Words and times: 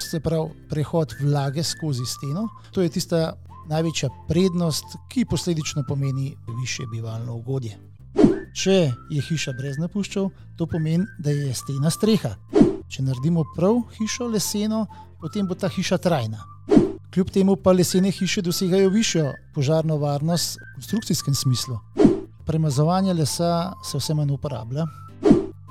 Se 0.00 0.20
pravi, 0.20 0.50
prehod 0.70 1.14
vlage 1.20 1.62
skozi 1.62 2.06
steno. 2.06 2.48
To 2.72 2.82
je 2.82 2.88
tista 2.88 3.34
največja 3.68 4.08
prednost, 4.28 4.84
ki 5.08 5.24
posledično 5.24 5.84
pomeni 5.88 6.36
više 6.60 6.82
bivalno 6.92 7.34
ugodje. 7.34 7.78
Če 8.54 8.92
je 9.10 9.22
hiša 9.22 9.52
brez 9.52 9.76
napuščav, 9.78 10.30
to 10.56 10.66
pomeni, 10.66 11.06
da 11.18 11.30
je 11.30 11.54
stena 11.54 11.90
streha. 11.90 12.36
Če 12.88 13.04
naredimo 13.04 13.44
prav 13.56 13.82
hišo 13.98 14.30
leseno, 14.32 14.86
potem 15.20 15.46
bo 15.46 15.54
ta 15.54 15.68
hiša 15.68 15.98
trajna. 15.98 16.40
Kljub 17.14 17.30
temu 17.32 17.56
pa 17.56 17.72
lesene 17.72 18.10
hiše 18.10 18.42
dosegajo 18.42 18.88
višjo 18.94 19.32
požarno 19.54 19.96
varnost 19.96 20.58
v 20.58 20.74
konstrukcijskem 20.74 21.34
smislu. 21.34 21.78
Premazovanje 22.46 23.12
lesa 23.14 23.72
se 23.84 23.98
vse 23.98 24.14
manj 24.14 24.32
uporablja, 24.32 24.86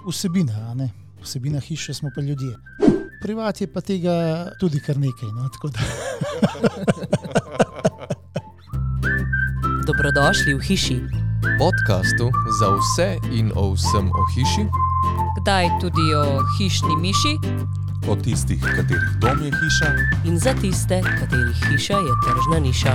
vsebina, 0.07 0.73
ne? 0.73 0.91
vsebina 1.21 1.59
hiše 1.59 1.94
smo 1.94 2.09
pa 2.16 2.21
ljudje. 2.21 2.55
Privat 3.21 3.61
je 3.61 3.68
pa 3.68 3.81
tega 3.81 4.13
tudi 4.59 4.80
kar 4.80 4.98
nekaj. 4.98 5.30
No? 5.34 5.49
Dobrodošli 9.88 10.53
v 10.53 10.62
hiši. 10.62 10.98
Podcastu 11.57 12.30
za 12.59 12.70
vse 12.76 13.17
in 13.31 13.52
o 13.55 13.73
vsem 13.73 14.09
o 14.09 14.23
hiši, 14.35 14.66
Kdaj 15.41 15.70
tudi 15.81 16.13
o 16.13 16.41
hišni 16.57 16.95
miši 17.02 17.38
o 18.07 18.16
tistih, 18.16 18.62
katerih 18.62 19.18
dom 19.20 19.43
je 19.43 19.52
hiša, 19.52 19.90
in 20.26 20.40
za 20.40 20.54
tiste, 20.62 21.02
katerih 21.02 21.57
hiša 21.70 21.93
je 21.93 22.13
tržna 22.23 22.59
niša. 22.59 22.93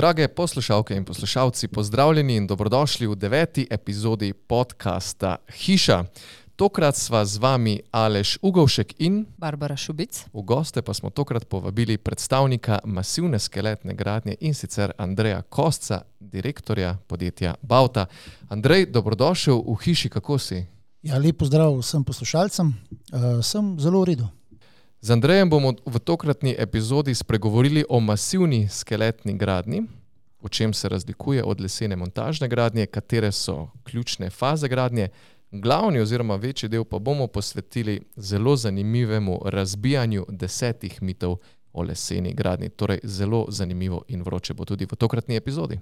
Drage 0.00 0.28
poslušalke 0.28 0.96
in 0.96 1.04
poslušalci, 1.04 1.68
pozdravljeni 1.68 2.36
in 2.36 2.46
dobrodošli 2.46 3.06
v 3.06 3.14
deveti 3.14 3.66
epizodi 3.70 4.32
podcasta 4.32 5.36
Hiša. 5.52 6.04
Tokrat 6.56 6.96
sva 6.96 7.24
z 7.24 7.36
vami 7.36 7.80
Aleš 7.90 8.38
Ugovšek 8.42 8.94
in 8.98 9.26
Barbara 9.36 9.76
Šubic. 9.76 10.24
v 10.32 10.42
goste 10.42 10.82
pa 10.82 10.94
smo 10.94 11.10
tokrat 11.10 11.44
povabili 11.48 11.98
predstavnika 11.98 12.78
masivne 12.84 13.38
skeletne 13.38 13.94
gradnje 13.94 14.36
in 14.40 14.54
sicer 14.54 14.92
Andreja 14.98 15.42
Kostca, 15.42 16.02
direktorja 16.20 16.96
podjetja 17.06 17.54
Bauta. 17.62 18.06
Andrej, 18.48 18.86
dobrodošel 18.86 19.60
v 19.66 19.76
hiši, 19.84 20.08
kako 20.08 20.38
si? 20.38 20.64
Ja, 21.02 21.18
lep 21.18 21.36
pozdrav 21.36 21.76
vsem 21.76 22.04
poslušalcem, 22.04 22.72
uh, 23.12 23.44
sem 23.44 23.76
zelo 23.80 24.00
v 24.00 24.04
redu. 24.04 24.39
Z 25.02 25.10
Andrejem 25.10 25.50
bomo 25.50 25.72
v 25.86 25.98
tokratni 25.98 26.54
epizodi 26.58 27.14
spregovorili 27.14 27.84
o 27.88 28.00
masivni 28.00 28.68
skeletni 28.68 29.32
gradnji, 29.32 29.82
v 30.42 30.48
čem 30.48 30.72
se 30.72 30.88
razlikuje 30.88 31.44
od 31.44 31.60
lesene 31.60 31.96
montažne 31.96 32.48
gradnje, 32.48 32.86
katere 32.86 33.32
so 33.32 33.68
ključne 33.84 34.30
faze 34.30 34.68
gradnje. 34.68 35.08
Glavni 35.50 36.00
oziroma 36.00 36.36
večji 36.36 36.68
del 36.68 36.84
pa 36.84 36.98
bomo 36.98 37.26
posvetili 37.26 38.00
zelo 38.16 38.56
zanimivemu 38.56 39.40
razbijanju 39.44 40.26
desetih 40.28 41.02
mitov 41.02 41.36
o 41.72 41.82
leseni 41.82 42.34
gradnji. 42.34 42.68
Torej, 42.68 43.00
zelo 43.02 43.46
zanimivo 43.48 44.02
in 44.08 44.22
vroče 44.22 44.54
bo 44.54 44.64
tudi 44.64 44.84
v 44.84 44.96
tokratni 44.96 45.36
epizodi. 45.36 45.80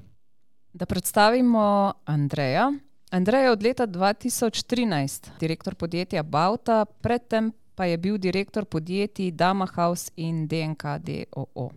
Da 0.72 0.86
predstavimo 0.86 1.92
Andreja. 2.04 2.72
Andrej 3.10 3.44
je 3.44 3.50
od 3.50 3.62
leta 3.62 3.86
2013 3.86 5.28
direktor 5.40 5.74
podjetja 5.74 6.22
Bauta, 6.22 6.84
predtem 6.84 7.52
pa 7.78 7.84
je 7.84 7.96
bil 7.98 8.18
direktor 8.18 8.64
podjetij 8.64 9.30
Dama 9.30 9.66
House 9.74 10.10
in 10.16 10.48
DNK 10.48 10.82
DOO. 10.98 11.70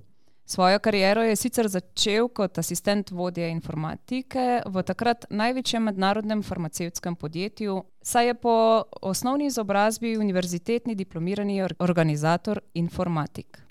Svojo 0.46 0.80
kariero 0.80 1.22
je 1.24 1.36
sicer 1.36 1.68
začel 1.70 2.28
kot 2.28 2.58
asistent 2.58 3.12
vodje 3.12 3.50
informatike 3.50 4.64
v 4.66 4.84
takrat 4.84 5.26
največjem 5.30 5.84
mednarodnem 5.84 6.42
farmacevtskem 6.44 7.16
podjetju, 7.16 7.84
saj 8.02 8.28
je 8.28 8.34
po 8.34 8.84
osnovni 9.02 9.46
izobrazbi 9.46 10.18
univerzitetni 10.18 10.96
diplomirani 10.96 11.62
or- 11.62 11.76
organizator 11.80 12.60
informatik. 12.74 13.62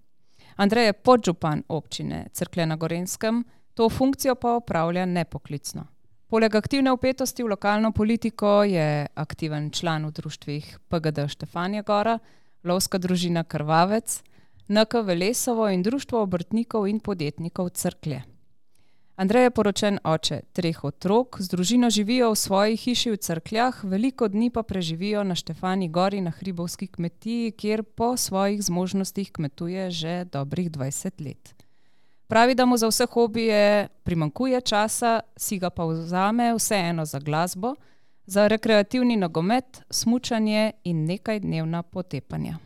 Andrej 0.56 0.86
je 0.86 0.92
podžupan 0.92 1.64
občine 1.68 2.28
Crkle 2.32 2.66
na 2.66 2.76
Gorenskem, 2.76 3.44
to 3.74 3.88
funkcijo 3.88 4.34
pa 4.34 4.54
opravlja 4.54 5.06
nepoklicno. 5.06 5.86
Poleg 6.30 6.54
aktivne 6.54 6.92
upetosti 6.94 7.42
v 7.42 7.50
lokalno 7.50 7.90
politiko 7.90 8.62
je 8.62 9.06
aktiven 9.18 9.70
član 9.74 10.04
v 10.06 10.12
društvih 10.14 10.66
PGD 10.86 11.26
Štefanja 11.26 11.82
Gora, 11.82 12.20
Lovska 12.62 13.00
družina 13.02 13.42
Krvavec, 13.42 14.22
NK 14.68 15.02
Velesovo 15.02 15.66
in 15.74 15.82
Društvo 15.82 16.22
obrtnikov 16.22 16.86
in 16.86 17.00
podjetnikov 17.00 17.72
Crklje. 17.74 18.22
Andrej 19.18 19.42
je 19.42 19.50
poročen 19.50 19.98
oče 20.04 20.40
treh 20.54 20.84
otrok, 20.84 21.40
z 21.42 21.50
družino 21.50 21.90
živijo 21.90 22.30
v 22.30 22.38
svoji 22.38 22.76
hiši 22.76 23.10
v 23.10 23.18
Crkljah, 23.18 23.82
veliko 23.82 24.28
dni 24.28 24.52
pa 24.54 24.62
preživijo 24.62 25.24
na 25.26 25.34
Štefani 25.34 25.88
Gori 25.88 26.20
na 26.20 26.30
hribovski 26.30 26.86
kmetiji, 26.86 27.50
kjer 27.58 27.82
po 27.82 28.14
svojih 28.16 28.62
zmožnostih 28.62 29.32
kmetuje 29.32 29.90
že 29.90 30.24
dobrih 30.30 30.70
20 30.70 31.26
let. 31.26 31.54
Pravi, 32.30 32.54
da 32.54 32.64
mu 32.66 32.76
za 32.76 32.88
vse 32.88 33.06
hobije 33.12 33.88
primankuje 34.02 34.60
časa, 34.60 35.20
si 35.36 35.58
ga 35.58 35.70
pa 35.70 35.84
vzame 35.84 36.54
vseeno 36.54 37.04
za 37.04 37.18
glasbo, 37.18 37.74
za 38.26 38.48
rekreativni 38.48 39.16
nogomet, 39.16 39.82
smučanje 39.90 40.72
in 40.84 41.04
nekaj 41.04 41.40
dnevna 41.40 41.82
potepanja. 41.82 42.58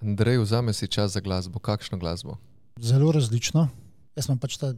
Andrej, 0.00 0.38
vzame 0.38 0.72
si 0.72 0.88
čas 0.88 1.12
za 1.12 1.20
glasbo. 1.20 1.58
Kakšno 1.58 1.98
glasbo? 1.98 2.36
Zelo 2.80 3.12
različno. 3.12 3.68
Jaz 4.16 4.26
imam 4.28 4.38
pač 4.38 4.56
ta, 4.56 4.72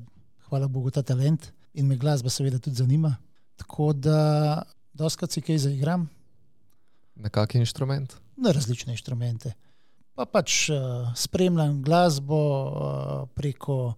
hvala 0.48 0.68
Bogu, 0.68 0.90
ta 0.90 1.02
talent 1.02 1.52
in 1.74 1.86
me 1.86 1.96
glasba 1.96 2.30
seveda 2.30 2.58
tudi 2.58 2.76
zanima. 2.76 3.16
Tako 3.56 3.92
da 3.92 4.62
doskrat 4.92 5.30
si 5.30 5.40
kaj 5.40 5.58
zaigram 5.58 6.08
Na 7.14 7.28
kak 7.28 7.54
inštrument? 7.54 8.16
na 8.36 8.50
različne 8.50 8.92
inštrumente. 8.92 9.52
Pa 10.14 10.24
pač 10.26 10.68
uh, 10.70 10.76
spremljam 11.14 11.82
glasbo 11.82 12.38
uh, 12.66 13.28
preko 13.34 13.94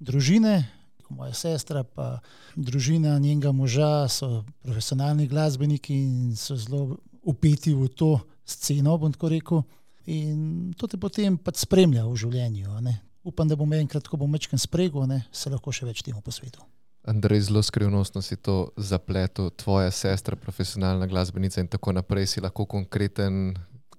družine, 0.00 0.64
moja 1.10 1.34
sestra, 1.34 1.84
pa 1.84 2.20
družina 2.56 3.18
njenega 3.18 3.52
moža 3.52 4.08
so 4.08 4.44
profesionalni 4.62 5.28
glasbeniki 5.28 5.94
in 5.94 6.36
so 6.36 6.56
zelo 6.56 6.96
upeti 7.22 7.74
v 7.74 7.88
to 7.88 8.18
sceno, 8.44 8.96
bom 8.98 9.12
tako 9.12 9.28
rekel. 9.28 9.62
In 10.10 10.72
to 10.78 10.88
te 10.88 10.98
potem 10.98 11.36
pač 11.38 11.62
spremlja 11.66 12.06
v 12.06 12.16
življenju. 12.16 12.80
ne. 12.80 13.00
Upam, 13.22 13.48
da 13.48 13.56
bom 13.56 13.72
enkrat, 13.72 14.08
ko 14.08 14.16
bom 14.16 14.32
večkrat 14.32 14.62
spregel, 14.62 15.04
ne, 15.06 15.26
se 15.30 15.50
lahko 15.52 15.72
še 15.72 15.84
več 15.84 16.00
temu 16.02 16.22
posvetil. 16.24 16.64
Andrej, 17.04 17.48
zelo 17.48 17.62
skrivnostno 17.62 18.22
si 18.24 18.36
to 18.36 18.72
zapletel, 18.76 19.50
tvoja 19.50 19.90
sestra, 19.92 20.36
profesionalna 20.36 21.06
glasbenica 21.08 21.60
in 21.60 21.68
tako 21.68 21.92
naprej, 21.92 22.26
si 22.26 22.40
lahko 22.40 22.64
konkreten. 22.64 23.56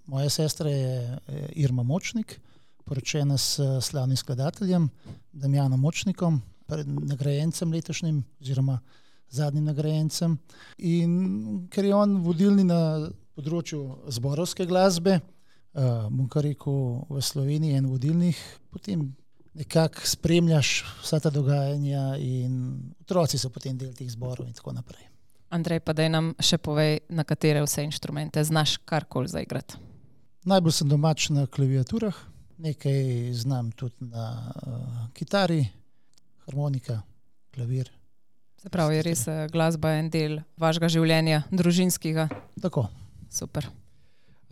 Moja 0.09 0.29
sestra 0.29 0.69
je 0.69 1.19
Irma 1.53 1.85
Močnik, 1.85 2.39
poročena 2.85 3.37
s 3.37 3.59
slavnim 3.81 4.17
skladateljem 4.17 4.89
Damjanom 5.31 5.79
Močnikom, 5.79 6.41
nagrajencem 6.85 7.71
letošnjim, 7.71 8.23
oziroma 8.41 8.79
zadnjim 9.29 9.65
nagrajencem. 9.65 10.37
In 10.77 11.67
ker 11.71 11.85
je 11.85 11.95
on 11.95 12.17
vodilni 12.23 12.63
na 12.67 13.09
področju 13.35 13.81
zborovske 14.11 14.67
glasbe, 14.67 15.19
uh, 15.19 16.07
bom 16.11 16.27
kar 16.31 16.45
rekel 16.45 17.05
v 17.09 17.23
Sloveniji, 17.23 17.77
en 17.79 17.89
vodilnih, 17.91 18.39
potem 18.71 19.09
nekako 19.57 20.07
spremljaš 20.07 20.73
vsa 21.01 21.19
ta 21.19 21.31
dogajanja, 21.31 22.15
in 22.19 22.91
otroci 23.03 23.39
so 23.39 23.51
potem 23.51 23.77
del 23.77 23.95
teh 23.95 24.09
zborov 24.11 24.47
in 24.47 24.55
tako 24.55 24.75
naprej. 24.75 25.07
Andrej, 25.51 25.81
pa 25.83 25.91
da 25.91 26.07
nam 26.07 26.31
še 26.39 26.61
povej, 26.63 27.01
na 27.11 27.25
katere 27.27 27.63
vse 27.65 27.83
inštrumente 27.83 28.43
znaš 28.47 28.77
karkoli 28.87 29.27
zaigrati. 29.27 29.79
Najbolj 30.47 30.73
sem 30.73 30.89
domač 30.89 31.27
na 31.29 31.43
klaviaturah, 31.45 32.15
nekaj 32.61 33.33
znam 33.33 33.71
tudi 33.71 33.95
na 33.99 34.53
uh, 34.67 35.13
kitari, 35.13 35.65
harmonika, 36.45 37.01
klavir. 37.53 37.91
Se 38.61 38.69
pravi, 38.69 38.95
je 38.95 39.01
res 39.01 39.27
eh, 39.27 39.47
glasba 39.51 39.95
en 39.97 40.09
del 40.13 40.39
vašega 40.61 40.89
življenja, 40.93 41.41
družinskega. 41.49 42.27
Tako. 42.61 42.85
Super. 43.31 43.65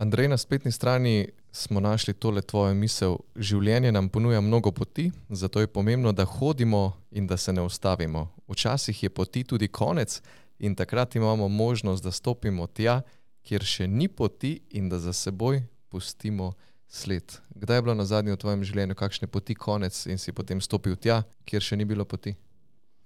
Andrej, 0.02 0.30
na 0.32 0.38
spletni 0.40 0.72
strani 0.72 1.28
smo 1.52 1.80
našli 1.80 2.14
tole 2.14 2.42
tvojo 2.42 2.74
misel. 2.74 3.18
Življenje 3.36 3.92
nam 3.92 4.08
ponuja 4.08 4.40
mnogo 4.40 4.72
poti, 4.72 5.10
zato 5.28 5.60
je 5.60 5.70
pomembno, 5.70 6.12
da 6.12 6.24
hodimo 6.24 6.96
in 7.10 7.26
da 7.30 7.36
se 7.36 7.52
ne 7.52 7.62
ustavimo. 7.62 8.26
Včasih 8.48 9.02
je 9.02 9.10
poti 9.14 9.44
tudi 9.44 9.68
konec 9.68 10.20
in 10.58 10.74
takrat 10.74 11.14
imamo 11.14 11.48
možnost, 11.48 12.02
da 12.04 12.10
stopimo 12.10 12.66
tja, 12.66 13.02
kjer 13.46 13.62
še 13.64 13.86
ni 13.86 14.08
poti 14.08 14.56
in 14.70 14.88
da 14.88 14.98
za 14.98 15.12
seboj 15.12 15.62
pustimo 15.88 16.52
sled. 16.90 17.38
Kdaj 17.54 17.76
je 17.76 17.82
bilo 17.82 17.94
na 17.94 18.04
zadnje 18.04 18.34
v 18.34 18.40
tvojem 18.42 18.64
življenju 18.66 18.96
kakšne 18.98 19.30
poti 19.30 19.54
konec 19.54 19.94
in 20.10 20.18
si 20.18 20.34
potem 20.34 20.60
stopil 20.60 20.96
tja, 20.98 21.22
kjer 21.46 21.62
še 21.62 21.78
ni 21.78 21.86
bilo 21.86 22.04
poti? 22.04 22.34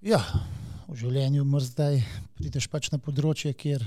Ja, 0.05 0.21
v 0.89 0.97
življenju 0.97 1.45
moraš 1.45 1.75
zdaj 1.75 2.01
prideš 2.39 2.69
pač 2.73 2.89
na 2.93 2.99
področje, 2.99 3.53
kjer 3.53 3.85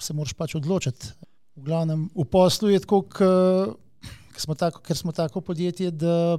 se 0.00 0.14
moraš 0.14 0.36
pač 0.38 0.54
odločiti. 0.58 1.10
V 1.58 1.66
glavnem, 1.66 2.06
v 2.14 2.26
poslu 2.30 2.70
je 2.70 2.80
tako, 2.86 3.02
ker 3.10 4.40
smo 4.40 4.54
tako, 4.54 4.82
ker 4.86 4.96
smo 4.96 5.12
tako 5.12 5.42
podjetje, 5.44 5.90
da 5.90 6.38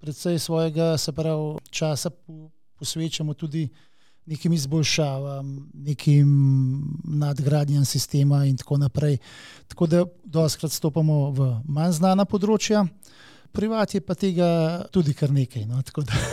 predvsej 0.00 0.38
svojega 0.38 0.94
se 0.98 1.12
pravi, 1.12 1.58
časa 1.74 2.10
po- 2.14 2.50
posvečamo 2.78 3.34
tudi 3.34 3.66
nekim 4.26 4.52
izboljšavam, 4.52 5.70
nekim 5.74 6.28
nadgradnjam 7.04 7.84
sistema 7.84 8.44
in 8.44 8.56
tako 8.56 8.76
naprej. 8.76 9.18
Tako 9.68 9.86
da 9.86 10.04
doskrat 10.24 10.72
stopamo 10.72 11.30
v 11.30 11.60
manj 11.64 11.92
znana 12.00 12.24
področja. 12.24 12.86
Privat 13.54 13.94
je 13.94 14.00
pa 14.00 14.14
tega 14.18 14.84
tudi 14.90 15.14
kar 15.14 15.30
nekaj. 15.30 15.66
No, 15.66 15.82
tako 15.82 16.02
da. 16.02 16.12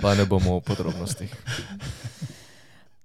Pa 0.00 0.14
ne 0.16 0.24
bomo 0.24 0.56
v 0.56 0.62
podrobnostih. 0.64 1.28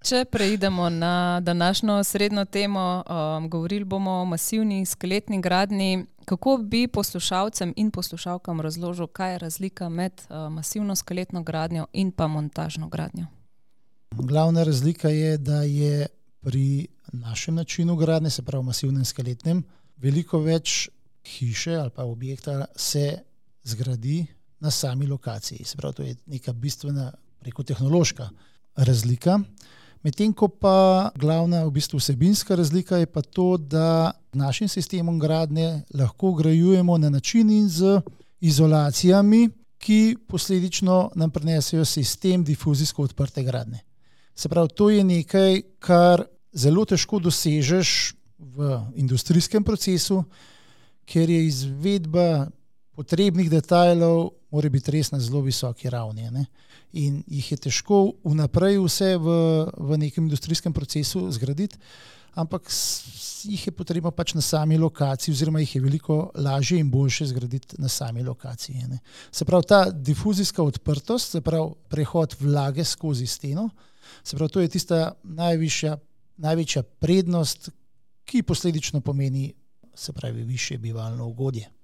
Če 0.06 0.26
preidemo 0.32 0.90
na 0.90 1.42
današnjo 1.44 2.04
srednjo 2.04 2.46
temo, 2.46 3.04
um, 3.04 3.50
govorili 3.50 3.84
bomo 3.84 4.12
o 4.22 4.26
masivni 4.26 4.86
skeletni 4.86 5.42
gradni. 5.42 6.06
Kako 6.26 6.58
bi 6.58 6.88
poslušalcem 6.88 7.74
in 7.76 7.92
poslušalkam 7.92 8.62
razložil, 8.62 9.08
kaj 9.08 9.32
je 9.32 9.40
razlika 9.40 9.90
med 9.90 10.22
uh, 10.30 10.36
masivno 10.54 10.96
skeletno 10.96 11.44
gradnjo 11.44 11.88
in 11.94 12.12
pa 12.12 12.28
montažno 12.28 12.90
gradnjo? 12.90 13.26
Glavna 14.12 14.64
razlika 14.64 15.10
je, 15.10 15.38
da 15.38 15.62
je 15.62 16.08
pri 16.42 16.88
našem 17.14 17.56
načinu 17.56 17.96
gradnje, 17.96 18.30
se 18.30 18.42
pravi 18.42 18.66
masivnem 18.66 19.06
skeletnem, 19.06 19.64
veliko 19.98 20.40
več 20.40 20.90
hiše 21.26 21.76
ali 21.76 21.90
pa 21.90 22.04
objekta 22.04 22.66
se 22.76 23.20
zgradi 23.64 24.26
na 24.60 24.72
sami 24.72 25.08
lokaciji. 25.08 25.66
Se 25.66 25.78
pravi, 25.78 25.94
to 25.94 26.04
je 26.04 26.16
neka 26.26 26.54
bistvena, 26.54 27.12
preko 27.40 27.64
tehnološka 27.64 28.30
razlika. 28.76 29.40
Medtem 30.06 30.34
ko 30.38 30.46
pa 30.48 31.10
glavna 31.18 31.64
v 31.66 31.72
bistvu 31.80 31.98
vsebinska 31.98 32.56
razlika 32.56 32.98
je 33.02 33.08
pa 33.10 33.22
to, 33.26 33.58
da 33.58 34.12
našim 34.34 34.70
sistemom 34.70 35.18
gradnje 35.20 35.82
lahko 35.94 36.34
grajujemo 36.34 36.98
na 36.98 37.10
način 37.10 37.50
in 37.50 37.70
z 37.70 38.02
izolacijami, 38.40 39.50
ki 39.78 40.18
posledično 40.28 41.12
nam 41.16 41.32
prenesejo 41.32 41.86
sistem 41.86 42.44
difuzijsko 42.44 43.04
odprte 43.04 43.44
gradnje. 43.44 43.80
Se 44.36 44.50
pravi, 44.50 44.70
to 44.76 44.90
je 44.90 45.04
nekaj, 45.04 45.62
kar 45.80 46.24
zelo 46.54 46.86
težko 46.86 47.20
dosežeš 47.20 48.14
v 48.38 48.80
industrijskem 48.96 49.64
procesu, 49.64 50.24
ker 51.06 51.30
je 51.30 51.46
izvedba 51.48 52.48
potrebnih 52.96 53.50
detajlov, 53.52 54.32
mora 54.52 54.72
biti 54.72 54.92
res 54.96 55.12
na 55.12 55.20
zelo 55.20 55.42
visoki 55.44 55.90
ravni. 55.92 56.30
Ne? 56.32 56.46
In 56.96 57.22
jih 57.28 57.52
je 57.52 57.58
težko 57.68 58.16
vnaprej 58.24 58.80
vse 58.80 59.16
v, 59.20 59.38
v 59.68 59.98
nekem 60.00 60.26
industrijskem 60.26 60.74
procesu 60.74 61.26
zgraditi, 61.36 61.76
ampak 62.40 62.72
jih 63.46 63.68
je 63.68 63.74
potrebno 63.76 64.12
pač 64.16 64.34
na 64.36 64.42
sami 64.44 64.78
lokaciji, 64.80 65.34
oziroma 65.36 65.62
jih 65.64 65.76
je 65.76 65.82
veliko 65.84 66.18
lažje 66.36 66.80
in 66.80 66.90
boljše 66.92 67.30
zgraditi 67.32 67.80
na 67.82 67.92
sami 67.92 68.24
lokaciji. 68.24 68.88
Ne? 68.90 69.00
Se 69.32 69.46
pravi, 69.46 69.68
ta 69.68 69.90
difuzijska 69.92 70.64
odprtost, 70.64 71.36
se 71.36 71.42
pravi, 71.42 71.76
prehod 71.92 72.36
vlage 72.40 72.84
skozi 72.84 73.28
steno, 73.28 73.70
se 74.24 74.38
pravi, 74.38 74.52
to 74.52 74.64
je 74.64 74.72
tista 74.72 75.12
najvišja, 75.24 75.98
največja 76.38 76.84
prednost, 76.84 77.70
ki 78.26 78.42
posledično 78.44 79.02
pomeni 79.02 79.54
se 79.96 80.14
pravi, 80.14 80.44
više 80.44 80.78
bivalno 80.78 81.28
ugodje. 81.28 81.75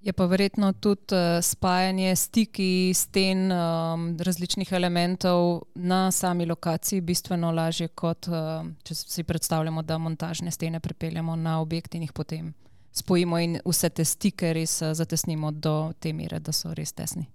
Je 0.00 0.12
pa 0.12 0.26
verjetno 0.26 0.72
tudi 0.72 1.14
uh, 1.14 1.42
spajanje, 1.42 2.16
stiki 2.16 2.92
sten 2.94 3.52
um, 3.52 4.16
različnih 4.18 4.72
elementov 4.72 5.62
na 5.74 6.10
sami 6.10 6.46
lokaciji 6.46 7.00
bistveno 7.00 7.50
lažje, 7.52 7.88
kot 7.88 8.28
uh, 8.28 8.66
če 8.82 8.94
si 8.94 9.24
predstavljamo, 9.26 9.82
da 9.82 9.98
montažne 9.98 10.50
stene 10.50 10.80
pripeljemo 10.80 11.36
na 11.36 11.60
objekt 11.60 11.94
in 11.94 12.02
jih 12.06 12.12
potem 12.12 12.52
spojimo 12.92 13.38
in 13.38 13.58
vse 13.66 13.90
te 13.90 14.04
stike 14.04 14.52
res 14.54 14.76
uh, 14.82 14.94
zatesnimo 14.94 15.50
do 15.50 15.92
te 15.98 16.12
mere, 16.12 16.38
da 16.38 16.54
so 16.54 16.70
res 16.74 16.92
tesni. 16.92 17.26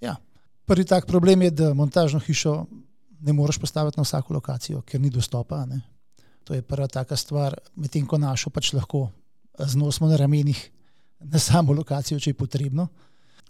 Ja. 0.00 0.16
Prvi 0.68 0.84
tak 0.84 1.06
problem 1.06 1.42
je, 1.42 1.50
da 1.50 1.74
montažno 1.74 2.20
hišo 2.20 2.66
ne 3.20 3.32
moreš 3.32 3.58
postaviti 3.58 3.96
na 3.98 4.04
vsako 4.04 4.34
lokacijo, 4.34 4.82
ker 4.82 5.00
ni 5.00 5.10
dostopa. 5.10 5.64
Ne? 5.66 5.80
To 6.44 6.54
je 6.54 6.62
prva 6.62 6.86
taka 6.86 7.16
stvar, 7.16 7.56
medtem 7.76 8.06
ko 8.06 8.18
našo 8.18 8.50
pač 8.50 8.74
lahko 8.76 9.08
znosimo 9.58 10.08
na 10.08 10.20
ramenih 10.20 10.60
na 11.20 11.38
samo 11.38 11.72
lokacijo, 11.72 12.20
če 12.20 12.30
je 12.30 12.34
potrebno. 12.34 12.88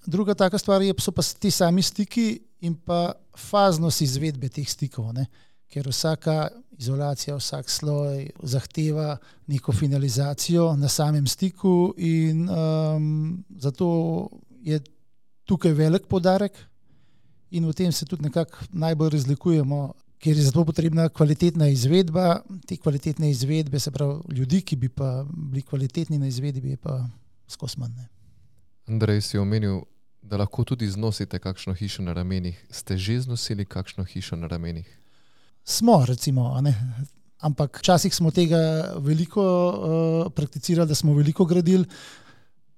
Druga 0.06 0.34
taka 0.34 0.58
stvar 0.58 0.82
je, 0.82 0.94
so 0.98 1.12
pa 1.12 1.22
ti 1.22 1.50
sami 1.50 1.82
stiki 1.82 2.40
in 2.66 2.74
pa 2.74 3.12
faznost 3.36 4.02
izvedbe 4.02 4.48
teh 4.48 4.68
stikov, 4.68 5.12
ne? 5.14 5.26
ker 5.70 5.86
vsaka 5.86 6.48
izolacija, 6.82 7.36
vsak 7.38 7.68
sloj 7.70 8.24
zahteva 8.42 9.12
neko 9.46 9.72
finalizacijo 9.72 10.72
na 10.76 10.88
samem 10.88 11.28
stiku 11.30 11.92
in 11.96 12.48
um, 12.50 13.44
zato 13.54 13.90
je 14.66 14.80
tukaj 15.46 15.72
velik 15.72 16.08
podarek 16.10 16.58
in 17.50 17.68
v 17.68 17.72
tem 17.72 17.92
se 17.92 18.06
tudi 18.06 18.26
nekako 18.26 18.66
najbolj 18.72 19.12
razlikujemo 19.14 19.92
ker 20.20 20.36
je 20.36 20.44
zato 20.44 20.64
potrebna 20.64 21.08
kvalitetna 21.08 21.68
izvedba. 21.68 22.42
Te 22.68 22.76
kvalitetne 22.76 23.30
izvedbe, 23.30 23.80
se 23.80 23.90
pravi, 23.90 24.20
ljudi, 24.36 24.60
ki 24.60 24.76
bi 24.76 24.88
pa 24.88 25.24
bili 25.32 25.62
kvalitetni 25.62 26.18
na 26.18 26.28
izvedbi, 26.28 26.70
je 26.70 26.76
pa 26.76 27.00
skozi 27.50 27.80
manj. 27.80 27.98
Andrej 28.88 29.20
si 29.20 29.38
omenil, 29.38 29.82
da 30.22 30.36
lahko 30.36 30.64
tudi 30.64 30.88
znosite 30.90 31.38
kakšno 31.38 31.74
hišo 31.74 32.02
na 32.02 32.12
ramenih. 32.12 32.56
Ste 32.70 32.98
že 32.98 33.20
znosili 33.20 33.64
kakšno 33.64 34.04
hišo 34.04 34.36
na 34.36 34.46
ramenih? 34.46 34.86
Smo, 35.64 36.04
recimo. 36.06 36.54
Ampak 37.40 37.80
včasih 37.80 38.14
smo 38.14 38.30
tega 38.30 38.58
veliko 39.00 39.42
uh, 39.42 40.32
prakticirali, 40.32 40.88
da 40.88 40.94
smo 40.94 41.14
veliko 41.14 41.44
gradili. 41.44 41.86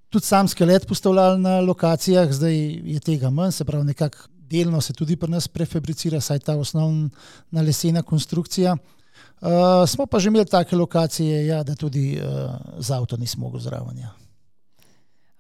Tudi 0.09 0.27
sam 0.27 0.49
skelet 0.49 0.87
postavljali 0.87 1.41
na 1.41 1.61
lokacijah, 1.61 2.33
zdaj 2.33 2.55
je 2.85 3.01
tega 3.01 3.31
manj, 3.31 3.53
se 3.53 3.65
pravi, 3.65 3.85
nekako 3.85 4.29
delno 4.53 4.81
se 4.81 4.93
tudi 4.93 5.17
pri 5.17 5.31
nas 5.31 5.49
prefabricira, 5.49 6.21
saj 6.21 6.39
ta 6.39 6.57
osnovna 6.57 7.63
lesena 7.63 8.03
konstrukcija. 8.03 8.77
Uh, 9.41 9.89
smo 9.89 10.07
pa 10.07 10.19
že 10.19 10.29
imeli 10.29 10.47
take 10.47 10.77
lokacije, 10.77 11.47
ja, 11.47 11.63
da 11.63 11.75
tudi 11.75 12.21
uh, 12.21 12.55
z 12.79 12.91
avtom 12.91 13.21
nismo 13.21 13.49
mogli 13.49 13.61
zraven. 13.61 13.99
Ja. 13.99 14.22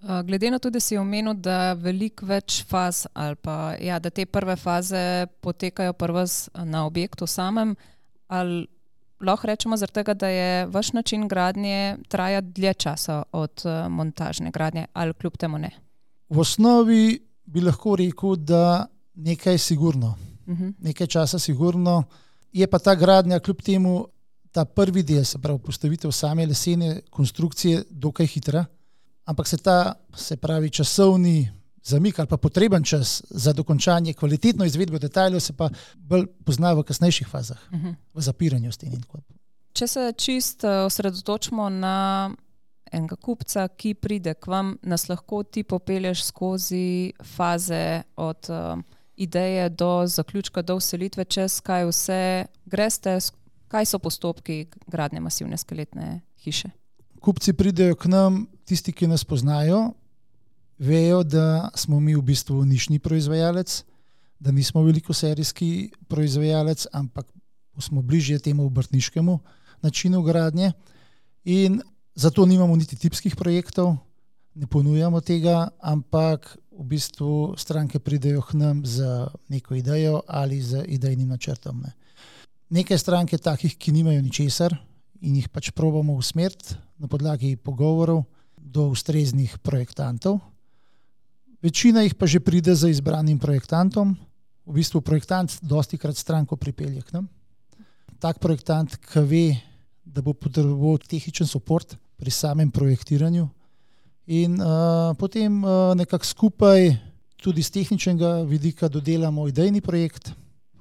Glede 0.02 0.50
na 0.50 0.58
to, 0.58 0.70
da 0.70 0.80
si 0.80 0.96
omenil, 0.98 1.34
da 1.38 1.72
veliko 1.78 2.26
več 2.26 2.64
faz, 2.66 3.04
ali 3.14 3.36
pa 3.38 3.76
ja, 3.78 4.00
da 4.02 4.10
te 4.10 4.26
prve 4.26 4.56
faze 4.58 5.26
potekajo 5.40 5.92
prvo 5.92 6.24
na 6.64 6.86
objektu 6.86 7.26
samem, 7.26 7.76
ali 8.26 8.66
lahko 9.22 9.46
rečemo, 9.46 9.76
tega, 9.86 10.14
da 10.14 10.28
je 10.28 10.66
vaš 10.66 10.92
način 10.92 11.28
gradnje 11.28 11.96
traja 12.08 12.40
dlje 12.40 12.74
časa 12.74 13.22
od 13.32 13.62
montažne 13.88 14.50
gradnje, 14.50 14.86
ali 14.92 15.14
kljub 15.14 15.36
temu 15.38 15.58
ne? 15.58 15.70
V 16.28 16.40
osnovi 16.40 17.22
bi 17.44 17.60
lahko 17.60 17.96
rekel, 17.96 18.36
da 18.36 18.86
nekaj 19.14 19.58
sigurno, 19.58 20.16
uh 20.46 20.52
mhm. 20.54 20.64
-huh. 20.64 20.74
nekaj 20.78 21.06
časa 21.06 21.38
sigurno. 21.38 22.04
Je 22.52 22.66
pa 22.66 22.78
ta 22.78 22.94
gradnja, 22.94 23.38
kljub 23.38 23.62
temu, 23.62 24.06
ta 24.52 24.64
prvi 24.64 25.02
del, 25.02 25.24
se 25.24 25.38
pravi, 25.38 25.58
postavitev 25.58 26.10
same 26.10 26.46
lesene 26.46 27.00
konstrukcije, 27.10 27.84
dokaj 27.90 28.26
hitra, 28.26 28.64
ampak 29.24 29.48
se 29.48 29.56
ta, 29.56 29.94
se 30.16 30.36
pravi, 30.36 30.70
časovni 30.70 31.50
zamik 31.82 32.18
ali 32.18 32.28
pa 32.28 32.36
potreben 32.36 32.84
čas 32.84 33.22
za 33.30 33.52
dokončanje, 33.52 34.14
kvalitetno 34.14 34.64
izvedbo 34.64 34.98
detajlov, 34.98 35.40
se 35.40 35.52
pa 35.52 35.68
bolj 35.96 36.26
pozna 36.44 36.72
v 36.72 36.82
kasnejših 36.82 37.28
fazah, 37.28 37.58
uh 37.70 37.78
mhm. 37.78 37.88
-huh. 37.88 37.94
v 38.14 38.20
zapiranju 38.20 38.72
sten. 38.72 39.02
Če 39.72 39.86
se 39.86 40.12
čist 40.16 40.64
eh, 40.64 40.68
osredotočimo 40.68 41.68
na 41.68 42.30
enega 42.92 43.16
kupca, 43.16 43.68
ki 43.68 43.94
pride 43.94 44.34
k 44.34 44.46
vam, 44.46 44.78
nas 44.82 45.08
lahko 45.08 45.42
ti 45.42 45.62
popelješ 45.62 46.24
skozi 46.24 47.12
faze 47.22 48.02
od. 48.16 48.46
Uh, 48.48 48.82
ideje 49.16 49.68
do 49.68 50.06
zaključka, 50.06 50.62
do 50.62 50.76
uselitve, 50.76 51.24
čez 51.24 51.60
kaj 51.60 51.84
vse 51.84 52.46
greste, 52.64 53.18
kaj 53.68 53.86
so 53.86 53.98
postopki 53.98 54.66
gradnje 54.86 55.20
masivne 55.20 55.58
skeletne 55.58 56.20
hiše. 56.42 56.70
Kupci 57.22 57.52
pridejo 57.54 57.94
k 57.94 58.10
nam, 58.10 58.46
tisti, 58.66 58.90
ki 58.90 59.06
nas 59.06 59.22
poznajo, 59.22 59.92
vejo, 60.78 61.22
da 61.22 61.70
smo 61.78 62.00
mi 62.02 62.16
v 62.18 62.22
bistvu 62.22 62.64
nišni 62.66 62.98
proizvajalec, 62.98 63.84
da 64.42 64.50
nismo 64.50 64.82
veliko 64.82 65.14
serijski 65.14 65.92
proizvajalec, 66.10 66.86
ampak 66.92 67.30
smo 67.78 68.02
bližje 68.02 68.40
temu 68.42 68.66
obrtniškemu 68.66 69.38
načinu 69.82 70.22
gradnje. 70.22 70.72
In 71.44 71.78
zato 72.14 72.46
nimamo 72.46 72.76
niti 72.76 72.96
tipskih 72.96 73.36
projektov, 73.36 73.94
ne 74.54 74.66
ponujamo 74.66 75.20
tega, 75.20 75.68
ampak 75.78 76.56
v 76.74 76.84
bistvu 76.90 77.54
stranke 77.54 78.02
pridejo 78.02 78.42
k 78.42 78.58
nam 78.58 78.82
z 78.86 79.06
neko 79.48 79.78
idejo 79.78 80.26
ali 80.26 80.58
z 80.58 80.82
idejnim 80.88 81.28
načrtom. 81.28 81.86
Ne. 81.86 81.94
Nekaj 82.70 82.98
strank 82.98 83.32
je 83.32 83.38
takih, 83.38 83.78
ki 83.78 83.92
nimajo 83.92 84.22
ničesar 84.22 84.74
in 85.22 85.38
jih 85.38 85.48
pač 85.48 85.70
probamo 85.70 86.18
usmeriti 86.18 86.76
na 86.98 87.08
podlagi 87.08 87.54
pogovorov 87.56 88.24
do 88.58 88.90
ustreznih 88.90 89.58
projektantov. 89.62 90.40
Večina 91.62 92.02
jih 92.02 92.14
pa 92.18 92.26
že 92.26 92.42
pride 92.42 92.74
za 92.74 92.90
izbranim 92.90 93.38
projektantom. 93.38 94.18
V 94.66 94.78
bistvu 94.78 95.00
projektant 95.02 95.50
dosti 95.62 95.98
krat 95.98 96.18
stranko 96.18 96.56
pripelje 96.56 97.02
k 97.02 97.18
nam. 97.18 97.26
Tak 98.22 98.38
projektant, 98.38 98.94
ki 98.98 99.22
ve, 99.26 99.46
da 100.06 100.22
bo 100.22 100.34
potreboval 100.34 100.98
tehničen 101.02 101.46
podpor 101.50 101.82
pri 102.18 102.30
samem 102.30 102.70
projektiranju, 102.70 103.48
In 104.26 104.60
uh, 104.60 105.16
potem 105.18 105.64
uh, 105.64 105.94
nekako 105.98 106.24
skupaj, 106.24 106.94
tudi 107.42 107.62
z 107.62 107.70
tehničnega 107.70 108.46
vidika 108.46 108.88
dodelamo 108.88 109.48
idejni 109.48 109.80
projekt, 109.80 110.30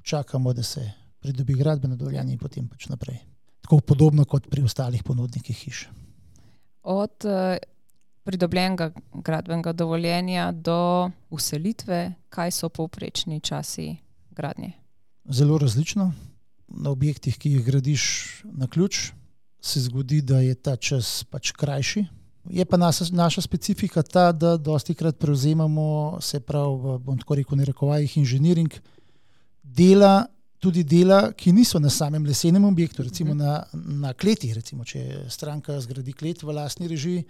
čakamo, 0.03 0.53
da 0.53 0.63
se 0.63 0.91
pridobi 1.19 1.53
gradbeno 1.53 1.95
dovoljenje 1.95 2.33
in 2.33 2.39
potem 2.39 2.67
pač 2.67 2.85
naprej. 2.89 3.30
Tako 3.71 3.79
podobno 3.87 4.25
kot 4.25 4.49
pri 4.51 4.65
ostalih 4.67 5.03
ponudnikih 5.03 5.55
hiš. 5.57 5.85
Od 6.83 7.25
eh, 7.25 7.57
pridobljenega 8.23 8.91
gradbenega 9.13 9.71
dovoljenja 9.71 10.51
do 10.51 11.09
uselitve, 11.29 12.13
kaj 12.29 12.51
so 12.51 12.69
povprečni 12.69 13.39
časi 13.39 13.95
gradnje? 14.31 14.73
Zelo 15.29 15.57
različno. 15.57 16.11
Na 16.67 16.89
objektih, 16.89 17.37
ki 17.37 17.51
jih 17.51 17.63
gradiš 17.65 18.03
na 18.43 18.67
ključ, 18.67 19.13
se 19.61 19.79
zgodi, 19.79 20.19
da 20.21 20.41
je 20.43 20.55
ta 20.55 20.75
čas 20.75 21.23
pač 21.23 21.51
krajši. 21.55 22.05
Je 22.49 22.65
pa 22.65 22.77
naša, 22.77 23.07
naša 23.11 23.41
specifika 23.41 24.03
ta, 24.03 24.31
da 24.31 24.57
dosti 24.57 24.93
krat 24.93 25.15
prevzemamo, 25.15 26.17
se 26.19 26.39
pravi, 26.39 26.99
bom 26.99 27.23
tako 27.23 27.39
rekel, 27.39 27.57
ne 27.57 27.71
rekovajih 27.71 28.17
inženiring, 28.17 28.73
dela, 29.63 30.25
tudi 30.61 30.83
dela, 30.85 31.31
ki 31.33 31.51
niso 31.51 31.79
na 31.81 31.89
samem 31.89 32.25
lesenem 32.25 32.65
objektu, 32.69 33.03
recimo 33.03 33.33
na, 33.33 33.63
na 33.73 34.13
kleti. 34.13 34.51
Recimo, 34.53 34.85
če 34.85 35.25
stranka 35.29 35.79
zgradi 35.81 36.13
klet 36.13 36.43
v 36.45 36.53
lastni 36.53 36.89
režiji, 36.91 37.25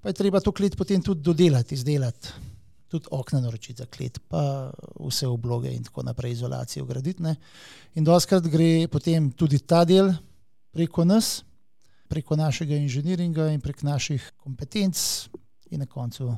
pa 0.00 0.08
je 0.08 0.16
treba 0.22 0.40
to 0.40 0.52
klet 0.52 0.76
potem 0.80 1.04
tudi 1.04 1.20
dodelati, 1.20 1.76
izdelati. 1.76 2.32
Tudi 2.88 3.10
okna 3.12 3.42
naročiti 3.44 3.82
za 3.82 3.88
klet, 3.90 4.16
pa 4.32 4.72
vse 4.96 5.28
obloge 5.28 5.74
in 5.76 5.84
tako 5.84 6.06
naprej, 6.08 6.38
izolacijo 6.38 6.88
graditi. 6.88 7.22
Ne. 7.22 7.36
In 8.00 8.06
doskrat 8.06 8.48
gre 8.48 8.88
potem 8.88 9.28
tudi 9.36 9.60
ta 9.60 9.84
del 9.84 10.14
preko 10.72 11.04
nas, 11.04 11.42
preko 12.08 12.36
našega 12.38 12.80
inženiringa 12.80 13.50
in 13.52 13.60
prek 13.60 13.84
naših 13.84 14.32
kompetenc, 14.40 14.98
in 15.74 15.84
na 15.84 15.86
koncu 15.90 16.32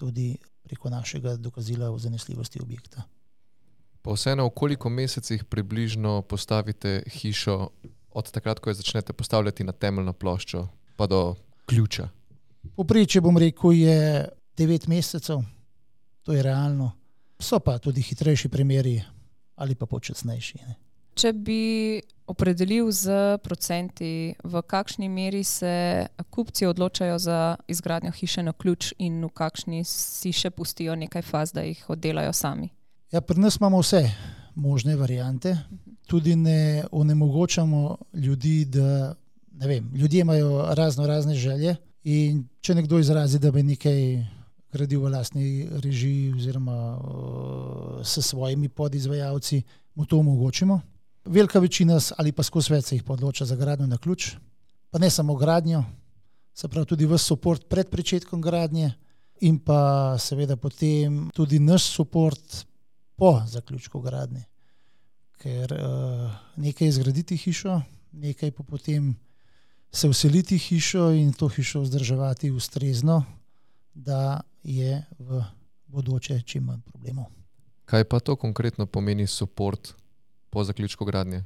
tudi 0.00 0.32
preko 0.64 0.90
našega 0.90 1.36
dokazila 1.36 1.94
o 1.94 1.98
zanesljivosti 1.98 2.62
objekta. 2.62 3.04
Pa 4.04 4.12
vseeno, 4.12 4.44
v 4.44 4.52
koliko 4.52 4.90
mesecih 4.92 5.44
približno 5.48 6.22
postavite 6.28 7.02
hišo, 7.08 7.70
od 8.14 8.30
takrat, 8.30 8.60
ko 8.60 8.70
jo 8.70 8.74
začnete 8.74 9.12
postavljati 9.12 9.64
na 9.64 9.72
temeljno 9.72 10.12
ploščo, 10.12 10.66
pa 10.96 11.06
do 11.06 11.34
ključa? 11.66 12.08
Poprečje, 12.76 13.20
bom 13.24 13.38
rekel, 13.40 13.72
je 13.72 14.28
9 14.60 14.88
mesecev, 14.88 15.40
to 16.22 16.36
je 16.36 16.42
realno. 16.42 16.92
So 17.40 17.58
pa 17.64 17.78
tudi 17.78 18.02
hitrejši 18.02 18.48
primeri 18.48 19.00
ali 19.56 19.74
pa 19.74 19.86
počasnejši. 19.86 20.58
Ne. 20.66 20.76
Če 21.14 21.32
bi 21.32 22.02
opredelil 22.26 22.90
z 22.92 23.38
procenti, 23.42 24.34
v 24.44 24.62
kakšni 24.66 25.08
meri 25.08 25.44
se 25.44 26.06
kupci 26.30 26.66
odločajo 26.66 27.18
za 27.18 27.56
izgradnjo 27.68 28.12
hiše 28.12 28.42
na 28.42 28.52
ključ 28.52 28.92
in 28.98 29.22
v 29.24 29.30
kakšni 29.30 29.84
si 29.88 30.32
še 30.32 30.50
pustijo 30.50 30.96
nekaj 30.98 31.22
faz, 31.22 31.52
da 31.56 31.62
jih 31.62 31.84
oddelajo 31.88 32.32
sami. 32.32 32.74
Ja, 33.14 33.20
pri 33.20 33.38
nas 33.40 33.56
imamo 33.56 33.78
vse 33.78 34.10
možne 34.54 34.96
variante, 34.96 35.56
tudi 36.06 36.36
ne 36.36 36.84
onemogočamo 36.92 37.96
ljudi, 38.14 38.64
da 38.64 39.14
ne 39.52 39.66
vem, 39.66 39.90
ljudje 39.94 40.20
imajo 40.20 40.74
razno 40.74 41.06
razne 41.06 41.34
želje. 41.34 41.76
In 42.04 42.48
če 42.60 42.74
nekdo 42.74 42.98
izrazi, 42.98 43.38
da 43.38 43.52
bi 43.54 43.62
nekaj 43.62 44.00
gradil 44.72 45.04
v 45.04 45.12
lastni 45.14 45.68
režiji, 45.84 46.32
oziroma 46.34 46.98
uh, 46.98 48.02
s 48.02 48.18
svojimi 48.18 48.68
podizvajalci, 48.68 49.62
mu 49.94 50.06
to 50.06 50.18
omogočimo. 50.18 50.80
Velika 51.24 51.58
večina 51.58 52.00
ali 52.16 52.32
pa 52.32 52.42
skozi 52.42 52.66
svet 52.66 52.84
se 52.84 52.96
jih 52.96 53.10
odloča 53.10 53.44
za 53.44 53.56
gradnjo 53.56 53.86
na 53.86 53.96
ključ, 53.96 54.32
pa 54.90 54.98
ne 54.98 55.10
samo 55.10 55.34
gradnjo, 55.34 55.84
se 56.54 56.68
pravi 56.68 56.86
tudi 56.86 57.06
vse 57.06 57.36
podpor 57.36 57.62
pred 57.68 57.86
začetkom 57.96 58.42
gradnje, 58.42 58.92
in 59.40 59.58
pa 59.58 60.16
seveda 60.18 60.56
potem 60.56 61.30
tudi 61.34 61.58
naš 61.58 61.96
podpor 61.96 62.34
po 63.16 63.42
zaključku 63.46 64.00
gradnje. 64.00 64.44
Ker 65.38 65.72
uh, 65.72 66.30
nekaj 66.56 66.88
je 66.88 66.92
zgraditi 66.92 67.36
hišo, 67.36 67.80
nekaj 68.12 68.50
pa 68.50 68.62
potem 68.62 69.14
se 69.92 70.08
vseliti 70.08 70.58
hišo 70.58 71.10
in 71.10 71.32
to 71.32 71.48
hišo 71.48 71.80
vzdrževati 71.80 72.50
ustrezno, 72.50 73.24
da 73.94 74.40
je 74.62 75.04
v 75.18 75.42
bodoče 75.86 76.42
čim 76.42 76.64
manj 76.64 76.80
problemov. 76.80 77.26
Kaj 77.84 78.04
pa 78.04 78.20
to 78.20 78.36
konkretno 78.36 78.86
pomeni 78.86 79.26
support 79.26 79.94
po 80.50 80.64
zaključku 80.64 81.04
gradnje? 81.04 81.44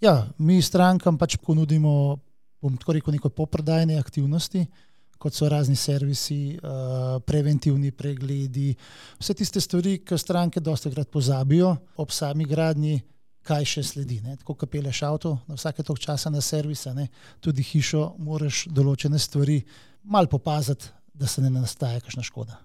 Ja, 0.00 0.28
mi 0.38 0.62
strankam 0.62 1.18
pač 1.18 1.36
ponudimo, 1.36 2.18
bom 2.60 2.76
tako 2.76 2.92
rekel, 2.92 3.12
neko 3.12 3.28
poprodajne 3.28 3.98
aktivnosti, 3.98 4.66
kot 5.18 5.34
so 5.34 5.48
razni 5.48 5.76
servisi, 5.76 6.56
uh, 6.56 7.16
preventivni 7.26 7.92
pregledi, 7.92 8.74
vse 9.20 9.34
tiste 9.34 9.60
stvari, 9.60 9.98
ki 10.04 10.18
stranke 10.18 10.60
dosta 10.60 10.92
krat 10.92 11.10
pozabijo 11.10 11.74
ob 11.96 12.12
sami 12.12 12.46
gradnji, 12.48 13.00
kaj 13.44 13.66
še 13.68 13.82
sledi. 13.84 14.20
Ne? 14.24 14.36
Tako 14.40 14.56
kot 14.60 14.70
peleš 14.72 15.02
avto, 15.06 15.36
na 15.48 15.58
vsake 15.58 15.84
tok 15.84 16.00
časa 16.00 16.32
na 16.32 16.40
servisa, 16.44 16.94
ne? 16.96 17.08
tudi 17.44 17.64
hišo, 17.64 18.14
moraš 18.18 18.64
določene 18.72 19.20
stvari 19.20 19.60
mal 20.04 20.28
popaziti, 20.30 20.88
da 21.14 21.28
se 21.30 21.42
ne 21.44 21.50
nastaja 21.52 22.00
kakšna 22.02 22.24
škoda. 22.26 22.58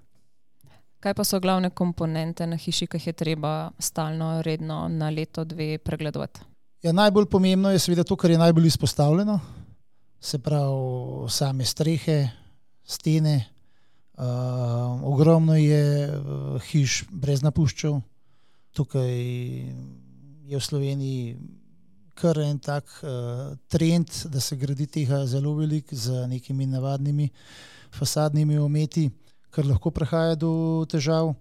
Kaj 0.99 1.13
pa 1.15 1.23
so 1.23 1.39
glavne 1.39 1.69
komponente 1.71 2.43
na 2.47 2.57
hiši, 2.59 2.87
ki 2.89 2.99
jih 2.99 3.11
je 3.11 3.15
treba 3.21 3.71
stalno, 3.79 4.39
redno 4.43 4.87
na 4.91 5.11
leto, 5.13 5.45
dve 5.47 5.77
pregledovati? 5.79 6.43
Ja, 6.83 6.91
najbolj 6.95 7.27
pomembno 7.31 7.71
je 7.71 7.79
seveda 7.79 8.03
to, 8.03 8.15
kar 8.19 8.31
je 8.31 8.39
najbolj 8.39 8.67
izpostavljeno, 8.67 9.37
se 10.21 10.39
pravi 10.39 11.29
same 11.29 11.65
strehe, 11.65 12.29
stene. 12.83 13.45
Uh, 14.19 14.25
ogromno 15.03 15.55
je 15.55 16.11
uh, 16.11 16.61
hiš 16.61 17.05
brez 17.11 17.39
napuščev, 17.39 18.01
tukaj 18.75 19.13
je 20.49 20.57
v 20.57 20.59
Sloveniji 20.59 21.37
kar 22.19 22.39
en 22.43 22.57
tak 22.59 22.83
uh, 22.99 23.55
trend, 23.71 24.11
da 24.27 24.41
se 24.43 24.57
gradi 24.59 24.87
tega 24.91 25.21
zelo 25.25 25.53
velik 25.55 25.93
z 25.93 26.27
nekimi 26.27 26.67
navadnimi 26.67 27.29
fasadnimi 27.95 28.57
ometi, 28.59 29.07
kar 29.49 29.65
lahko 29.65 29.91
prihaja 29.91 30.35
do 30.35 30.83
težav. 30.91 31.31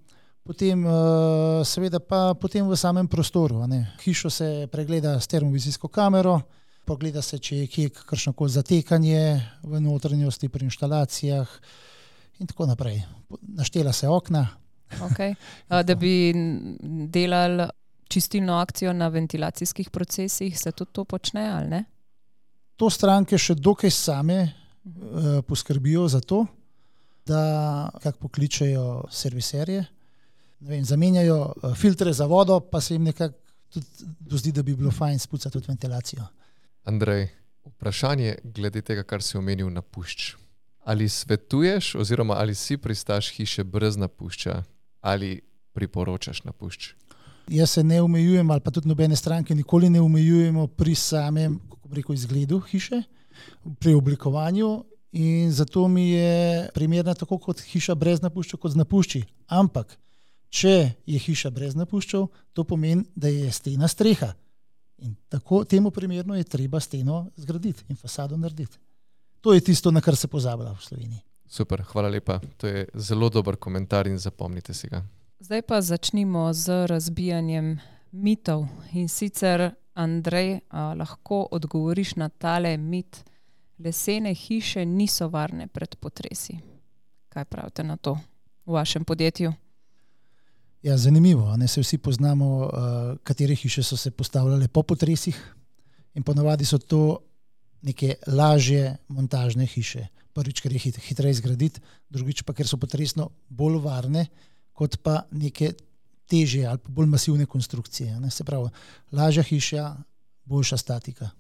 Potem, 0.47 0.85
uh, 0.87 1.67
seveda, 1.67 1.99
pa 2.01 2.33
potem 2.39 2.69
v 2.69 2.77
samem 2.79 3.09
prostoru. 3.11 3.61
Hišo 4.05 4.31
se 4.31 4.69
pregleda 4.73 5.19
s 5.21 5.27
termovizijsko 5.27 5.89
kamero, 5.89 6.39
pogleda 6.89 7.23
se, 7.23 7.39
če 7.39 7.63
je 7.63 7.67
kje 7.67 7.91
kakšno 8.01 8.33
koli 8.33 8.55
zatekanje 8.57 9.21
v 9.63 9.81
notranjosti 9.85 10.49
pri 10.49 10.65
instalacijah, 10.69 11.53
in 12.39 12.47
tako 12.47 12.67
naprej. 12.67 13.03
Naštela 13.43 13.93
se 13.93 14.09
okna. 14.09 14.49
Okay. 15.11 15.35
Uh, 15.69 15.83
da 15.85 15.95
bi 15.95 16.33
delali 17.13 17.67
čistilno 18.09 18.55
akcijo 18.57 18.93
na 18.93 19.09
ventilacijskih 19.09 19.91
procesih, 19.91 20.59
se 20.59 20.73
tudi 20.73 20.93
to 20.93 21.05
počne 21.05 21.49
ali 21.49 21.69
ne? 21.69 21.85
To 22.77 22.89
stranke 22.91 23.39
še 23.39 23.55
dokaj 23.55 23.91
same 23.91 24.39
uh, 24.45 25.43
poskrbijo 25.45 26.07
za 26.09 26.21
to, 26.21 26.47
da 27.27 27.91
kako 28.03 28.19
pokličejo 28.19 29.05
serviserje, 29.13 29.85
vem, 30.61 30.85
zamenjajo 30.85 31.37
uh, 31.43 31.75
filtre 31.77 32.13
za 32.13 32.25
vodo, 32.25 32.61
pa 32.61 32.81
se 32.81 32.95
jim 32.95 33.05
nekako 33.05 33.37
zdi, 34.31 34.53
da 34.53 34.63
bi 34.63 34.77
bilo 34.77 34.91
fajn 34.91 35.19
spucati 35.19 35.53
tudi 35.53 35.69
ventilacijo. 35.69 36.25
Andrej, 36.89 37.29
vprašanje 37.65 38.39
glede 38.45 38.81
tega, 38.81 39.03
kar 39.05 39.23
si 39.23 39.37
omenil 39.37 39.69
na 39.71 39.83
pušč. 39.83 40.37
Ali 40.89 41.09
svetuješ, 41.09 41.95
oziroma 42.01 42.39
ali 42.41 42.55
si 42.55 42.79
pristaš 42.81 43.29
hiše 43.37 43.65
brez 43.65 43.97
napušča, 43.97 44.63
ali 45.01 45.41
priporočaš 45.77 46.45
napušč? 46.45 46.95
Jaz 47.49 47.71
se 47.71 47.85
ne 47.85 48.01
omejujem, 48.03 48.51
ali 48.51 48.65
pa 48.65 48.71
tudi 48.71 48.89
nobene 48.89 49.17
stranke, 49.17 49.55
nikoli 49.55 49.91
ne 49.91 50.01
omejujemo 50.01 50.67
pri 50.67 50.95
samem 50.95 51.61
rekel, 51.93 52.15
izgledu 52.15 52.61
hiše, 52.61 53.03
pri 53.81 53.95
oblikovanju. 53.95 54.85
In 55.13 55.53
zato 55.53 55.89
mi 55.89 56.11
je 56.11 56.69
primerna 56.75 57.15
tako 57.15 57.39
kot 57.39 57.61
hiša 57.61 57.95
brez 57.95 58.23
napušča, 58.23 58.57
kot 58.57 58.73
z 58.73 58.81
napušči. 58.81 59.23
Ampak, 59.47 59.99
če 60.49 60.93
je 61.07 61.21
hiša 61.21 61.51
brez 61.51 61.77
napušča, 61.77 62.27
to 62.53 62.65
pomeni, 62.65 63.05
da 63.15 63.29
je 63.29 63.53
stena 63.53 63.89
streha. 63.89 64.33
In 64.99 65.15
tako 65.29 65.65
temu 65.65 65.91
primerno 65.91 66.37
je 66.37 66.45
treba 66.45 66.81
steno 66.81 67.31
zgraditi 67.37 67.85
in 67.89 67.97
fasado 67.97 68.37
narediti. 68.37 68.79
To 69.41 69.55
je 69.55 69.61
tisto, 69.61 69.91
na 69.91 70.01
kar 70.01 70.17
se 70.17 70.29
pozablja 70.29 70.73
v 70.73 70.83
Sloveniji. 70.83 71.21
Super, 71.47 71.83
hvala 71.83 72.09
lepa. 72.09 72.41
To 72.57 72.67
je 72.67 72.87
zelo 72.95 73.29
dober 73.29 73.57
komentar 73.57 74.07
in 74.07 74.19
zapomnite 74.19 74.75
si 74.75 74.89
ga. 74.89 75.05
Zdaj 75.41 75.63
pa 75.63 75.81
začnimo 75.81 76.53
z 76.53 76.87
razbijanjem 76.87 77.79
mitov. 78.13 78.67
In 78.93 79.09
sicer, 79.09 79.71
Andrej, 79.95 80.61
lahko 80.73 81.49
odgovoriš 81.51 82.17
na 82.17 82.29
tale 82.29 82.77
mit, 82.77 83.25
lesene 83.79 84.35
hiše 84.35 84.85
niso 84.85 85.29
varne 85.29 85.67
pred 85.67 85.97
potresi. 85.97 86.59
Kaj 87.29 87.45
pravite 87.45 87.85
na 87.85 87.97
to 87.97 88.19
v 88.67 88.73
vašem 88.73 89.05
podjetju? 89.05 89.53
Ja, 90.83 90.97
zanimivo. 90.97 91.57
Ne 91.57 91.69
se 91.69 91.81
vsi 91.81 91.99
poznamo, 91.99 92.57
uh, 92.57 92.71
katere 93.23 93.55
hiše 93.55 93.83
so 93.83 93.97
se 93.97 94.11
postavljale 94.11 94.69
po 94.69 94.83
potresih, 94.83 95.55
in 96.15 96.23
ponovadi 96.23 96.67
so 96.67 96.79
to 96.79 97.19
neke 97.83 98.15
lažje 98.27 98.97
montažne 99.09 99.67
hiše. 99.67 100.07
Prvič, 100.35 100.61
ker 100.63 100.73
je 100.73 100.83
hit, 100.83 100.99
hitreje 101.03 101.39
zgraditi, 101.41 101.83
drugič 102.11 102.43
pa, 102.47 102.55
ker 102.55 102.67
so 102.67 102.79
potresno 102.79 103.31
bolj 103.49 103.79
varne, 103.83 104.27
kot 104.75 104.99
pa 105.03 105.23
neke 105.31 105.73
težje 106.29 106.67
ali 106.67 106.79
bolj 106.87 107.11
masivne 107.15 107.47
konstrukcije. 107.47 108.19
Ne? 108.21 108.31
Se 108.31 108.45
pravi, 108.45 108.71
lažja 109.13 109.43
hiša, 109.43 109.85
boljša 110.45 110.79
statika. 110.79 111.31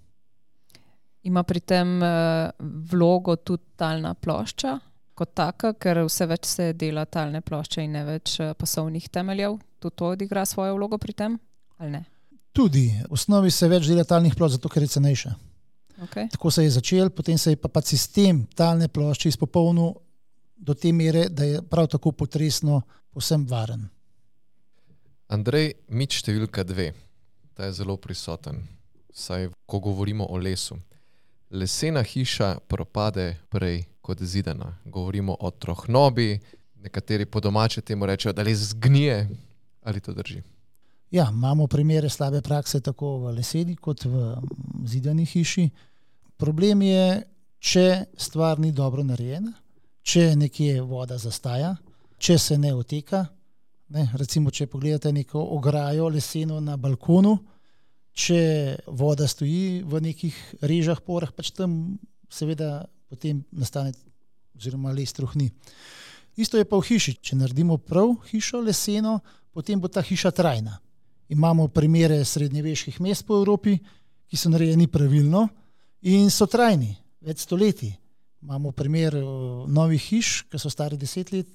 Ima 1.22 1.42
pri 1.42 1.60
tem 1.60 1.98
uh, 1.98 2.50
vlogo 2.90 3.36
tudi 3.36 3.62
talna 3.76 4.14
plošča, 4.14 4.78
kot 5.18 5.34
taka, 5.34 5.72
ker 5.74 6.04
vse 6.06 6.28
več 6.30 6.46
se 6.46 6.70
dela 6.78 7.04
talne 7.10 7.42
plošče 7.44 7.84
in 7.84 7.96
ne 7.98 8.04
več 8.06 8.38
uh, 8.40 8.54
pasovnih 8.58 9.08
temeljev. 9.10 9.58
Tudi 9.82 9.98
to 9.98 10.12
odigra 10.14 10.46
svojo 10.46 10.78
vlogo 10.78 10.98
pri 11.02 11.14
tem, 11.18 11.36
ali 11.78 11.98
ne? 11.98 12.02
Tudi 12.54 12.88
v 13.04 13.12
osnovi 13.14 13.50
se 13.54 13.68
več 13.70 13.90
dela 13.90 14.06
talnih 14.06 14.34
plošč, 14.38 14.58
zato 14.58 14.70
ker 14.72 14.86
je 14.86 14.94
cenejša. 14.96 15.34
Okay. 16.06 16.28
Tako 16.30 16.50
se 16.54 16.62
je 16.62 16.70
začel, 16.70 17.10
potem 17.10 17.38
se 17.38 17.52
je 17.54 17.58
pa, 17.58 17.68
pa 17.68 17.82
sistem 17.82 18.44
talne 18.54 18.86
plošče 18.88 19.32
izpopolnil 19.34 19.96
do 20.58 20.74
te 20.74 20.92
mere, 20.92 21.28
da 21.28 21.44
je 21.44 21.62
prav 21.62 21.88
tako 21.90 22.12
potresno 22.12 22.82
posem 23.10 23.46
varen. 23.46 23.88
Andrej, 25.28 25.74
mit 25.88 26.14
številka 26.14 26.64
dve, 26.64 26.92
ta 27.54 27.68
je 27.68 27.74
zelo 27.80 27.98
prisoten, 28.00 28.62
saj 29.12 29.50
ko 29.66 29.80
govorimo 29.82 30.26
o 30.30 30.38
lesu. 30.40 30.78
Lesena 31.50 32.02
hiša 32.04 32.58
propade 32.68 33.34
prej 33.52 33.82
kot 34.08 34.22
zidana. 34.24 34.72
Govorimo 34.84 35.36
o 35.40 35.50
trohnobi, 35.50 36.38
nekateri 36.80 37.26
po 37.26 37.40
domače 37.44 37.80
temu 37.80 38.06
rečejo, 38.06 38.32
da 38.32 38.42
les 38.42 38.58
zgnije. 38.72 39.28
Ali 39.84 40.00
to 40.00 40.14
drži? 40.16 40.42
Ja, 41.10 41.28
imamo 41.32 41.66
primere 41.66 42.08
slabe 42.08 42.40
prakse 42.40 42.80
tako 42.80 43.18
v 43.18 43.34
leseni 43.36 43.76
kot 43.76 44.04
v 44.04 44.32
zidani 44.88 45.26
hiši. 45.28 45.68
Problem 46.40 46.82
je, 46.82 47.22
če 47.58 47.86
stvar 48.16 48.60
ni 48.60 48.72
dobro 48.72 49.04
narejena, 49.04 49.52
če 50.02 50.36
nekje 50.36 50.80
voda 50.80 51.20
zastaja, 51.20 51.74
če 52.18 52.38
se 52.38 52.58
ne 52.58 52.72
oteka. 52.74 53.26
Ne, 53.92 54.08
recimo, 54.20 54.50
če 54.50 54.68
pogledate 54.72 55.12
neko 55.12 55.40
ograjo 55.56 56.08
leseno 56.12 56.60
na 56.60 56.76
balkonu, 56.76 57.38
če 58.12 58.40
voda 58.86 59.28
stoji 59.28 59.82
v 59.84 60.00
nekih 60.04 60.36
režah, 60.60 61.00
porah, 61.04 61.32
pač 61.32 61.52
tam 61.56 61.98
seveda 62.32 62.86
potem 63.08 63.42
nastane, 63.50 63.92
oziroma 64.56 64.92
les 64.92 65.12
truhni. 65.12 65.50
Isto 66.36 66.58
je 66.58 66.64
pa 66.64 66.78
v 66.78 66.86
hiši. 66.86 67.16
Če 67.22 67.36
naredimo 67.38 67.78
prav 67.78 68.14
hišo 68.30 68.60
leseno, 68.62 69.18
potem 69.52 69.80
bo 69.80 69.88
ta 69.90 70.02
hiša 70.02 70.30
trajna. 70.30 70.78
Imamo 71.28 71.68
primere 71.68 72.22
srednjeveških 72.24 73.00
mest 73.00 73.26
po 73.26 73.40
Evropi, 73.40 73.76
ki 74.28 74.36
so 74.36 74.52
narejeni 74.52 74.86
pravilno 74.86 75.48
in 76.08 76.30
so 76.30 76.46
trajni, 76.46 76.94
več 77.20 77.42
stoletij. 77.44 77.96
Imamo 78.42 78.70
primer 78.72 79.16
novih 79.66 80.00
hiš, 80.00 80.44
ki 80.48 80.60
so 80.62 80.70
stare 80.70 80.96
deset 80.96 81.32
let 81.32 81.50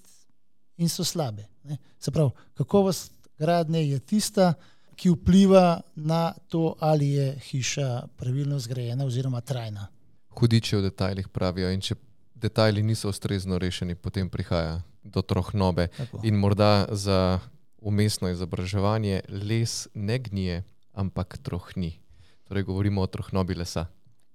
in 0.77 0.89
so 0.89 1.05
slabe. 1.07 1.47
Ne. 1.63 1.77
Se 1.99 2.11
pravi, 2.11 2.33
kakovost 2.59 3.13
gradnje 3.39 3.85
je 3.87 3.99
tista, 3.99 4.53
ki 4.95 5.09
vpliva 5.15 5.81
na 5.95 6.33
to, 6.51 6.75
ali 6.79 7.13
je 7.15 7.27
hiša 7.49 7.87
pravilno 8.19 8.59
zgrajena 8.59 9.05
oziroma 9.05 9.41
trajna. 9.41 9.87
Hudiči 10.33 10.75
v 10.75 10.87
detajlih 10.89 11.27
pravijo, 11.29 11.71
in 11.71 11.81
če 11.81 11.95
detajli 12.35 12.83
niso 12.83 13.09
ustrezno 13.09 13.57
rešeni, 13.57 13.95
potem 13.95 14.29
prihaja 14.29 14.81
do 15.03 15.21
trohnobe. 15.21 15.87
Tako. 15.97 16.21
In 16.23 16.35
morda 16.35 16.85
za 16.91 17.39
umestno 17.83 18.29
izobraževanje 18.29 19.21
les 19.27 19.87
ne 19.93 20.19
gnije, 20.19 20.63
ampak 20.93 21.37
trohni. 21.37 21.99
Torej, 22.47 22.63
govorimo 22.63 23.01
o 23.01 23.07
trohnobi 23.07 23.55
lesa. 23.55 23.85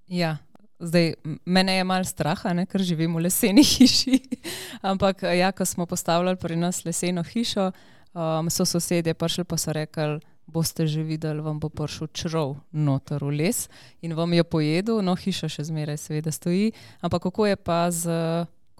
Ja. 0.07 0.37
Zdaj, 0.78 1.14
mene 1.45 1.75
je 1.75 1.85
malo 1.85 2.07
strah, 2.07 2.38
a 2.47 2.52
ne, 2.55 2.62
ker 2.67 2.83
živim 2.87 3.17
v 3.19 3.25
leseni 3.26 3.64
hiši. 3.73 4.21
Ampak, 4.83 5.25
ja, 5.35 5.50
ko 5.52 5.67
smo 5.67 5.87
postavljali 5.87 6.38
pri 6.38 6.57
nas 6.57 6.85
leseno 6.87 7.25
hišo, 7.26 7.73
um, 8.14 8.50
so 8.50 8.64
sosedje 8.64 9.14
prišli 9.14 9.45
pa 9.45 9.59
so 9.59 9.75
rekli, 9.75 10.21
boste 10.49 10.88
že 10.88 11.05
videli, 11.05 11.45
vam 11.45 11.61
bo 11.61 11.69
prišel 11.69 12.09
črov 12.12 12.57
noter 12.73 13.21
v 13.21 13.37
les 13.37 13.69
in 14.00 14.17
vam 14.17 14.33
je 14.33 14.45
pojedel, 14.45 15.05
no 15.05 15.12
hiša 15.14 15.49
še 15.52 15.69
zmeraj 15.69 16.00
seveda 16.00 16.33
stoji. 16.33 16.73
Ampak 17.05 17.28
kako 17.28 17.52
je 17.52 17.56
pa 17.56 17.91
z, 17.93 18.08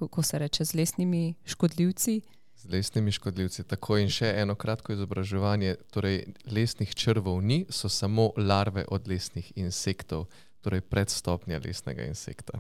kako 0.01 0.23
se 0.23 0.39
reče, 0.39 0.65
z 0.65 0.75
lesnimi 0.75 1.37
škodljivci? 1.45 2.21
Z 2.59 2.65
lesnimi 2.73 3.13
škodljivci. 3.13 3.69
Tako 3.69 4.01
in 4.03 4.09
še 4.11 4.33
eno 4.41 4.57
kratko 4.59 4.97
izobraževanje. 4.97 5.77
Torej, 5.95 6.25
lesnih 6.49 6.91
črvov 6.91 7.39
ni, 7.45 7.63
so 7.71 7.93
samo 7.93 8.33
larve 8.37 8.83
od 8.89 9.07
lesnih 9.07 9.53
insektov, 9.61 10.27
torej 10.65 10.83
predstopnja 10.83 11.61
lesnega 11.63 12.09
insekta. 12.09 12.59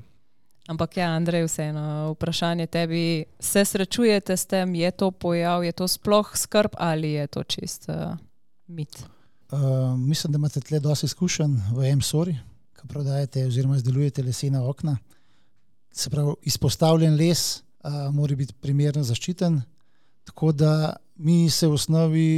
Ampak 0.68 1.00
ja, 1.00 1.16
Andrej, 1.16 1.48
vseeno 1.48 2.12
vprašanje 2.12 2.68
tebi, 2.68 3.24
se 3.40 3.64
srečujete 3.64 4.36
s 4.36 4.44
tem, 4.46 4.74
je 4.76 4.90
to 4.92 5.10
pojav, 5.10 5.64
je 5.64 5.72
to 5.72 5.88
sploh 5.88 6.28
skrb 6.36 6.76
ali 6.76 7.16
je 7.16 7.26
to 7.26 7.42
čist 7.42 7.88
uh, 7.88 8.12
mit? 8.68 9.04
Uh, 9.50 9.98
mislim, 9.98 10.32
da 10.32 10.36
imate 10.36 10.60
tle 10.60 10.80
dosti 10.80 11.06
izkušenj 11.06 11.54
v 11.72 11.86
M-Sori, 11.92 12.36
ki 12.76 12.88
prodajate 12.88 13.46
oziroma 13.46 13.76
izdelujete 13.76 14.22
lesena 14.22 14.62
okna. 14.68 14.98
Se 15.92 16.10
pravi, 16.10 16.34
izpostavljen 16.42 17.16
les 17.16 17.62
uh, 17.82 18.12
mora 18.14 18.36
biti 18.36 18.54
primerno 18.60 19.02
zaščiten, 19.02 19.60
tako 20.28 20.52
da 20.52 20.96
mi 21.16 21.50
se 21.50 21.66
v 21.66 21.78
osnovi, 21.80 22.28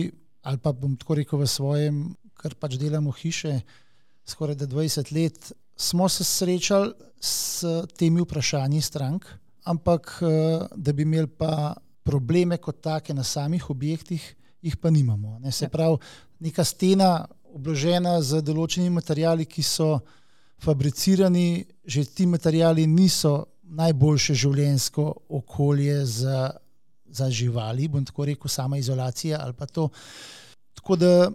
ali 0.43 0.59
pa 0.59 0.73
bom 0.73 0.95
tako 0.97 1.19
rekel 1.19 1.43
v 1.43 1.51
svojem, 1.51 2.01
kar 2.39 2.55
pač 2.55 2.79
delamo 2.79 3.13
hiše, 3.13 3.61
skoraj 4.27 4.63
da 4.63 4.71
20 4.71 5.13
let, 5.13 5.53
smo 5.77 6.09
se 6.09 6.25
srečali 6.25 6.95
s 7.21 7.67
temi 7.99 8.23
vprašanji 8.23 8.81
strank, 8.81 9.27
ampak 9.65 10.15
uh, 10.23 10.69
da 10.77 10.93
bi 10.93 11.03
imeli 11.03 11.27
pa 11.27 11.75
probleme 12.07 12.57
kot 12.57 12.81
take 12.81 13.15
na 13.15 13.25
samih 13.25 13.71
objektih, 13.71 14.37
jih 14.63 14.77
pa 14.77 14.91
nimamo. 14.91 15.39
Ne. 15.39 15.53
Se 15.53 15.65
Ja. 15.65 15.69
pravi, 15.69 15.97
neka 16.41 16.65
stena 16.65 17.27
obložena 17.55 18.23
z 18.23 18.43
določenimi 18.43 18.95
materiali, 18.95 19.45
ki 19.47 19.63
so 19.63 20.01
fabricirani, 20.63 21.65
že 21.85 22.05
ti 22.05 22.27
materiali 22.27 22.87
niso 22.87 23.47
najboljše 23.63 24.35
življenjsko 24.35 25.05
okolje 25.29 26.05
za, 26.07 26.51
za 27.07 27.31
živali, 27.31 27.89
bom 27.89 28.05
tako 28.05 28.25
rekel, 28.25 28.49
sama 28.49 28.79
izolacija 28.79 29.41
ali 29.43 29.53
pa 29.53 29.67
to. 29.67 29.89
Tako 30.75 30.97
da 30.97 31.31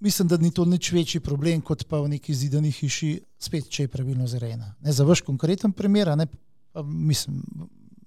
mislim, 0.00 0.28
da 0.28 0.36
ni 0.36 0.50
to 0.50 0.64
nič 0.64 0.92
večji 0.92 1.20
problem, 1.20 1.60
kot 1.60 1.84
pa 1.88 2.00
v 2.00 2.08
neki 2.08 2.34
zidani 2.34 2.70
hiši, 2.72 3.20
spet, 3.38 3.68
če 3.68 3.82
je 3.82 3.88
pravilno 3.88 4.26
zrejena. 4.26 4.74
Ne, 4.80 4.92
za 4.92 5.04
vaš 5.04 5.20
konkreten 5.20 5.72
primer, 5.72 6.08
ne, 6.16 6.26
pa 6.72 6.82
mislim, 6.82 7.42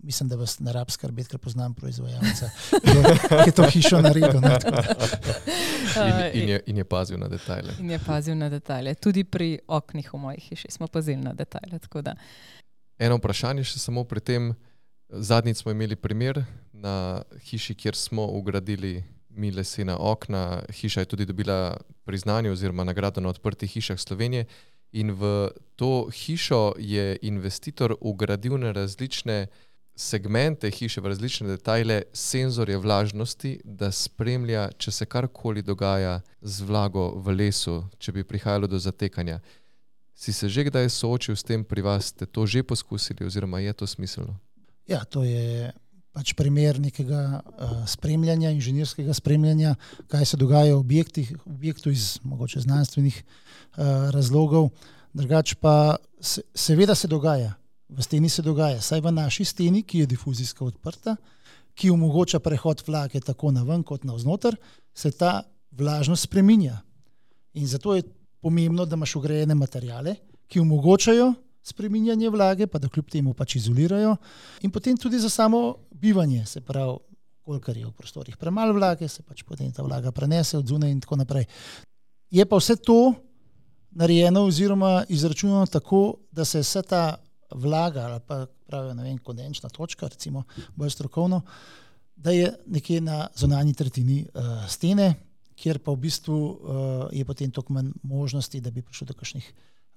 mislim, 0.03 0.29
da 0.29 0.35
vas 0.35 0.59
ne 0.59 0.73
rab 0.73 0.91
skrbeti, 0.91 1.29
ker 1.29 1.39
poznam 1.39 1.73
proizvajalca, 1.73 2.49
ki 2.69 2.97
je, 3.47 3.53
to 3.55 3.67
hišo 3.71 4.01
naredil. 4.01 4.41
Ne. 4.43 4.57
In, 5.95 6.19
in, 6.41 6.49
je, 6.49 6.59
in 6.65 6.77
je 6.77 6.83
pazil 6.83 7.19
na 7.19 7.27
detajle. 7.31 7.77
In 7.79 7.91
je 7.91 7.99
pazil 8.05 8.37
na 8.37 8.49
detajle. 8.49 8.95
Tudi 8.95 9.23
pri 9.23 9.57
oknih 9.67 10.13
v 10.13 10.19
moji 10.19 10.43
hiši 10.49 10.71
smo 10.75 10.87
pazili 10.87 11.21
na 11.21 11.33
detajle. 11.33 11.79
tako 11.79 12.01
da. 12.01 12.15
Eno 12.99 13.17
vprašanje 13.17 13.63
še 13.63 13.79
samo 13.79 14.03
pri 14.03 14.19
tem. 14.19 14.53
Zadnjič 15.09 15.61
smo 15.61 15.71
imeli 15.71 15.95
primer 15.95 16.43
na 16.73 17.23
hiši, 17.49 17.75
kjer 17.75 17.95
smo 17.95 18.25
ugradili 18.25 19.03
mi 19.29 19.51
lesena 19.51 19.97
okna. 19.99 20.63
Hiša 20.69 21.01
je 21.01 21.05
tudi 21.05 21.25
dobila 21.25 21.77
priznanje 22.03 22.51
oziroma 22.51 22.83
nagrado 22.83 23.21
na 23.21 23.29
odprtih 23.29 23.71
hišah 23.71 23.99
Slovenije. 23.99 24.45
In 24.91 25.11
v 25.11 25.49
to 25.75 26.09
hišo 26.09 26.73
je 26.77 27.17
investitor 27.21 27.95
ugradil 28.01 28.57
na 28.57 28.71
različne 28.71 29.47
segmente 29.95 30.71
hiše, 30.71 31.01
v 31.01 31.11
različne 31.13 31.47
detajle, 31.47 32.01
senzorje 32.13 32.77
vlažnosti, 32.77 33.59
da 33.63 33.91
spremlja, 33.91 34.69
če 34.77 34.91
se 34.91 35.05
karkoli 35.05 35.61
dogaja 35.61 36.21
z 36.41 36.65
vlago 36.65 37.11
v 37.21 37.37
lesu, 37.37 37.83
če 37.99 38.11
bi 38.11 38.23
prihajalo 38.23 38.67
do 38.67 38.79
zatekanja. 38.79 39.39
Si 40.13 40.33
se 40.33 40.49
že 40.49 40.63
kdaj 40.63 40.89
soočil 40.89 41.35
s 41.35 41.43
tem 41.43 41.63
pri 41.63 41.81
vas, 41.81 42.13
ste 42.13 42.25
to 42.25 42.45
že 42.45 42.63
poskusili, 42.63 43.25
oziroma 43.25 43.59
je 43.59 43.73
to 43.73 43.87
smiselno? 43.87 44.37
Ja, 44.87 45.05
to 45.05 45.23
je 45.23 45.71
pač 46.13 46.33
primer 46.37 46.77
nekega 46.77 47.41
uh, 47.41 47.85
spremljanja, 47.89 48.53
inženirskega 48.53 49.13
spremljanja, 49.13 49.75
kaj 50.07 50.25
se 50.25 50.37
dogaja 50.37 50.75
v 50.75 50.79
objektih, 50.79 51.33
objektu 51.45 51.89
iz 51.89 52.19
mogoče 52.23 52.61
znanstvenih 52.61 53.23
uh, 53.23 54.09
razlogov. 54.13 54.69
Drugač 55.13 55.55
pa 55.57 55.97
se, 56.21 56.41
seveda 56.53 56.95
se 56.95 57.09
dogaja, 57.09 57.53
v 57.97 58.03
steni 58.03 58.29
se 58.29 58.41
dogaja, 58.41 58.81
saj 58.81 59.01
v 59.01 59.11
naši 59.11 59.45
steni, 59.45 59.83
ki 59.83 60.03
je 60.03 60.09
difuzijsko 60.13 60.65
odprta, 60.65 61.15
ki 61.73 61.89
omogoča 61.89 62.39
prehod 62.39 62.83
vlage 62.87 63.21
tako 63.21 63.51
na 63.51 63.63
ven 63.63 63.83
kot 63.83 64.03
na 64.03 64.13
vznoter, 64.13 64.55
se 64.93 65.11
ta 65.11 65.43
vlažnost 65.71 66.23
spreminja. 66.23 66.81
In 67.53 67.67
zato 67.67 67.95
je 67.95 68.03
pomembno, 68.41 68.85
da 68.85 68.95
imaš 68.95 69.15
ugrajene 69.15 69.55
materijale, 69.55 70.15
ki 70.47 70.59
omogočajo 70.59 71.33
spreminjanje 71.63 72.29
vlage, 72.29 72.67
pa 72.67 72.79
da 72.79 72.89
kljub 72.89 73.09
temu 73.09 73.33
pač 73.33 73.55
izolirajo. 73.55 74.15
In 74.61 74.71
potem 74.71 74.97
tudi 74.97 75.19
za 75.19 75.29
samo 75.29 75.75
bivanje, 75.91 76.45
se 76.45 76.61
pravi, 76.61 76.97
koliko 77.43 77.71
je 77.71 77.85
v 77.85 77.91
prostorih 77.91 78.37
premalo 78.37 78.73
vlage, 78.73 79.07
se 79.07 79.23
pač 79.23 79.43
potem 79.43 79.71
ta 79.71 79.83
vlaga 79.83 80.11
prenese 80.11 80.57
od 80.57 80.67
zunaj 80.67 80.91
in 80.91 81.01
tako 81.01 81.15
naprej. 81.15 81.45
Je 82.31 82.45
pa 82.45 82.57
vse 82.57 82.75
to 82.75 83.13
narejeno 83.91 84.45
oziroma 84.45 85.03
izračunano 85.09 85.65
tako, 85.65 86.15
da 86.31 86.45
se 86.45 86.59
vsa 86.59 86.81
ta 86.81 87.03
vlaga, 87.55 88.05
ali 88.07 88.19
pa 88.27 88.45
pravijo, 88.67 88.93
ne 88.93 89.03
vem, 89.03 89.17
kondenčna 89.17 89.69
točka, 89.69 90.07
recimo 90.07 90.43
bolj 90.75 90.89
strokovno, 90.89 91.41
da 92.15 92.31
je 92.31 92.53
nekje 92.65 93.01
na 93.01 93.27
zonanji 93.35 93.73
tretjini 93.73 94.25
uh, 94.25 94.67
stene, 94.69 95.13
kjer 95.55 95.79
pa 95.79 95.91
v 95.91 96.01
bistvu 96.05 96.35
uh, 96.35 96.57
je 97.11 97.25
potem 97.25 97.51
toliko 97.51 97.73
manj 97.73 97.91
možnosti, 98.03 98.61
da 98.61 98.71
bi 98.71 98.81
prišlo 98.81 99.07
do 99.11 99.13
kakšnih 99.13 99.53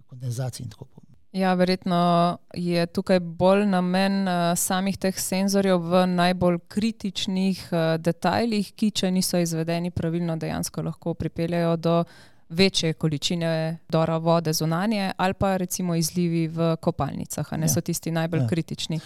kondenzacij 0.07 0.65
in 0.65 0.71
tako 0.71 0.85
naprej. 0.85 1.17
Ja, 1.37 1.55
verjetno 1.55 2.39
je 2.55 2.87
tukaj 2.87 3.21
bolj 3.21 3.67
namen 3.67 4.23
uh, 4.29 4.55
samih 4.57 4.97
teh 4.97 5.19
senzorjev 5.21 5.83
v 5.83 6.07
najbolj 6.07 6.59
kritičnih 6.69 7.67
uh, 7.73 7.97
detajlih, 8.01 8.71
ki, 8.73 8.91
če 8.91 9.11
niso 9.13 9.41
izvedeni 9.43 9.91
pravilno, 9.91 10.39
dejansko 10.41 10.87
lahko 10.87 11.15
pripeljajo 11.15 11.77
do 11.77 11.99
večje 12.49 12.93
količine 12.93 13.79
dora 13.89 14.17
vode 14.17 14.53
zunanje 14.53 15.13
ali 15.17 15.35
pa 15.35 15.57
recimo 15.57 15.95
izlivi 15.95 16.49
v 16.49 16.77
kopalnicah, 16.77 17.53
ne 17.53 17.65
Ja. 17.65 17.69
so 17.69 17.81
tisti 17.81 18.11
najbolj 18.11 18.41
Ja. 18.41 18.47
kritični. 18.49 19.01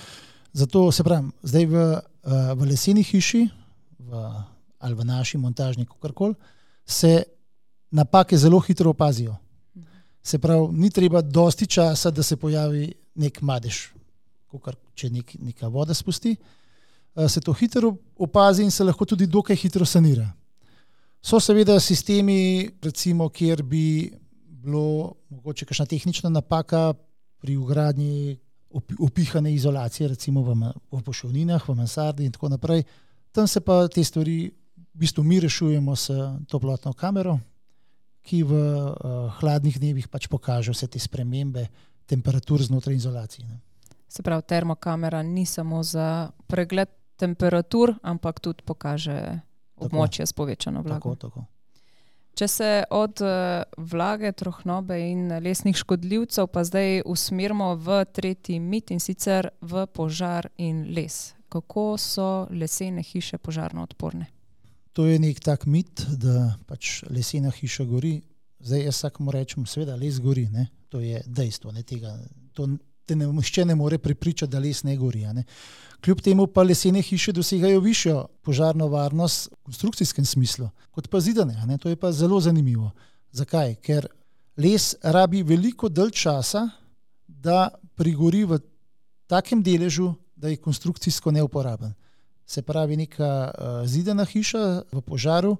Zato 0.52 0.92
se 0.92 1.04
pravi, 1.04 1.28
zdaj 1.42 1.66
v, 1.66 1.74
uh, 1.74 1.98
v 2.54 2.64
leseni 2.64 3.02
hiši 3.02 3.48
v, 3.98 4.12
ali 4.78 4.94
v 4.94 5.04
naši 5.04 5.38
montažni, 5.38 5.86
kakorkoli, 5.86 6.34
se 6.86 7.22
napake 7.90 8.36
zelo 8.38 8.58
hitro 8.60 8.90
opazijo. 8.90 9.36
Se 10.22 10.38
pravi, 10.38 10.68
ni 10.72 10.90
treba 10.90 11.20
dosti 11.22 11.66
časa, 11.66 12.10
da 12.10 12.22
se 12.22 12.36
pojavi 12.36 12.92
nek 13.14 13.40
madež, 13.42 13.88
kakor 14.50 14.74
če 14.94 15.10
nek, 15.10 15.34
neka 15.38 15.68
voda 15.68 15.94
spusti. 15.94 16.36
Uh, 17.14 17.26
se 17.30 17.40
to 17.40 17.52
hitro 17.52 17.94
opazi 18.18 18.62
in 18.62 18.70
se 18.70 18.84
lahko 18.84 19.04
tudi 19.04 19.26
dokaj 19.26 19.56
hitro 19.56 19.84
sanira. 19.86 20.32
So 21.22 21.40
seveda 21.40 21.80
sistemi, 21.80 22.70
recimo, 22.82 23.28
kjer 23.28 23.62
bi 23.62 24.12
bilo 24.60 25.14
mogoče 25.28 25.66
kakšna 25.66 25.86
tehnična 25.86 26.30
napaka 26.30 26.94
pri 27.40 27.56
ugradnji 27.56 28.38
upihane 28.98 29.54
izolacije, 29.54 30.08
recimo 30.08 30.42
v, 30.42 30.54
v 30.92 31.02
poševninah, 31.02 31.68
v 31.68 31.74
mansardi 31.74 32.24
in 32.24 32.32
tako 32.32 32.48
naprej. 32.48 32.84
Tam 33.32 33.46
se 33.46 33.60
pa 33.60 33.88
te 33.88 34.04
stvari 34.04 34.50
v 34.94 34.98
bistvu 34.98 35.24
mi 35.24 35.40
rešujemo 35.40 35.96
s 35.96 36.10
toplotno 36.48 36.92
kamero, 36.92 37.38
ki 38.22 38.42
v 38.42 38.52
uh, 38.52 39.32
hladnih 39.40 39.78
dnevih 39.78 40.08
pač 40.08 40.28
kaže 40.28 40.72
vse 40.72 40.86
te 40.86 40.98
spremembe 40.98 41.68
temperatur 42.06 42.62
znotraj 42.62 42.96
izolacije. 42.96 43.46
Ne. 43.46 43.60
Se 44.08 44.22
pravi, 44.22 44.42
termokamera 44.42 45.22
ni 45.22 45.46
samo 45.46 45.82
za 45.82 46.30
pregled 46.46 46.88
temperatur, 47.16 47.94
ampak 48.02 48.40
tudi 48.40 48.62
pokaže 48.64 49.40
območje 49.80 50.26
s 50.26 50.36
povečano 50.36 50.82
vlago. 50.82 51.14
Tako, 51.14 51.28
tako. 51.28 51.46
Če 52.38 52.48
se 52.48 52.68
od 52.94 53.20
eh, 53.20 53.62
vlage, 53.76 54.32
trohnobe 54.32 54.96
in 55.10 55.28
lesnih 55.42 55.76
škodljivcev 55.76 56.48
pa 56.52 56.64
zdaj 56.64 57.02
usmerimo 57.04 57.74
v 57.76 58.04
tretji 58.12 58.60
mit 58.60 58.90
in 58.94 59.00
sicer 59.00 59.50
v 59.60 59.86
požar 59.86 60.48
in 60.56 60.86
les. 60.94 61.34
Kako 61.50 61.98
so 61.98 62.46
lesene 62.50 63.02
hiše 63.02 63.38
požarno 63.38 63.82
odporne? 63.82 64.30
To 64.94 65.06
je 65.06 65.18
nek 65.18 65.40
tak 65.42 65.66
mit, 65.66 66.04
da 66.16 66.54
pač 66.66 67.02
lesena 67.10 67.50
hiša 67.50 67.84
gori. 67.84 68.20
Zdaj 68.60 68.84
jaz 68.84 68.96
vsakmu 69.00 69.32
rečem, 69.32 69.66
seveda 69.66 69.96
les 69.96 70.20
gori, 70.20 70.48
ne? 70.52 70.68
to 70.90 71.00
je 71.00 71.22
dejstvo. 71.26 71.72
Ne? 71.72 71.82
Tega, 71.86 72.16
to 72.52 72.66
te 73.10 73.16
ne, 73.18 73.26
nihče 73.26 73.64
ne 73.66 73.74
more 73.74 73.98
prepričati, 73.98 74.50
da 74.52 74.62
les 74.62 74.84
ne 74.86 74.94
gori. 74.96 75.24
Ne? 75.34 75.44
Kljub 76.00 76.22
temu 76.24 76.46
pa 76.46 76.62
lesene 76.62 77.02
hiše 77.02 77.34
dosegajo 77.36 77.80
višjo 77.82 78.22
požarno 78.46 78.88
varnost 78.88 79.50
v 79.50 79.58
konstrukcijskem 79.68 80.24
smislu, 80.24 80.70
kot 80.94 81.10
pa 81.10 81.20
zidane. 81.20 81.58
Ne? 81.66 81.78
To 81.78 81.90
je 81.90 81.98
pa 81.98 82.12
zelo 82.12 82.40
zanimivo. 82.40 82.92
Zakaj? 83.32 83.74
Ker 83.82 84.06
les 84.56 84.94
rabi 85.02 85.42
veliko 85.42 85.88
dalj 85.88 86.14
časa, 86.22 86.68
da 87.26 87.68
prigori 87.98 88.44
v 88.44 88.60
takem 89.30 89.62
deležu, 89.62 90.14
da 90.36 90.48
je 90.48 90.56
konstrukcijsko 90.56 91.30
neuporaben. 91.30 91.92
Se 92.46 92.62
pravi, 92.62 92.96
neka 92.96 93.26
uh, 93.26 93.82
zidana 93.86 94.24
hiša 94.24 94.62
v 94.92 95.02
požaru, 95.06 95.58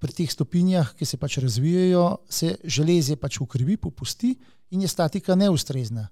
pri 0.00 0.14
teh 0.16 0.30
stopinjah, 0.32 0.94
ki 0.96 1.04
se 1.04 1.18
pač 1.20 1.36
razvijajo, 1.44 2.04
se 2.28 2.54
železje 2.64 3.18
pač 3.20 3.36
ukrivi, 3.44 3.76
popusti 3.76 4.32
in 4.72 4.80
je 4.80 4.88
statika 4.88 5.36
neustrezna. 5.36 6.06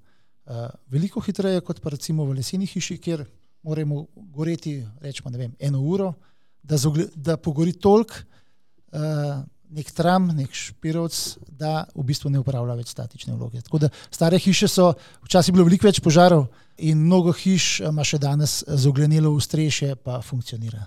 Uh, 0.48 0.70
veliko 0.88 1.20
hitreje 1.20 1.60
kot 1.60 1.82
pa 1.84 1.92
recimo 1.92 2.24
v 2.24 2.38
leseni 2.38 2.64
hiši, 2.66 2.96
kjer 3.04 3.26
moramo 3.68 4.06
goreti, 4.32 4.78
rečemo, 5.04 5.28
ne 5.30 5.38
vem, 5.42 5.52
eno 5.60 5.82
uro, 5.84 6.14
da, 6.62 6.78
zogle, 6.80 7.04
da 7.12 7.36
pogori 7.36 7.74
tolk, 7.76 8.14
uh, 8.16 9.42
nek 9.68 9.90
tram, 9.92 10.30
nek 10.32 10.54
špirovc, 10.56 11.18
da 11.52 11.82
v 11.92 12.06
bistvu 12.08 12.32
ne 12.32 12.40
upravlja 12.40 12.78
več 12.78 12.94
statične 12.94 13.36
vloge. 13.36 13.60
Tako 13.66 13.82
da 13.84 13.92
stare 14.08 14.40
hiše 14.40 14.70
so, 14.72 14.94
včasih 15.26 15.52
bilo 15.52 15.68
veliko 15.68 15.90
več 15.90 16.00
požarov 16.00 16.46
in 16.80 17.04
mnogo 17.04 17.34
hiš 17.36 17.82
ima 17.84 18.06
še 18.06 18.16
danes 18.22 18.62
zoglenelo 18.64 19.34
ustrešje, 19.36 19.98
pa 20.00 20.22
funkcionira. 20.24 20.86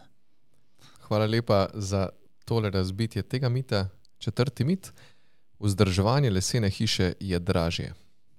Hvala 1.05 1.29
lepa 1.29 1.67
za 1.75 2.07
tole 2.49 2.73
razbitje 2.73 3.23
tega 3.23 3.49
mita. 3.49 3.85
Četrti 4.17 4.65
mit: 4.65 4.91
vzdrževanje 5.59 6.29
lesene 6.33 6.69
hiše 6.69 7.13
je 7.19 7.39
dražje. 7.39 7.93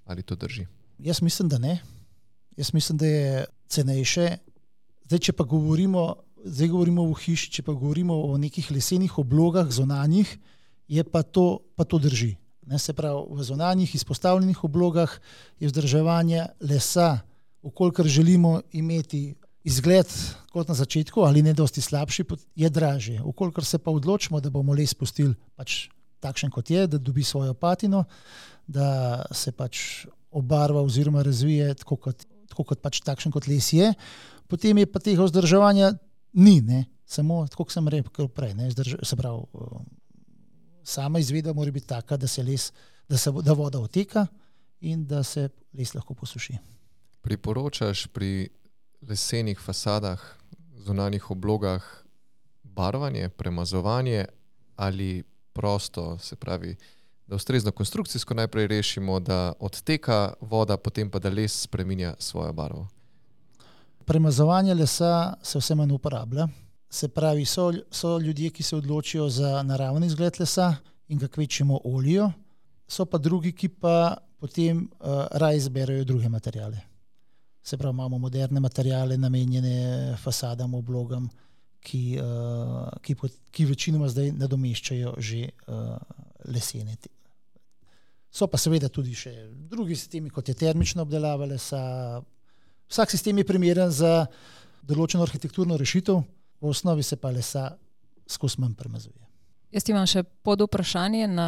Ali 0.07 0.23
to 0.23 0.35
drži? 0.35 0.67
Jaz 0.99 1.23
mislim, 1.23 1.49
da 1.49 1.59
ne. 1.59 1.81
Jaz 2.57 2.73
mislim, 2.75 2.99
da 2.99 3.07
je 3.07 3.45
cenejše. 3.69 4.37
Zdaj, 5.07 5.19
če 5.19 5.33
pa 5.33 5.45
govorimo, 5.45 6.15
zdaj 6.45 6.69
govorimo 6.69 7.05
o 7.09 7.15
hiši, 7.15 7.51
če 7.59 7.63
pa 7.67 7.73
govorimo 7.73 8.17
o 8.29 8.39
nekih 8.39 8.71
lesenih 8.71 9.19
oblogah, 9.19 9.69
zonanjih, 9.71 10.39
je 10.89 11.05
pa 11.05 11.23
to, 11.23 11.61
pa 11.77 11.85
to 11.85 11.99
drži. 11.99 12.35
Ne, 12.67 12.79
se 12.79 12.95
pravi, 12.95 13.25
v 13.35 13.45
zonanjih 13.45 13.95
izpostavljenih 13.95 14.65
oblogah 14.65 15.11
je 15.61 15.69
vzdrževanje 15.69 16.47
lesa, 16.61 17.19
ukolikor 17.63 18.07
želimo 18.07 18.61
imeti 18.73 19.35
izgled 19.65 20.07
kot 20.53 20.69
na 20.69 20.75
začetku 20.75 21.23
ali 21.23 21.43
ne 21.43 21.53
dosti 21.53 21.81
slabši, 21.81 22.25
je 22.55 22.71
dražje. 22.71 23.23
Ukolikor 23.23 23.65
se 23.65 23.79
pa 23.79 23.91
odločimo, 23.91 24.41
da 24.41 24.51
bomo 24.51 24.75
les 24.75 24.95
pustili 24.95 25.35
pač 25.57 25.89
takšen, 26.21 26.51
kot 26.51 26.71
je, 26.71 26.87
da 26.87 26.99
dobi 26.99 27.25
svojo 27.25 27.55
patino, 27.55 28.05
da 28.67 29.23
se 29.31 29.53
pač 29.53 30.07
obarva 30.33 30.83
oziroma 30.83 31.23
razvije 31.23 31.75
tako 31.75 31.97
kot, 31.97 32.25
tako 32.49 32.65
kot 32.65 32.83
pač 32.83 33.01
takšen, 33.05 33.33
kot 33.33 33.47
les 33.49 33.73
je, 33.73 33.93
potem 34.49 34.79
je 34.79 34.89
pa 34.89 35.01
tega 35.01 35.25
vzdrževanja 35.25 35.95
ni, 36.33 36.61
ne? 36.61 36.85
samo 37.07 37.43
tako, 37.49 37.67
kot 37.69 37.77
sem 37.77 37.89
rekel 37.93 38.29
prej. 38.33 38.55
Ne? 38.57 38.71
Zdrž, 38.73 38.97
se 39.05 39.17
pravi, 39.17 39.45
um, 39.53 39.85
sama 40.85 41.21
izvedba 41.21 41.53
mora 41.53 41.71
biti 41.71 41.87
taka, 41.87 42.17
da 42.17 42.27
se 42.27 42.43
les, 42.43 42.71
da, 43.09 43.19
se, 43.19 43.33
da 43.45 43.53
voda 43.53 43.81
oteka 43.81 44.27
in 44.81 45.05
da 45.07 45.23
se 45.23 45.49
les 45.73 45.95
lahko 45.95 46.15
posuši. 46.15 46.57
Priporočaš 47.23 48.07
pri 48.11 48.49
lesenih 49.09 49.61
fasadah, 49.61 50.23
zunanjih 50.83 51.31
oblogah 51.31 51.85
barvanje, 52.63 53.29
premazovanje 53.29 54.25
ali 54.77 55.23
prosto, 55.53 56.19
se 56.19 56.37
pravi, 56.37 56.77
da 57.33 57.37
ustrezno 57.37 57.73
konstrukcijsko 57.73 58.35
najprej 58.35 58.67
rešimo, 58.67 59.21
da 59.21 59.53
odteka 59.61 60.35
voda, 60.41 60.77
potem 60.77 61.11
pa 61.11 61.19
da 61.19 61.31
les 61.33 61.63
spreminja 61.63 62.15
svojo 62.19 62.53
barvo. 62.53 62.89
Premazovanje 64.05 64.75
lesa 64.75 65.35
se 65.43 65.59
vse 65.59 65.75
manj 65.75 65.93
uporablja. 65.93 66.49
Se 66.91 67.09
pravi, 67.09 67.45
so, 67.45 67.73
so 67.91 68.19
ljudje, 68.19 68.51
ki 68.51 68.63
se 68.63 68.77
odločijo 68.77 69.29
za 69.29 69.63
naravni 69.63 70.07
izgled 70.07 70.37
lesa 70.41 70.75
in 71.09 71.19
ga 71.19 71.29
kvečemo 71.29 71.81
olijo, 71.85 72.33
so 72.89 73.05
pa 73.05 73.19
drugi, 73.19 73.53
ki 73.53 73.69
pa 73.69 74.17
potem 74.37 74.83
uh, 75.01 75.25
raje 75.31 75.57
izberejo 75.57 76.05
druge 76.05 76.29
materijale. 76.29 76.81
Se 77.63 77.79
pravi, 77.79 77.95
imamo 77.95 78.19
moderne 78.19 78.61
materijale, 78.61 79.17
namenjene 79.17 80.17
fasadam, 80.21 80.75
oblogam, 80.75 81.31
ki, 81.81 82.19
uh, 82.21 82.93
ki, 83.01 83.15
pot- 83.15 83.41
ki 83.51 83.65
večinoma 83.65 84.09
zdaj 84.09 84.33
nadomeščajo 84.37 85.15
že 85.19 85.49
uh, 85.67 85.97
lesene. 86.45 86.97
te- 86.97 87.22
So 88.33 88.49
pa 88.49 88.57
seveda 88.57 88.89
tudi 88.89 89.13
še 89.15 89.33
drugi 89.69 89.97
sistemi, 89.97 90.31
kot 90.33 90.49
je 90.49 90.55
termična 90.57 91.05
obdelava 91.05 91.47
lesa, 91.47 91.83
Vsak 92.93 93.11
sistem 93.11 93.39
je 93.41 93.47
primeren 93.49 93.89
za 93.89 94.27
določeno 94.85 95.25
arhitekturno 95.25 95.79
rešitev, 95.81 96.19
v 96.61 96.69
osnovi 96.69 97.01
se 97.07 97.17
pa 97.17 97.31
lesa 97.33 97.71
skozi 98.29 98.61
manj 98.61 98.75
premazuje. 98.77 99.17
Jaz 99.73 99.89
imam 99.89 100.05
še 100.05 100.27
pod 100.45 100.61
vprašanje 100.67 101.25
na 101.33 101.47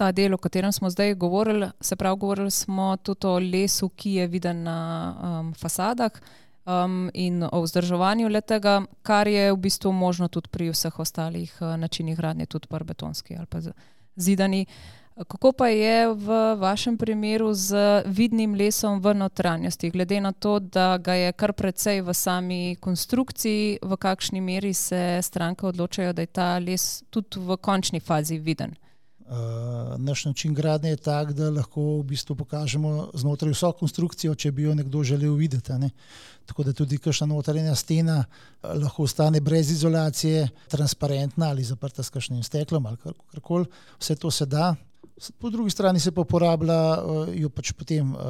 ta 0.00 0.08
del, 0.16 0.32
o 0.32 0.40
katerem 0.40 0.72
smo 0.72 0.88
zdaj 0.88 1.12
govorili. 1.20 1.68
Se 1.84 1.98
pravi, 2.00 2.16
govorili 2.22 2.54
smo 2.56 2.94
tudi 3.04 3.28
o 3.28 3.34
lesu, 3.36 3.90
ki 3.92 4.14
je 4.22 4.30
viden 4.32 4.64
na 4.64 4.78
um, 5.12 5.52
fasadah 5.52 6.16
um, 6.16 7.10
in 7.12 7.44
o 7.44 7.60
vzdrževanju 7.66 8.32
letega, 8.32 8.78
kar 9.04 9.28
je 9.28 9.50
v 9.52 9.60
bistvu 9.60 9.92
možno 9.92 10.32
tudi 10.32 10.48
pri 10.48 10.72
vseh 10.72 10.96
ostalih 11.04 11.52
uh, 11.60 11.76
načinih 11.76 12.16
gradnje, 12.16 12.48
tudi 12.48 12.72
pri 12.72 12.88
betonski 12.94 13.36
ali 13.36 13.44
pa 13.44 13.60
zidani. 14.16 14.64
Kako 15.16 15.52
pa 15.52 15.68
je 15.68 16.08
v 16.14 16.56
vašem 16.56 16.96
primeru 16.96 17.54
z 17.54 18.02
vidnim 18.06 18.54
lesom 18.54 19.00
v 19.00 19.12
notranjosti, 19.14 19.90
glede 19.90 20.20
na 20.20 20.32
to, 20.32 20.58
da 20.58 20.96
ga 20.98 21.14
je 21.14 21.32
kar 21.32 21.52
precej 21.52 22.00
v 22.00 22.14
sami 22.14 22.76
konstrukciji, 22.80 23.78
v 23.82 23.96
kakšni 23.96 24.40
meri 24.40 24.72
se 24.74 25.20
stranke 25.22 25.66
odločajo, 25.66 26.12
da 26.12 26.22
je 26.22 26.26
ta 26.32 26.58
les 26.58 27.02
tudi 27.10 27.40
v 27.40 27.56
končni 27.60 28.00
fazi 28.00 28.38
viden? 28.38 28.72
Uh, 29.32 29.98
naš 29.98 30.24
način 30.24 30.54
gradnje 30.54 30.90
je 30.90 30.96
tak, 30.96 31.32
da 31.32 31.50
lahko 31.50 31.80
v 32.00 32.02
bistvu 32.02 32.34
pokažemo 32.36 33.10
znotraj 33.14 33.52
vso 33.52 33.72
konstrukcijo, 33.72 34.34
če 34.34 34.50
bi 34.52 34.62
jo 34.62 34.74
nekdo 34.74 35.02
želel 35.04 35.34
videti. 35.34 35.72
Ne. 35.72 35.90
Tako 36.46 36.64
da 36.64 36.72
tudi 36.72 36.98
kakšna 36.98 37.26
notranja 37.26 37.74
stena 37.74 38.24
uh, 38.24 38.72
lahko 38.80 39.04
ostane 39.04 39.40
brez 39.40 39.70
izolacije, 39.70 40.48
transparentna 40.68 41.48
ali 41.48 41.64
zaprta 41.64 42.02
s 42.02 42.10
kakšnim 42.10 42.42
steklom 42.42 42.86
ali 42.86 42.96
karkoli. 43.32 43.68
Vse 44.00 44.16
to 44.16 44.30
se 44.30 44.46
da. 44.46 44.74
Po 45.38 45.50
drugi 45.50 45.70
strani 45.70 46.00
se 46.00 46.12
pa 46.12 46.20
uporabljajo 46.20 47.46
uh, 47.46 47.52
pač 47.54 47.72
potem 47.72 48.14
uh, 48.14 48.20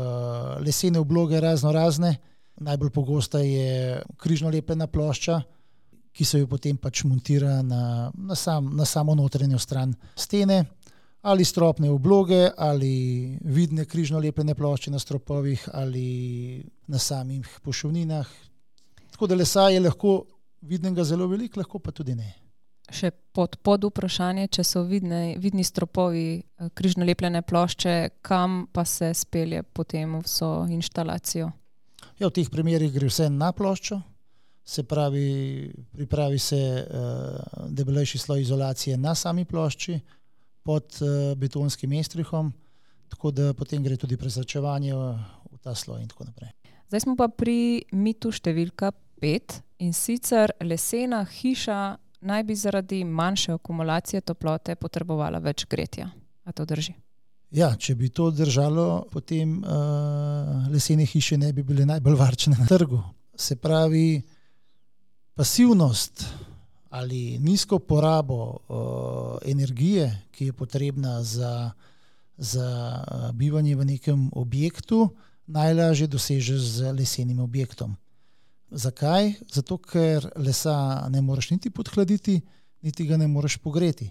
lesene 0.61 0.99
obloge 0.99 1.41
razno 1.41 1.73
razne. 1.73 2.17
Najbolj 2.61 2.91
pogosta 2.91 3.39
je 3.39 4.03
križno 4.17 4.51
lepena 4.51 4.87
plošča, 4.87 5.41
ki 6.13 6.25
se 6.25 6.43
jo 6.43 6.47
potem 6.47 6.77
pač 6.77 7.05
montira 7.09 7.63
na, 7.63 8.11
na, 8.15 8.35
sam, 8.37 8.71
na 8.77 8.85
samo 8.85 9.15
notranjo 9.15 9.59
stran 9.59 9.95
stene 10.17 10.65
ali 11.23 11.45
stropne 11.45 11.91
obloge, 11.91 12.51
ali 12.57 13.39
vidne 13.45 13.85
križno 13.85 14.19
lepene 14.19 14.55
plošče 14.55 14.91
na 14.91 14.99
stropovih, 14.99 15.69
ali 15.73 16.65
na 16.87 16.99
samih 16.99 17.47
pošovninah. 17.63 18.27
Tako 19.11 19.27
da 19.27 19.35
lesa 19.35 19.69
je 19.71 19.81
lahko 19.81 20.25
vidnega 20.61 21.05
zelo 21.05 21.27
veliko, 21.27 21.61
lahko 21.61 21.79
pa 21.79 21.91
tudi 21.91 22.15
ne. 22.15 22.33
Še 22.93 23.11
pod, 23.33 23.57
pod 23.65 23.87
vprašanje, 23.89 24.51
če 24.53 24.65
so 24.67 24.83
vidne, 24.85 25.39
vidni 25.41 25.65
stropovi, 25.65 26.27
eh, 26.43 26.71
križno 26.77 27.07
lepene 27.09 27.43
plošče, 27.43 28.23
kam 28.23 28.67
pa 28.73 28.85
se 28.85 29.15
spelje 29.15 29.63
potem 29.63 30.19
vso 30.21 30.67
instalacijo? 30.69 31.51
Ja, 32.21 32.29
v 32.29 32.35
teh 32.37 32.51
primerih 32.53 32.93
gre 32.93 33.09
vse 33.09 33.31
na 33.33 33.53
ploščo, 33.57 34.03
se 34.65 34.85
pravi, 34.87 35.73
pripravi 35.91 36.39
se 36.39 36.59
uh, 36.87 37.67
debelejši 37.67 38.19
sloj 38.19 38.45
izolacije 38.45 38.97
na 38.97 39.15
sami 39.15 39.45
plošči, 39.45 39.97
pod 40.63 40.99
uh, 41.03 41.35
betonskim 41.39 41.93
estrihom, 41.99 42.53
tako 43.09 43.31
da 43.31 43.55
potem 43.55 43.83
gre 43.83 43.97
tudi 43.97 44.17
prezračevanje 44.17 44.95
v 44.95 45.59
ta 45.63 45.75
sloj 45.75 46.03
in 46.03 46.09
tako 46.09 46.29
naprej. 46.31 46.53
Zdaj 46.89 47.01
smo 47.01 47.17
pa 47.17 47.29
pri 47.29 47.83
mitu 47.93 48.31
številka 48.31 48.93
pet 49.23 49.63
in 49.83 49.95
sicer 49.97 50.53
lesena 50.63 51.23
hiša 51.25 51.81
naj 52.23 52.43
bi 52.43 52.55
zaradi 52.57 53.05
manjše 53.05 53.53
akumulacije 53.53 54.21
toplote 54.21 54.75
potrebovala 54.75 55.39
več 55.39 55.67
gretja. 55.71 56.11
A 56.45 56.53
to 56.53 56.65
drži? 56.65 56.95
Ja, 57.53 57.75
če 57.77 57.95
bi 57.95 58.09
to 58.09 58.31
držalo, 58.33 59.05
potem 59.13 59.59
uh, 59.61 60.69
lesene 60.73 61.05
hiše 61.07 61.37
ne 61.39 61.53
bi 61.53 61.63
bile 61.63 61.85
najbolj 61.87 62.17
varčne 62.17 62.57
na 62.57 62.67
trgu. 62.67 63.03
Se 63.37 63.57
pravi, 63.57 64.23
pasivnost 65.35 66.25
ali 66.93 67.39
nizko 67.41 67.79
porabo 67.79 68.39
uh, 68.45 69.39
energije, 69.49 70.11
ki 70.31 70.51
je 70.51 70.53
potrebna 70.53 71.23
za, 71.23 71.71
za 72.37 72.69
uh, 73.01 73.31
bivanje 73.33 73.77
v 73.77 73.85
nekem 73.85 74.27
objektu, 74.33 75.09
najlažje 75.47 76.07
dosežeš 76.07 76.61
z 76.61 76.93
lesenim 76.93 77.41
objektom. 77.41 77.97
Zakaj? 78.73 79.33
Zato, 79.53 79.79
ker 79.79 80.31
lesa 80.37 81.07
ne 81.13 81.21
moreš 81.21 81.51
niti 81.51 81.71
podhladiti, 81.71 82.41
niti 82.83 83.07
ga 83.07 83.17
ne 83.17 83.27
moreš 83.29 83.59
pogreti. 83.59 84.11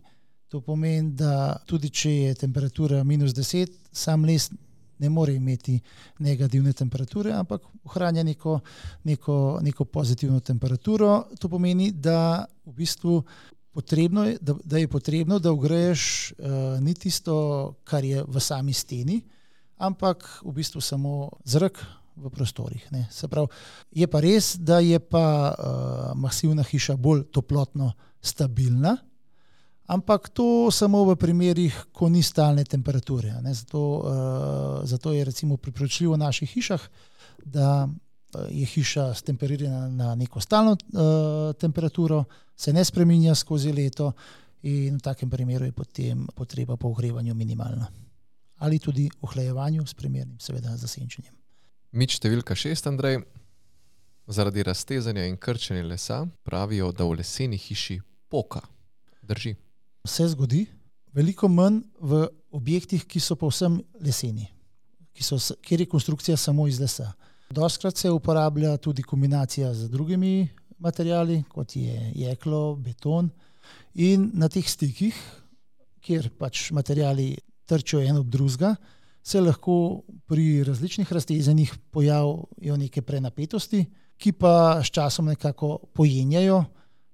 To 0.51 0.61
pomeni, 0.61 1.13
da 1.15 1.57
tudi 1.65 1.89
če 1.89 2.11
je 2.11 2.33
temperatura 2.35 3.03
minus 3.03 3.33
10, 3.33 3.71
sam 3.91 4.25
les 4.25 4.49
ne 5.01 5.09
more 5.09 5.33
imeti 5.33 5.79
negativne 6.19 6.73
temperature, 6.73 7.31
ampak 7.33 7.63
ohranja 7.83 8.23
neko, 8.23 8.59
neko, 9.03 9.59
neko 9.61 9.85
pozitivno 9.85 10.39
temperaturo. 10.39 11.23
To 11.39 11.49
pomeni, 11.49 11.91
da, 11.91 12.45
v 12.65 12.73
bistvu 12.83 13.23
potrebno 13.73 14.25
je, 14.27 14.37
da, 14.41 14.55
da 14.63 14.77
je 14.77 14.87
potrebno, 14.87 15.39
da 15.39 15.51
ugreješ 15.51 16.03
uh, 16.37 16.83
ni 16.83 16.93
tisto, 16.93 17.73
kar 17.83 18.05
je 18.05 18.23
v 18.27 18.39
sami 18.39 18.73
steni, 18.73 19.21
ampak 19.77 20.27
v 20.43 20.53
bistvu 20.59 20.81
samo 20.81 21.31
zrak. 21.45 21.81
V 22.21 22.29
prostorih. 22.29 22.83
Pravi, 23.29 23.47
je 23.97 24.07
pa 24.07 24.19
res, 24.21 24.53
da 24.61 24.77
je 24.77 24.99
pa 24.99 25.25
uh, 25.49 26.11
masivna 26.13 26.61
hiša 26.61 26.93
bolj 27.01 27.23
toplotno 27.33 27.95
stabilna, 28.21 28.93
ampak 29.89 30.29
to 30.29 30.69
samo 30.69 31.01
v 31.09 31.15
primerih, 31.17 31.73
ko 31.91 32.09
ni 32.13 32.21
stalne 32.21 32.63
temperature. 32.63 33.33
Zato, 33.49 33.81
uh, 33.81 34.85
zato 34.85 35.15
je 35.17 35.25
recimo 35.25 35.57
priporočljivo 35.57 36.13
v 36.13 36.21
naših 36.21 36.53
hišah, 36.53 36.87
da 37.45 37.89
uh, 37.89 38.45
je 38.53 38.69
hiša 38.69 39.13
stemperirana 39.17 39.89
na 39.89 40.13
neko 40.15 40.39
stalno 40.39 40.77
uh, 40.77 41.57
temperaturo, 41.57 42.23
se 42.55 42.73
ne 42.73 42.85
spremenja 42.85 43.35
skozi 43.35 43.73
leto 43.73 44.13
in 44.61 45.01
v 45.01 45.01
takem 45.01 45.29
primeru 45.29 45.65
je 45.65 45.73
potem 45.73 46.27
potreba 46.35 46.77
po 46.77 46.93
ogrevanju 46.93 47.33
minimalna. 47.33 47.89
Ali 48.61 48.77
tudi 48.79 49.09
ohlajevanju 49.21 49.87
s 49.89 49.97
primernim, 49.97 50.37
seveda, 50.37 50.77
zasenčenjem. 50.77 51.40
Mič 51.91 52.15
številka 52.19 52.55
šest, 52.55 52.87
Andrej. 52.87 53.21
Zaradi 54.31 54.63
raztezanja 54.63 55.25
in 55.27 55.35
krčenja 55.35 55.83
lesa 55.83 56.21
pravijo, 56.47 56.91
da 56.95 57.03
v 57.03 57.19
leseni 57.19 57.57
hiši 57.59 57.99
poka. 58.31 58.61
Drži 59.21 59.57
se 60.05 60.27
zgodi, 60.27 60.65
veliko 61.13 61.47
manj 61.47 61.81
v 61.99 62.25
objektih, 62.51 63.05
ki 63.05 63.19
so 63.19 63.35
povsem 63.35 63.79
leseni, 64.01 64.47
so, 65.21 65.37
kjer 65.61 65.83
je 65.83 65.89
konstrukcija 65.91 66.37
samo 66.37 66.67
iz 66.67 66.79
lesa. 66.79 67.11
Doskrat 67.51 67.97
se 67.97 68.09
uporablja 68.09 68.77
tudi 68.77 69.03
kombinacija 69.03 69.73
z 69.73 69.89
drugimi 69.89 70.49
materiali, 70.79 71.43
kot 71.49 71.75
je 71.75 72.11
jeklo, 72.15 72.75
beton. 72.75 73.29
In 73.93 74.31
na 74.33 74.49
teh 74.49 74.65
stikih, 74.67 75.15
kjer 76.01 76.31
pač 76.39 76.71
materiali 76.71 77.35
trčijo 77.65 78.01
en 78.01 78.17
ob 78.23 78.31
drugega, 78.31 78.75
se 79.23 79.41
lahko 79.41 80.01
pri 80.25 80.63
različnih 80.63 81.13
raztezanjih 81.13 81.73
pojavijo 81.91 82.77
neke 82.77 83.01
prenapetosti, 83.01 83.85
ki 84.17 84.31
pa 84.31 84.81
s 84.83 84.91
časom 84.93 85.25
nekako 85.25 85.77
pojenjajo 85.93 86.63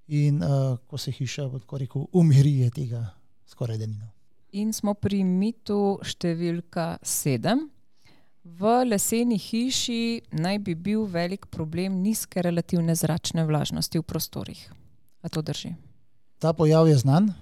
in 0.07 0.43
uh, 0.43 0.77
ko 0.87 0.97
se 0.97 1.11
hiša, 1.11 1.49
tako 1.59 1.77
rekel, 1.77 2.05
umiri, 2.13 2.59
je 2.59 2.69
tega 2.69 3.05
skoraj 3.45 3.77
denino. 3.77 4.07
In 4.51 4.71
smo 4.73 4.93
pri 4.93 5.23
mitu 5.23 5.99
številka 6.03 6.97
sedem. 7.03 7.67
V 8.47 8.69
leseni 8.87 9.35
hiši 9.35 10.31
naj 10.39 10.61
bi 10.63 10.75
bil 10.79 11.03
velik 11.11 11.49
problem 11.51 11.99
nizke 11.99 12.39
relativne 12.41 12.95
zračne 12.95 13.43
vlažnosti 13.43 13.99
v 13.99 14.05
prostorih. 14.07 14.61
A 15.19 15.27
to 15.27 15.43
drži? 15.43 15.73
Ta 16.39 16.53
pojav 16.55 16.87
je 16.87 16.95
znan, 16.95 17.33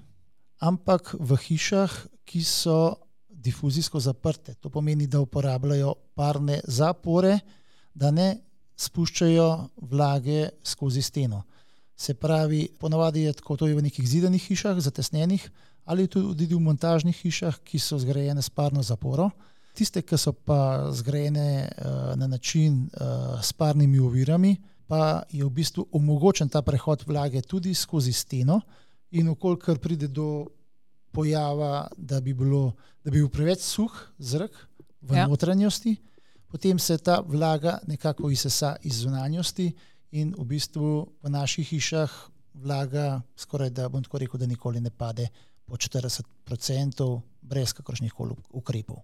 ampak 0.58 1.14
v 1.14 1.38
hišah, 1.38 1.94
ki 2.26 2.42
so 2.42 3.05
difuzijsko 3.46 4.00
zaprte, 4.00 4.56
to 4.60 4.70
pomeni, 4.74 5.08
da 5.08 5.22
uporabljajo 5.22 5.94
parne 6.18 6.60
zapore, 6.68 7.40
da 7.94 8.12
ne 8.12 8.30
spuščajo 8.78 9.50
vlage 9.92 10.50
skozi 10.64 11.02
steno. 11.02 11.44
Se 11.96 12.14
pravi, 12.14 12.68
ponavadi 12.80 13.22
je 13.28 13.34
tako, 13.34 13.58
to 13.58 13.68
je 13.68 13.76
v 13.76 13.86
nekih 13.86 14.08
zidanih 14.08 14.44
hišah, 14.50 14.80
zatesnenih, 14.84 15.46
ali 15.86 16.08
tudi 16.08 16.50
v 16.52 16.60
montažnih 16.60 17.16
hišah, 17.16 17.62
ki 17.64 17.80
so 17.80 18.00
zgrajene 18.02 18.42
s 18.42 18.50
parno 18.50 18.84
zaporo. 18.84 19.30
Tiste, 19.76 20.02
ki 20.02 20.18
so 20.20 20.34
pa 20.34 20.92
zgrajene 20.92 21.48
uh, 21.68 22.16
na 22.20 22.28
način 22.28 22.88
uh, 22.88 23.40
s 23.44 23.54
parnimi 23.54 24.00
ovirami, 24.00 24.56
pa 24.88 25.24
je 25.32 25.46
v 25.46 25.52
bistvu 25.52 25.88
omogočen 25.92 26.50
ta 26.50 26.62
prehod 26.62 27.06
vlage 27.08 27.42
tudi 27.42 27.74
skozi 27.74 28.14
steno, 28.14 28.62
in 29.12 29.30
okolikor 29.32 29.80
pride 29.80 30.08
do 30.08 30.48
pojava, 31.16 31.88
da 31.98 32.22
bi, 32.22 32.34
bilo, 32.34 32.76
da 33.04 33.12
bi 33.12 33.20
bil 33.20 33.30
preveč 33.30 33.64
suh 33.64 33.94
zrak 34.18 34.56
v 35.02 35.18
ja. 35.18 35.28
notranjosti, 35.28 35.96
potem 36.52 36.80
se 36.80 36.98
ta 36.98 37.20
vlaga 37.26 37.80
nekako 37.88 38.30
izsesa 38.32 38.76
iz 38.84 39.02
zunanjosti 39.04 39.72
in 40.12 40.34
v 40.38 40.46
bistvu 40.46 41.06
v 41.24 41.30
naših 41.30 41.68
hišah 41.68 42.12
vlaga 42.56 43.22
skoraj 43.36 43.70
da, 43.70 43.90
bom 43.90 44.04
tako 44.04 44.22
rekel, 44.24 44.40
da 44.40 44.48
nikoli 44.48 44.80
ne 44.82 44.90
pade 44.90 45.28
po 45.66 45.76
40%, 45.76 47.22
brez 47.42 47.74
kakršnih 47.74 48.14
koli 48.14 48.36
ukrepov. 48.54 49.02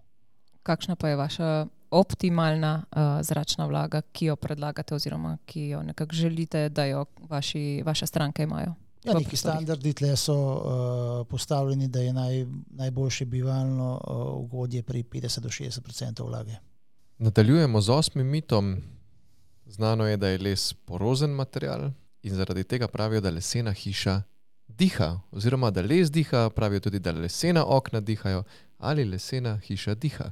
Kakšna 0.62 0.96
pa 0.96 1.08
je 1.08 1.16
vaša 1.16 1.66
optimalna 1.90 2.84
uh, 2.84 3.20
zračna 3.22 3.66
vlaga, 3.66 4.02
ki 4.12 4.30
jo 4.30 4.36
predlagate, 4.36 4.94
oziroma 4.94 5.36
ki 5.46 5.68
jo 5.74 5.82
nekako 5.82 6.14
želite, 6.14 6.68
da 6.68 6.84
jo 6.84 7.04
vaši, 7.28 7.82
vaše 7.84 8.06
stranke 8.06 8.42
imajo? 8.42 8.74
Ja, 9.04 9.14
neki 9.18 9.36
standardi 9.36 9.92
tle 9.92 10.16
so 10.16 10.34
uh, 10.34 11.26
postavljeni, 11.26 11.88
da 11.88 12.00
je 12.00 12.12
naj, 12.12 12.46
najboljše 12.70 13.24
bivalno 13.24 13.94
uh, 13.94 14.44
ugodje 14.44 14.82
pri 14.82 15.02
50 15.02 15.40
do 15.40 15.48
60% 15.48 16.26
vlage. 16.26 16.54
Nadaljujemo 17.18 17.80
z 17.80 17.90
osmim 17.90 18.26
mitom, 18.26 18.76
Znano 19.72 20.06
je, 20.06 20.16
da 20.16 20.28
je 20.28 20.38
les 20.38 20.72
porozen 20.72 21.30
material 21.30 21.90
in 22.22 22.34
zaradi 22.34 22.64
tega 22.64 22.88
pravijo, 22.88 23.20
da 23.20 23.30
lesena 23.30 23.72
hiša 23.72 24.22
diha, 24.68 25.20
oziroma 25.30 25.70
da 25.70 25.82
les 25.82 26.10
diha, 26.10 26.50
pravijo 26.50 26.80
tudi, 26.80 26.98
da 26.98 27.12
lesena 27.12 27.64
okna 27.66 28.00
dihajo 28.00 28.42
ali 28.78 29.04
lesena 29.04 29.58
hiša 29.58 29.94
diha. 29.94 30.30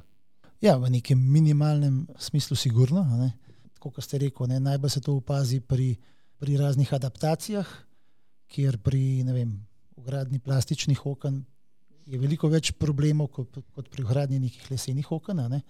Ja, 0.61 0.75
v 0.77 0.89
nekem 0.89 1.31
minimalnem 1.31 2.07
smislu, 2.19 2.55
sigurno. 2.55 3.31
Kot 3.79 4.03
ste 4.03 4.17
rekli, 4.17 4.59
najbolj 4.59 4.89
se 4.89 5.01
to 5.01 5.15
opazi 5.15 5.59
pri, 5.59 5.95
pri 6.37 6.57
raznih 6.57 6.93
adaptacijah, 6.93 7.67
kjer 8.51 8.77
pri 8.83 9.23
ugradni 9.95 10.39
plastičnih 10.39 11.05
okn 11.05 11.39
je 12.11 12.19
veliko 12.19 12.49
več 12.51 12.73
problemov 12.75 13.29
kot, 13.31 13.61
kot 13.75 13.89
pri 13.91 14.03
gradnji 14.07 14.41
nekih 14.41 14.69
lesenih 14.71 15.11
okn. 15.11 15.43
Ne? 15.51 15.61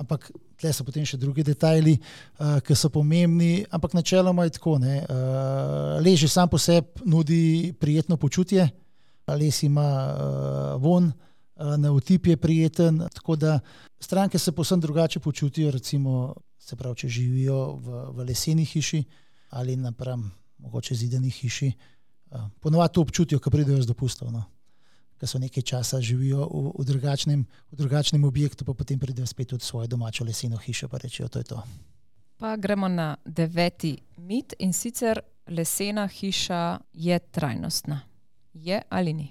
Ampak 0.00 0.30
tle 0.58 0.72
so 0.72 0.86
potem 0.86 1.04
še 1.06 1.18
drugi 1.20 1.44
detajli, 1.44 1.98
uh, 2.00 2.58
ki 2.64 2.76
so 2.78 2.88
pomembni. 2.92 3.66
Ampak 3.70 3.94
načeloma 3.98 4.46
je 4.48 4.56
tako. 4.56 4.78
Uh, 4.80 5.98
leži 6.00 6.28
sam 6.30 6.48
po 6.48 6.58
sebi, 6.58 7.04
nudi 7.04 7.74
prijetno 7.78 8.16
počutje, 8.16 8.70
les 9.30 9.62
ima 9.62 9.86
uh, 9.86 10.82
von, 10.82 11.12
uh, 11.12 11.76
na 11.76 11.92
utip 11.92 12.32
je 12.32 12.40
prijeten. 12.40 13.04
Tako 13.20 13.36
da 13.36 13.60
stranke 14.00 14.38
se 14.38 14.56
posebno 14.56 14.88
drugače 14.88 15.20
počutijo, 15.20 15.70
recimo, 15.70 16.34
se 16.58 16.76
pravi, 16.76 17.04
če 17.04 17.08
živijo 17.20 17.60
v, 17.76 18.04
v 18.16 18.30
leseni 18.32 18.64
hiši 18.64 19.04
ali 19.50 19.74
napram, 19.76 20.28
mogoče 20.62 20.94
zideni 20.94 21.30
hiši. 21.30 21.68
Uh, 21.68 21.99
ponovadi 22.60 22.94
to 22.94 23.00
občutijo, 23.00 23.40
ko 23.40 23.50
pridejo 23.50 23.82
z 23.82 23.86
dopustov. 23.86 24.32
No 24.32 24.44
ki 25.20 25.28
so 25.28 25.38
nekaj 25.38 25.62
časa 25.62 26.00
živijo 26.00 26.48
v, 26.48 26.72
v, 26.78 26.84
drugačnem, 26.88 27.44
v 27.44 27.76
drugačnem 27.76 28.24
objektu, 28.24 28.64
pa 28.64 28.72
potem 28.72 28.96
pridejo 28.96 29.28
spet 29.28 29.52
v 29.52 29.60
svojo 29.60 29.86
domačo 29.86 30.24
leseno 30.24 30.56
hišo 30.56 30.88
in 30.88 30.98
rečejo, 30.98 31.28
da 31.28 31.38
je 31.38 31.44
to. 31.44 31.62
Pa 32.40 32.56
gremo 32.56 32.88
na 32.88 33.16
deveti 33.24 34.00
mit 34.16 34.56
in 34.58 34.72
sicer 34.72 35.20
lesena 35.46 36.08
hiša 36.08 36.80
je 36.92 37.18
trajnostna. 37.18 38.00
Je 38.54 38.80
ali 38.88 39.12
ni? 39.12 39.28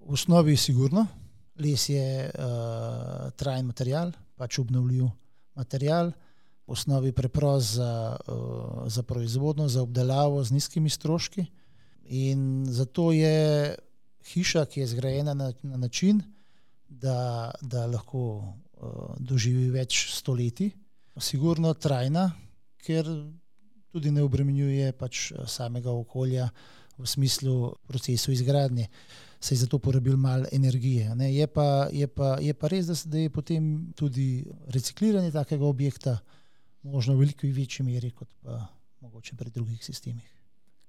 V 0.00 0.16
osnovi 0.16 0.56
je 0.56 0.56
sigurno, 0.56 1.06
les 1.60 1.88
je 1.88 2.32
uh, 2.32 3.28
trajen 3.36 3.66
material, 3.66 4.12
pač 4.40 4.58
obnovljiv 4.58 5.04
material, 5.54 6.16
v 6.66 6.72
osnovi 6.72 7.12
preprost 7.12 7.76
za, 7.76 8.16
uh, 8.16 8.88
za 8.88 9.02
proizvodno, 9.02 9.68
za 9.68 9.84
obdelavo 9.84 10.40
z 10.44 10.56
nizkimi 10.56 10.88
stroški. 10.88 11.44
In 12.10 12.66
zato 12.66 13.12
je 13.12 13.74
hiša, 14.32 14.64
ki 14.66 14.80
je 14.80 14.86
zgrajena 14.86 15.34
na, 15.34 15.52
na 15.62 15.76
način, 15.76 16.22
da, 16.88 17.50
da 17.62 17.86
lahko 17.86 18.22
uh, 18.42 19.14
doživi 19.18 19.68
več 19.70 20.08
stoletij, 20.16 20.72
sigurno 21.20 21.74
trajna, 21.74 22.30
ker 22.80 23.06
tudi 23.92 24.10
ne 24.10 24.22
obremenjuje 24.22 24.92
pač 24.96 25.30
eh, 25.32 25.42
samega 25.50 25.92
okolja 25.92 26.48
v 26.98 27.06
smislu 27.06 27.74
procesu 27.88 28.32
izgradnje. 28.32 28.86
Se 29.40 29.54
je 29.54 29.58
zato 29.62 29.78
porabil 29.78 30.16
malo 30.16 30.46
energije. 30.52 31.10
Je 31.32 31.46
pa, 31.46 31.88
je, 31.92 32.06
pa, 32.06 32.36
je 32.40 32.54
pa 32.54 32.68
res, 32.68 32.86
da, 32.86 32.96
da 33.04 33.18
je 33.18 33.30
potem 33.32 33.92
tudi 33.96 34.44
recikliranje 34.68 35.32
takega 35.32 35.64
objekta 35.64 36.18
možno 36.82 37.14
v 37.14 37.24
veliko 37.24 37.48
večji 37.48 37.84
meri 37.84 38.10
kot 38.10 38.28
pa 38.42 38.66
mogoče 39.00 39.36
pri 39.36 39.50
drugih 39.50 39.84
sistemih. 39.84 40.39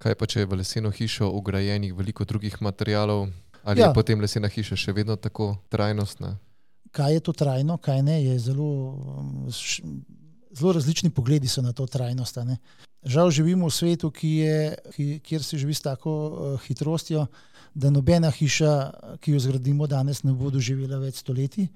Kaj 0.02 0.16
pa, 0.18 0.26
če 0.26 0.42
je 0.42 0.48
v 0.50 0.58
leseno 0.58 0.90
hišo 0.90 1.28
ugrajenih 1.30 1.94
veliko 1.94 2.24
drugih 2.26 2.56
materijalov, 2.58 3.28
ali 3.62 3.80
ja. 3.80 3.86
je 3.86 3.94
potem 3.94 4.18
lesena 4.18 4.50
hiša 4.50 4.74
še 4.74 4.94
vedno 4.96 5.14
tako 5.14 5.54
trajnostna? 5.70 6.34
Kaj 6.90 7.14
je 7.14 7.20
to 7.22 7.32
trajno, 7.32 7.78
kaj 7.78 8.02
ne, 8.02 8.16
je 8.24 8.38
zelo, 8.42 8.72
zelo 10.50 10.72
različni 10.74 11.12
pogledi 11.14 11.46
na 11.62 11.72
to 11.72 11.86
trajnost. 11.86 12.42
Žal 13.02 13.30
živimo 13.30 13.70
v 13.70 13.74
svetu, 13.74 14.10
je, 14.22 14.74
ki, 14.94 15.06
kjer 15.22 15.42
se 15.42 15.58
živi 15.58 15.74
s 15.74 15.86
tako 15.86 16.12
uh, 16.12 16.60
hitrostjo, 16.66 17.26
da 17.74 17.90
nobena 17.90 18.30
hiša, 18.30 18.72
ki 19.20 19.32
jo 19.34 19.40
zgradimo 19.40 19.86
danes, 19.86 20.22
ne 20.24 20.34
bo 20.36 20.50
doživela 20.52 20.98
več 21.00 21.22
stoletij. 21.22 21.68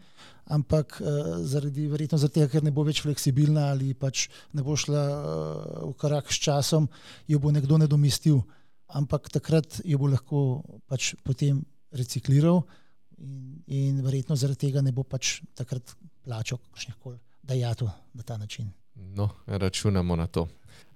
Ampak 0.52 0.98
uh, 1.00 1.38
zaradi, 1.48 1.88
verjetno 1.90 2.18
zaradi 2.22 2.40
tega, 2.40 2.50
ker 2.52 2.66
ne 2.66 2.72
bo 2.74 2.84
več 2.86 3.00
fleksibilna 3.02 3.70
ali 3.72 3.94
pač 3.98 4.28
ne 4.54 4.62
bo 4.62 4.76
šla 4.78 5.02
uh, 5.02 5.86
v 5.88 5.94
korak 5.98 6.30
s 6.30 6.42
časom, 6.44 6.88
jo 7.26 7.40
bo 7.42 7.50
nekdo 7.54 7.80
nadomestil. 7.82 8.42
Ampak 8.94 9.30
takrat 9.34 9.80
jo 9.84 9.98
bo 9.98 10.10
lahko 10.12 10.42
pač 10.86 11.14
potem 11.26 11.64
recikliral 11.96 12.62
in, 13.18 13.62
in 13.66 14.02
verjetno 14.04 14.36
zaradi 14.36 14.68
tega 14.68 14.84
ne 14.84 14.92
bo 14.94 15.02
pač 15.02 15.40
takrat 15.58 15.96
plačal 16.26 16.60
kakšnih 16.70 17.00
koli 17.02 17.18
dajatov 17.46 17.90
na 18.14 18.22
ta 18.22 18.36
način. 18.36 18.70
No, 18.96 19.28
računamo 19.46 20.16
na 20.16 20.26
to. 20.26 20.46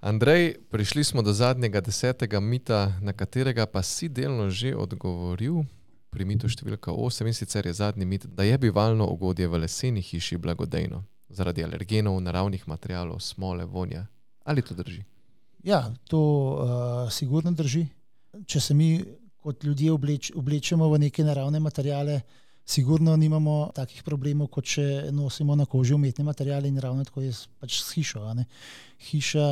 Andrej, 0.01 0.55
prišli 0.69 1.03
smo 1.03 1.21
do 1.21 1.33
zadnjega 1.33 1.81
desetega 1.81 2.39
mita, 2.39 2.97
na 3.01 3.13
katerega 3.13 3.65
pa 3.65 3.83
si 3.83 4.09
delno 4.09 4.49
že 4.49 4.75
odgovoril. 4.75 5.63
Pri 6.11 6.25
mitu 6.25 6.49
številka 6.51 6.91
8 6.91 7.29
in 7.29 7.33
sicer 7.33 7.65
je 7.65 7.73
zadnji 7.73 8.05
mit, 8.05 8.25
da 8.27 8.43
je 8.43 8.57
bivalno 8.57 9.07
ugodje 9.07 9.47
v 9.47 9.63
leseni 9.63 10.01
hiši 10.01 10.37
blagodejno 10.37 11.05
zaradi 11.31 11.63
alergenov, 11.63 12.19
naravnih 12.21 12.67
materijalov, 12.67 13.19
smole, 13.19 13.65
vonja. 13.65 14.05
Ali 14.43 14.61
to 14.61 14.75
drži? 14.75 15.03
Ja, 15.63 15.93
to 16.09 16.19
uh, 16.19 17.11
sigurno 17.11 17.51
drži. 17.51 17.85
Če 18.45 18.59
se 18.59 18.73
mi 18.73 18.99
kot 19.41 19.63
ljudje 19.63 19.91
obleč, 19.91 20.31
oblečemo 20.35 20.89
v 20.89 20.99
neke 21.07 21.23
naravne 21.23 21.59
materiale, 21.59 22.21
sigurno 22.65 23.15
nimamo 23.17 23.71
takih 23.75 24.03
problemov, 24.03 24.47
kot 24.47 24.65
če 24.65 25.11
nosimo 25.11 25.55
na 25.55 25.65
koži 25.65 25.93
umetne 25.93 26.23
materiale 26.23 26.67
in 26.67 26.79
ravno 26.79 27.03
tako 27.03 27.21
je 27.25 27.33
pač 27.59 27.81
s 27.81 27.93
hišo. 27.95 28.23
Hiša, 29.09 29.47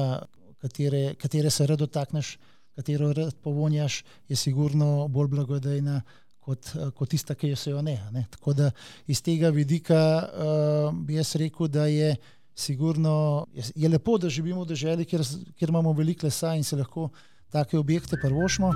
katere, 0.62 1.04
katere 1.19 1.50
se 1.50 1.67
rado 1.67 1.86
dotakneš, 1.86 2.38
katero 2.76 3.13
rad 3.13 3.36
povonjaš, 3.43 4.04
je 4.30 4.36
sigurno 4.36 5.08
bolj 5.08 5.36
blagodejna. 5.36 6.02
Kot, 6.50 6.72
kot 6.98 7.10
tista, 7.12 7.36
ki 7.38 7.52
jo 7.52 7.58
se 7.60 7.69
jo 7.69 7.82
ne. 7.86 7.93
ne. 8.12 8.24
Tako 8.32 8.56
da 8.58 8.72
iz 9.06 9.19
tega 9.22 9.52
vidika 9.54 10.00
uh, 10.17 10.95
bi 11.06 11.19
jaz 11.19 11.36
rekel, 11.38 11.67
da 11.69 11.86
je, 11.86 12.15
sigurno, 12.56 13.45
je, 13.54 13.67
je 13.76 13.89
lepo, 13.89 14.17
da 14.17 14.32
živimo 14.34 14.63
v 14.63 14.72
državi, 14.72 15.06
kjer, 15.06 15.28
kjer 15.60 15.69
imamo 15.69 15.93
veliko 15.93 16.26
lesa 16.26 16.56
in 16.56 16.63
se 16.63 16.80
lahko 16.80 17.10
take 17.54 17.78
objekte 17.78 18.17
prvošmo. 18.24 18.74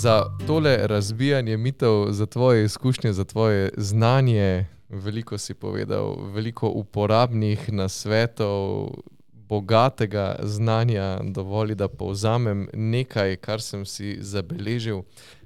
Za 0.00 0.24
tole 0.46 0.86
razbijanje 0.86 1.56
mitov, 1.56 2.12
za 2.12 2.26
tvoje 2.26 2.64
izkušnje, 2.64 3.12
za 3.12 3.24
tvoje 3.24 3.70
znanje, 3.76 4.66
veliko 4.88 5.38
si 5.38 5.54
povedal, 5.54 6.16
veliko 6.32 6.68
uporabnih 6.68 7.72
nasvetov, 7.72 8.90
bogatega 9.32 10.36
znanja, 10.42 11.18
dovolj, 11.22 11.74
da 11.74 11.88
povzamem 11.88 12.68
nekaj, 12.72 13.36
kar 13.36 13.60
sem 13.60 13.86
si 13.86 14.16
zabeležil. 14.20 15.02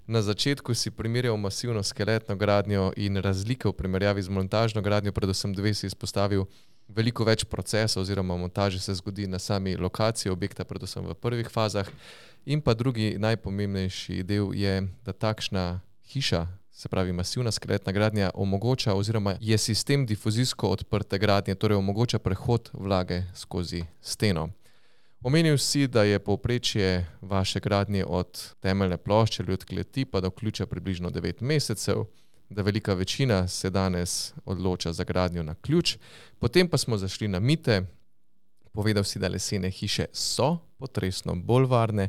Na 0.07 0.23
začetku 0.23 0.75
si 0.75 0.91
primerjal 0.91 1.37
masivno 1.37 1.83
skeletno 1.83 2.37
gradnjo 2.37 2.93
in 2.97 3.17
razlike 3.17 3.69
v 3.69 3.73
primerjavi 3.73 4.23
z 4.23 4.29
montažno 4.29 4.83
gradnjo, 4.83 5.13
predvsem 5.13 5.55
dve 5.55 5.75
si 5.75 5.87
izpostavil. 5.87 6.45
Veliko 6.93 7.25
več 7.25 7.45
procesov 7.49 8.03
oziroma 8.03 8.37
montaže 8.37 8.81
se 8.81 8.95
zgodi 8.95 9.27
na 9.27 9.39
sami 9.39 9.77
lokaciji 9.77 10.33
objekta, 10.33 10.65
predvsem 10.65 11.07
v 11.09 11.15
prvih 11.17 11.49
fazah. 11.49 11.89
In 12.45 12.61
pa 12.61 12.75
drugi 12.75 13.15
najpomembnejši 13.23 14.23
del 14.27 14.51
je, 14.53 14.83
da 15.07 15.13
takšna 15.17 15.81
hiša, 16.13 16.47
se 16.73 16.89
pravi 16.89 17.13
masivna 17.13 17.53
skeletna 17.53 17.93
gradnja, 17.93 18.31
omogoča 18.35 18.95
oziroma 18.95 19.37
je 19.41 19.59
sistem 19.59 20.05
difuzijsko 20.07 20.69
odprte 20.69 21.19
gradnje, 21.19 21.55
torej 21.55 21.79
omogoča 21.79 22.19
prehod 22.19 22.71
vlage 22.73 23.23
skozi 23.35 23.85
steno. 24.01 24.49
Omenil 25.23 25.59
si, 25.59 25.87
da 25.87 26.03
je 26.03 26.19
povprečje 26.19 27.07
vaše 27.21 27.61
gradnje 27.61 28.05
od 28.05 28.55
temeljne 28.61 28.97
plošče 28.97 29.43
ali 29.43 29.53
od 29.53 29.65
kleti 29.65 30.05
pa 30.05 30.21
do 30.21 30.31
ključa 30.31 30.67
približno 30.67 31.11
9 31.11 31.43
mesecev, 31.43 32.05
da 32.53 32.63
velika 32.63 32.95
večina 32.95 33.49
se 33.49 33.71
danes 33.71 34.33
odloča 34.45 34.93
za 34.93 35.05
gradnjo 35.05 35.43
na 35.43 35.55
ključ. 35.55 35.97
Potem 36.39 36.69
pa 36.69 36.79
smo 36.79 36.99
zašli 36.99 37.29
na 37.29 37.41
mite, 37.41 37.83
povedal 38.73 39.05
si, 39.05 39.19
da 39.19 39.29
lesene 39.29 39.71
hiše 39.71 40.07
so 40.13 40.59
potresno 40.79 41.35
bolj 41.35 41.67
varne, 41.67 42.09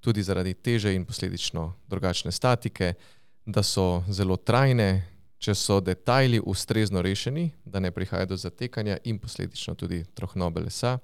tudi 0.00 0.22
zaradi 0.22 0.54
teže 0.54 0.94
in 0.94 1.04
posledično 1.04 1.72
drugačne 1.88 2.32
statike, 2.32 2.94
da 3.46 3.62
so 3.62 4.02
zelo 4.08 4.36
trajne, 4.36 5.06
če 5.38 5.54
so 5.54 5.80
detajli 5.80 6.40
ustrezno 6.46 7.02
rešeni, 7.02 7.50
da 7.64 7.80
ne 7.80 7.90
prihaja 7.90 8.26
do 8.26 8.36
zatekanja 8.36 8.98
in 9.04 9.18
posledično 9.18 9.74
tudi 9.74 10.04
trohnobe 10.14 10.60
lesa. 10.60 10.98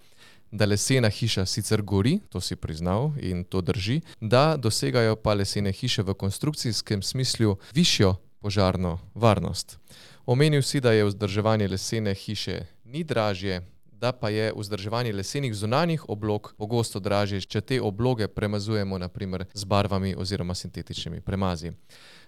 Da 0.50 0.64
lesena 0.64 1.10
hiša 1.10 1.44
sicer 1.46 1.82
gori, 1.82 2.18
to 2.28 2.40
si 2.40 2.56
priznal 2.56 3.10
in 3.20 3.44
to 3.44 3.60
drži, 3.60 4.00
da 4.20 4.56
dosegajo 4.56 5.16
pa 5.16 5.34
lesene 5.34 5.72
hiše 5.72 6.02
v 6.02 6.14
konstrukcijskem 6.14 7.02
smislu 7.02 7.56
višjo 7.74 8.14
požarno 8.40 8.98
varnost. 9.14 9.78
Omenil 10.26 10.62
si, 10.62 10.80
da 10.80 10.92
je 10.92 11.04
vzdrževanje 11.04 11.68
lesene 11.68 12.14
hiše 12.14 12.60
ni 12.84 13.04
dražje, 13.04 13.62
da 13.92 14.12
pa 14.12 14.28
je 14.28 14.52
vzdrževanje 14.56 15.12
lesenih 15.12 15.54
zunanjih 15.54 16.08
oblog 16.08 16.54
pogosto 16.58 17.00
dražje, 17.00 17.40
če 17.40 17.60
te 17.60 17.80
obloge 17.82 18.28
premazujemo 18.28 18.98
naprimer 18.98 19.44
z 19.54 19.64
barvami 19.64 20.14
oziroma 20.18 20.54
sintetičnimi 20.54 21.20
premazi. 21.20 21.72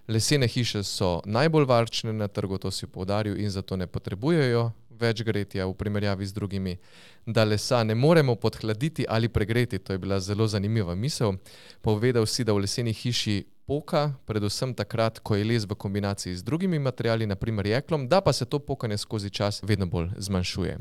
Lesene 0.09 0.49
hiše 0.49 0.83
so 0.83 1.21
najbolj 1.25 1.65
varčne 1.65 2.13
na 2.13 2.29
trgu, 2.29 2.59
to 2.59 2.71
si 2.71 2.87
povdaril, 2.87 3.39
in 3.39 3.51
zato 3.51 3.77
ne 3.77 3.87
potrebujejo 3.87 4.71
več 5.01 5.23
gretja 5.25 5.67
v 5.67 5.75
primerjavi 5.75 6.27
z 6.27 6.37
drugimi. 6.37 6.77
Da 7.27 7.45
lesa 7.45 7.83
ne 7.85 7.95
moremo 7.95 8.37
podhladiti 8.37 9.07
ali 9.09 9.29
pregreti, 9.29 9.79
to 9.79 9.93
je 9.93 9.99
bila 9.99 10.21
zelo 10.21 10.47
zanimiva 10.47 10.95
misel. 10.95 11.39
Povedal 11.81 12.27
si, 12.27 12.45
da 12.45 12.53
v 12.53 12.67
leseni 12.67 12.93
hiši 12.93 13.45
poka, 13.67 14.15
predvsem 14.27 14.75
takrat, 14.75 15.21
ko 15.23 15.37
je 15.39 15.45
les 15.47 15.65
v 15.65 15.79
kombinaciji 15.79 16.37
z 16.37 16.43
drugimi 16.43 16.79
materiali, 16.79 17.27
naprimer 17.27 17.67
jeklom, 17.67 18.09
da 18.09 18.21
pa 18.21 18.33
se 18.33 18.45
to 18.45 18.59
pokanje 18.59 18.99
skozi 18.99 19.31
čas 19.31 19.63
vedno 19.63 19.87
bolj 19.87 20.11
zmanjšuje. 20.19 20.79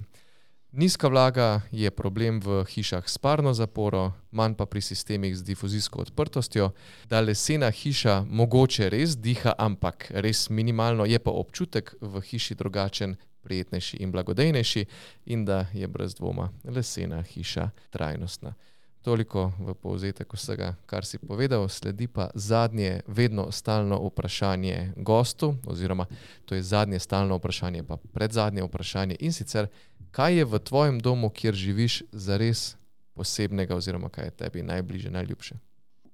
Nizka 0.71 1.07
vlaga 1.09 1.61
je 1.71 1.89
problem 1.89 2.37
v 2.37 2.61
hišah 2.61 3.09
s 3.09 3.17
parno 3.17 3.53
zaporo, 3.57 4.13
manj 4.29 4.53
pa 4.53 4.69
pri 4.69 4.81
sistemih 4.85 5.33
z 5.33 5.41
difuzijsko 5.41 6.01
odprtostjo. 6.05 6.69
Da 7.09 7.21
lesena 7.25 7.71
hiša 7.73 8.21
mogoče 8.29 8.89
res 8.93 9.17
diha, 9.17 9.55
ampak 9.57 10.11
res 10.13 10.49
minimalno, 10.49 11.09
je 11.09 11.17
pa 11.17 11.33
občutek 11.33 11.95
v 12.01 12.21
hiši 12.21 12.53
drugačen, 12.53 13.17
prijetnejši 13.49 13.97
in 14.05 14.13
blagodejnejši, 14.13 14.85
in 15.33 15.45
da 15.45 15.65
je 15.73 15.87
brez 15.89 16.15
dvoma 16.15 16.51
lesena 16.63 17.23
hiša 17.25 17.69
trajnostna. 17.89 18.53
Toliko 19.01 19.47
v 19.59 19.73
povzetek 19.79 20.33
vsega, 20.35 20.73
kar 20.85 21.05
si 21.07 21.17
povedal, 21.17 21.63
sledi 21.71 22.07
pa 22.11 22.27
zadnje, 22.35 22.99
vedno 23.07 23.47
stalno 23.51 23.97
vprašanje 24.09 24.93
gostu, 24.97 25.55
oziroma 25.65 26.05
to 26.45 26.55
je 26.55 26.63
zadnje 26.63 26.99
stalno 26.99 27.39
vprašanje, 27.39 27.83
pa 27.87 27.97
predzadnje 27.97 28.67
vprašanje 28.67 29.15
in 29.19 29.33
sicer, 29.33 29.69
kaj 30.11 30.37
je 30.37 30.45
v 30.45 30.59
tvojem 30.59 30.99
domu, 30.99 31.29
kjer 31.29 31.55
živiš, 31.55 32.03
zares 32.11 32.75
posebnega, 33.15 33.75
oziroma 33.75 34.09
kaj 34.09 34.25
je 34.25 34.35
tebi 34.43 34.63
najbližje, 34.67 35.11
najljubše. 35.11 35.55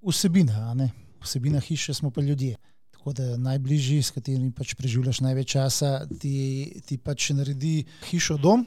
Vsebina, 0.05 0.75
vsebina 1.23 1.59
hiše 1.59 1.93
smo 1.93 2.11
pa 2.11 2.21
ljudje. 2.21 2.55
Tako 3.05 3.13
da 3.13 3.37
najbližji, 3.37 4.01
s 4.01 4.09
katerimi 4.09 4.47
pač 4.49 4.71
preživljaš 4.73 5.19
največ 5.21 5.51
časa, 5.51 6.07
ti, 6.17 6.73
ti 6.89 6.95
pač 6.97 7.27
naredi 7.37 7.83
hišo 8.07 8.39
dom. 8.41 8.63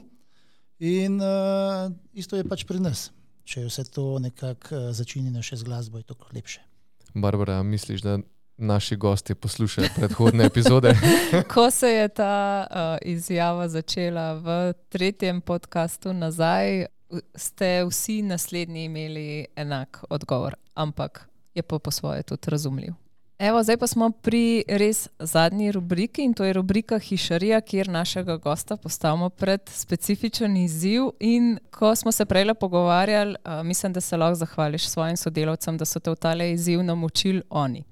In 0.79 1.17
uh, 1.19 1.91
isto 2.15 2.39
je 2.39 2.45
pač 2.47 2.63
pri 2.63 2.79
nas. 2.79 3.09
Če 3.43 3.65
vse 3.65 3.83
to 3.91 4.15
nekako 4.23 4.77
uh, 4.77 4.85
začinjeno 4.95 5.43
še 5.43 5.59
z 5.59 5.67
glasbo, 5.67 5.99
je 5.99 6.07
to 6.07 6.15
lepše. 6.31 6.63
Barbara, 7.11 7.57
misliš, 7.67 7.99
da 7.99 8.15
naši 8.55 8.95
gosti 8.95 9.35
poslušajo 9.35 9.91
predhodne 9.97 10.47
epizode? 10.47 10.95
Ko 11.53 11.67
se 11.67 11.91
je 11.91 12.07
ta 12.07 12.63
uh, 12.63 12.95
izjava 13.03 13.67
začela 13.67 14.39
v 14.39 14.57
tretjem 14.87 15.43
podkastu 15.43 16.15
nazaj, 16.15 16.87
ste 17.35 17.83
vsi 17.91 18.21
naslednji 18.23 18.87
imeli 18.87 19.51
enak 19.51 19.99
odgovor, 20.07 20.55
ampak 20.79 21.25
je 21.51 21.59
pa 21.59 21.83
po 21.83 21.91
svoje 21.91 22.23
tudi 22.23 22.55
razumljiv. 22.55 22.95
Evo, 23.39 23.63
zdaj 23.63 23.77
pa 23.77 23.87
smo 23.87 24.09
pri 24.11 24.63
res 24.67 25.07
zadnji 25.19 25.71
rubriki 25.71 26.25
in 26.27 26.33
to 26.33 26.43
je 26.43 26.53
rubrika 26.53 26.97
Hišarija, 26.99 27.61
kjer 27.61 27.87
našega 27.87 28.35
gosta 28.37 28.75
postavimo 28.77 29.29
pred 29.29 29.61
specifičen 29.71 30.57
izziv. 30.57 31.03
In 31.19 31.59
ko 31.71 31.95
smo 31.95 32.11
se 32.11 32.25
prej 32.25 32.53
pogovarjali, 32.53 33.35
mislim, 33.63 33.93
da 33.93 34.01
se 34.01 34.17
lahko 34.17 34.35
zahvališ 34.35 34.89
svojim 34.89 35.17
sodelavcem, 35.17 35.77
da 35.77 35.85
so 35.85 35.99
te 35.99 36.11
v 36.11 36.15
tale 36.15 36.51
izziv 36.51 36.83
namočili 36.83 37.41
oni. 37.49 37.83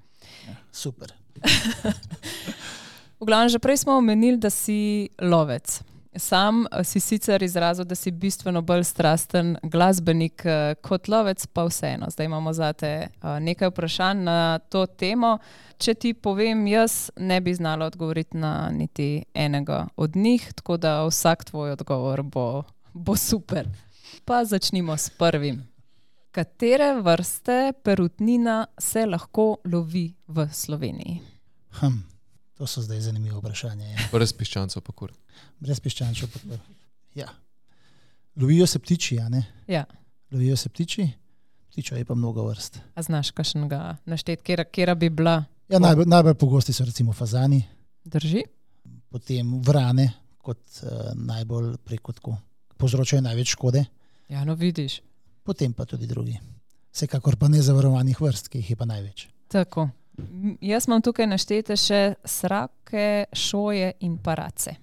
Super. 0.72 1.12
V 3.20 3.26
glavnem, 3.26 3.48
že 3.48 3.58
prej 3.58 3.76
smo 3.76 3.96
omenili, 3.98 4.36
da 4.36 4.50
si 4.50 5.08
lovec. 5.18 5.80
Sam 6.18 6.66
eh, 6.66 6.84
si 6.84 7.00
sicer 7.00 7.42
izrazil, 7.42 7.84
da 7.84 7.94
si 7.94 8.10
bistveno 8.10 8.62
bolj 8.62 8.84
strasten 8.84 9.56
glasbenik 9.62 10.42
eh, 10.44 10.74
kot 10.82 11.08
lovec, 11.08 11.46
pa 11.46 11.64
vseeno. 11.64 12.10
Zdaj 12.10 12.26
imamo 12.26 12.52
za 12.52 12.72
te 12.72 12.86
eh, 12.86 13.40
nekaj 13.40 13.68
vprašanj 13.68 14.22
na 14.24 14.58
to 14.58 14.86
temo. 14.86 15.38
Če 15.78 15.94
ti 15.94 16.14
povem, 16.14 16.66
jaz 16.66 17.10
ne 17.16 17.40
bi 17.40 17.54
znala 17.54 17.86
odgovoriti 17.86 18.36
na 18.36 18.70
niti 18.74 19.24
enega 19.34 19.86
od 19.96 20.16
njih, 20.16 20.52
tako 20.52 20.76
da 20.76 21.04
vsak 21.06 21.44
tvoj 21.44 21.72
odgovor 21.72 22.22
bo, 22.22 22.62
bo 22.92 23.16
super. 23.16 23.68
Pa 24.24 24.44
začnimo 24.44 24.96
s 24.96 25.10
prvim. 25.10 25.62
Katere 26.30 27.00
vrste 27.00 27.72
perutnina 27.82 28.66
se 28.78 29.06
lahko 29.06 29.56
lovi 29.64 30.14
v 30.26 30.48
Sloveniji? 30.52 31.20
Hm, 31.80 32.02
to 32.58 32.66
so 32.66 32.82
zdaj 32.82 33.00
zanimive 33.00 33.38
vprašanja. 33.38 33.86
Ja. 33.86 34.08
Brez 34.12 34.32
piščancov, 34.32 34.82
pa 34.82 34.92
kur. 34.92 35.12
Brez 35.60 35.80
piščančev. 35.80 36.28
kar. 36.30 36.58
Ja. 37.14 37.28
Lovijo 38.36 38.66
se 38.66 38.78
ptiči, 38.78 39.18
a 39.18 39.28
ne? 39.28 39.42
Ja. 39.66 39.84
Lovijo 40.30 40.56
se 40.56 40.68
ptiči, 40.68 41.08
ptičev 41.68 41.98
je 41.98 42.04
pa 42.04 42.14
mnogo 42.14 42.44
vrst. 42.44 42.78
A 42.94 43.02
znaš, 43.02 43.30
kakšnega 43.30 43.96
našteti, 44.04 44.42
kera, 44.42 44.64
kera 44.64 44.94
bi 44.94 45.08
bila, 45.10 45.44
Ja, 45.68 45.78
najbolj, 45.78 46.06
najbolj 46.06 46.34
pogosti 46.34 46.72
so 46.72 46.84
recimo 46.84 47.12
fazani, 47.12 47.62
drži? 48.04 48.42
potem 49.08 49.60
vrane, 49.60 50.06
kot 50.38 50.58
uh, 50.82 50.88
najbolj 51.14 51.76
preko 51.78 52.12
tako 52.12 52.36
povzročajo 52.76 53.20
največ 53.22 53.48
škode, 53.48 53.84
Ja, 54.28 54.44
no 54.44 54.54
vidiš. 54.54 55.00
potem 55.42 55.72
pa 55.72 55.84
tudi 55.84 56.06
drugi. 56.06 56.38
Vsekakor 56.90 57.36
pa 57.36 57.48
ne 57.48 57.62
zavarovanih 57.62 58.20
vrst, 58.20 58.48
ki 58.48 58.58
jih 58.58 58.70
je 58.70 58.76
pa 58.76 58.84
največ. 58.84 59.28
Tako. 59.48 59.88
Jaz 60.60 60.88
imam 60.88 61.02
tukaj 61.02 61.26
naštete 61.26 61.76
še 61.76 62.14
srake, 62.24 63.24
šoje 63.32 63.92
in 64.00 64.16
parace. 64.18 64.74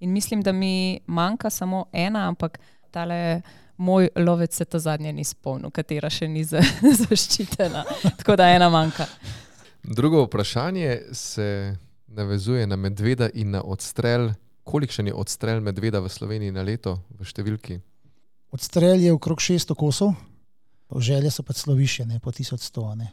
In 0.00 0.12
mislim, 0.12 0.42
da 0.42 0.52
mi 0.52 1.00
manjka 1.06 1.50
samo 1.50 1.84
ena, 1.92 2.28
ampak 2.28 2.58
tale 2.90 3.42
moj 3.76 4.08
lovec 4.16 4.54
se 4.54 4.64
ta 4.64 4.78
zadnje 4.78 5.12
ni 5.12 5.24
spomnil, 5.24 5.70
katera 5.70 6.10
še 6.10 6.28
ni 6.28 6.44
za, 6.44 6.60
zaščitena. 7.00 7.84
Tako 8.18 8.36
da 8.36 8.48
ena 8.50 8.68
manjka. 8.70 9.06
Drugo 9.82 10.24
vprašanje 10.24 11.00
se 11.12 11.76
navezuje 12.06 12.66
na 12.66 12.76
medveda 12.76 13.28
in 13.34 13.50
na 13.50 13.62
odstrel. 13.62 14.30
Kolikšen 14.64 15.06
je 15.06 15.14
odstrel 15.14 15.60
medveda 15.60 16.00
v 16.00 16.08
Sloveniji 16.08 16.52
na 16.54 16.62
leto 16.62 16.98
v 17.18 17.26
številki? 17.28 17.80
Odstrel 18.54 19.02
je 19.02 19.12
okrog 19.12 19.42
600 19.42 19.74
kosov, 19.76 20.14
želje 20.96 21.30
so 21.30 21.42
pa 21.42 21.52
celo 21.52 21.74
više, 21.76 22.06
ne 22.06 22.20
po 22.20 22.30
1100. 22.32 22.94
Ne. 22.94 23.10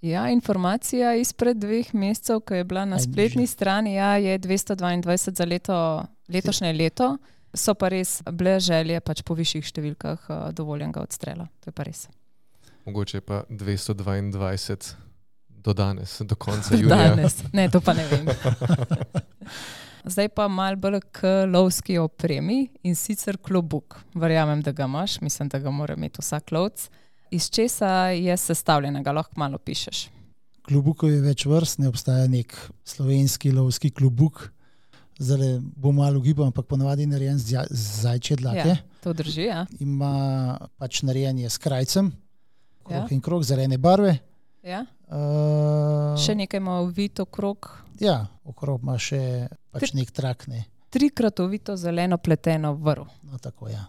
Ja, 0.00 0.30
informacija 0.30 1.14
izpred 1.14 1.56
dveh 1.56 1.94
mesecev, 1.94 2.40
ko 2.40 2.54
je 2.54 2.64
bila 2.64 2.84
na 2.84 2.96
Aj, 2.96 3.04
spletni 3.04 3.46
že. 3.46 3.52
strani, 3.52 3.94
ja, 3.94 4.16
je 4.16 4.38
222 4.38 5.36
za 5.36 5.44
leto, 5.44 5.76
letošnje 6.32 6.72
leto, 6.72 7.16
so 7.54 7.74
pa 7.74 7.90
res 7.92 8.20
bile 8.32 8.58
želje 8.62 9.00
pač 9.02 9.22
po 9.26 9.34
višjih 9.38 9.66
številkah 9.66 10.26
uh, 10.30 10.40
dovoljenega 10.54 11.02
odstrela. 11.02 11.48
To 11.60 11.70
je 11.70 11.76
pa 11.76 11.86
res. 11.88 12.06
Mogoče 12.86 13.20
pa 13.20 13.44
222 13.50 14.94
do 15.60 15.74
danes, 15.76 16.20
do 16.20 16.34
konca 16.34 16.74
junija. 16.80 17.10
Danes. 17.10 17.42
Ne, 17.52 17.68
to 17.70 17.80
pa 17.80 17.94
ne 17.94 18.06
vem. 18.08 18.30
Zdaj 20.12 20.30
pa 20.32 20.46
mal 20.48 20.78
bolj 20.80 21.02
k 21.12 21.44
lovski 21.50 21.98
opremi 22.00 22.70
in 22.82 22.96
sicer 22.96 23.36
klobuk. 23.36 23.98
Verjamem, 24.14 24.62
da 24.64 24.72
ga 24.72 24.86
imaš, 24.88 25.18
mislim, 25.20 25.50
da 25.52 25.58
ga 25.58 25.70
mora 25.70 25.94
imeti 25.94 26.22
vsak 26.22 26.52
lovec. 26.56 26.88
Iz 27.30 27.50
česa 27.50 28.10
je 28.16 28.36
sestavljenega, 28.36 29.12
lahko 29.12 29.36
malo 29.36 29.58
pišeš. 29.58 30.08
Klubukov 30.66 31.12
je 31.12 31.20
več 31.20 31.44
vrst, 31.46 31.78
ne 31.82 31.90
obstaja 31.90 32.26
nek 32.30 32.54
slovenski 32.84 33.52
lovski 33.52 33.90
klubuk. 33.90 34.48
Zdaj 35.20 35.38
bom 35.76 35.92
malo 35.94 36.20
gibal, 36.20 36.46
ampak 36.46 36.64
ponavadi 36.64 37.02
je 37.02 37.06
narejen 37.06 37.38
z 37.38 37.52
ja- 37.52 37.68
z 37.70 38.00
zajčje 38.02 38.36
dlake. 38.36 38.68
Ja, 38.70 38.76
to 39.00 39.12
drži. 39.12 39.42
Ja. 39.42 39.66
Ima 39.78 40.12
pač 40.78 41.02
narejen 41.02 41.38
je 41.38 41.50
s 41.50 41.58
krajcem, 41.58 42.12
krog 42.80 42.96
Ja. 43.02 43.06
in 43.10 43.20
krog, 43.20 43.44
zelene 43.44 43.76
barve. 43.78 44.18
Ja. 44.62 44.86
Uh, 45.04 46.16
Še 46.16 46.34
nekaj 46.34 46.56
ima 46.56 46.78
ovito 46.78 47.24
krog, 47.24 47.68
Ja, 48.00 48.26
okrog 48.44 48.80
ima 48.80 48.94
še 48.98 49.48
pač 49.70 49.92
nek 49.92 50.10
trak. 50.10 50.46
Ne. 50.48 50.64
trikrat 50.90 51.40
ovito 51.40 51.76
zeleno 51.76 52.16
pleteno 52.18 52.72
vrv. 52.74 53.04
No, 53.22 53.38
tako, 53.38 53.68
ja. 53.68 53.84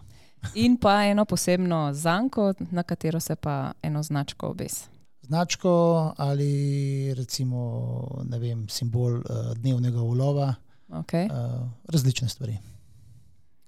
In 0.54 0.76
pa 0.76 1.04
eno 1.04 1.24
posebno 1.24 1.90
zanko, 1.94 2.52
na 2.70 2.82
katero 2.82 3.20
se 3.20 3.36
pa 3.36 3.72
eno 3.82 4.02
značko 4.02 4.46
obes. 4.48 4.84
Značko 5.22 5.72
ali 6.16 6.50
recimo 7.14 7.62
vem, 8.28 8.68
simbol 8.68 9.12
uh, 9.14 9.24
dnevnega 9.54 10.02
ulova, 10.02 10.54
Okay. 10.92 11.28
uh, 11.30 11.68
različne 11.88 12.28
stvari. 12.28 12.58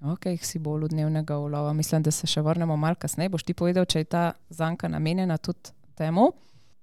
Ok, 0.05 0.27
si 0.41 0.59
bolj 0.59 0.83
od 0.83 0.91
dnevnega 0.91 1.37
ulova. 1.37 1.73
Mislim, 1.73 2.03
da 2.03 2.11
se 2.11 2.27
še 2.27 2.43
vrnemo 2.45 2.75
malo 2.77 2.99
kasneje. 2.99 3.31
Boš 3.33 3.43
ti 3.47 3.55
povedal, 3.57 3.87
če 3.89 4.03
je 4.03 4.11
ta 4.11 4.25
zanka 4.49 4.87
namenjena 4.91 5.37
tudi 5.37 5.73
temu. 5.97 6.29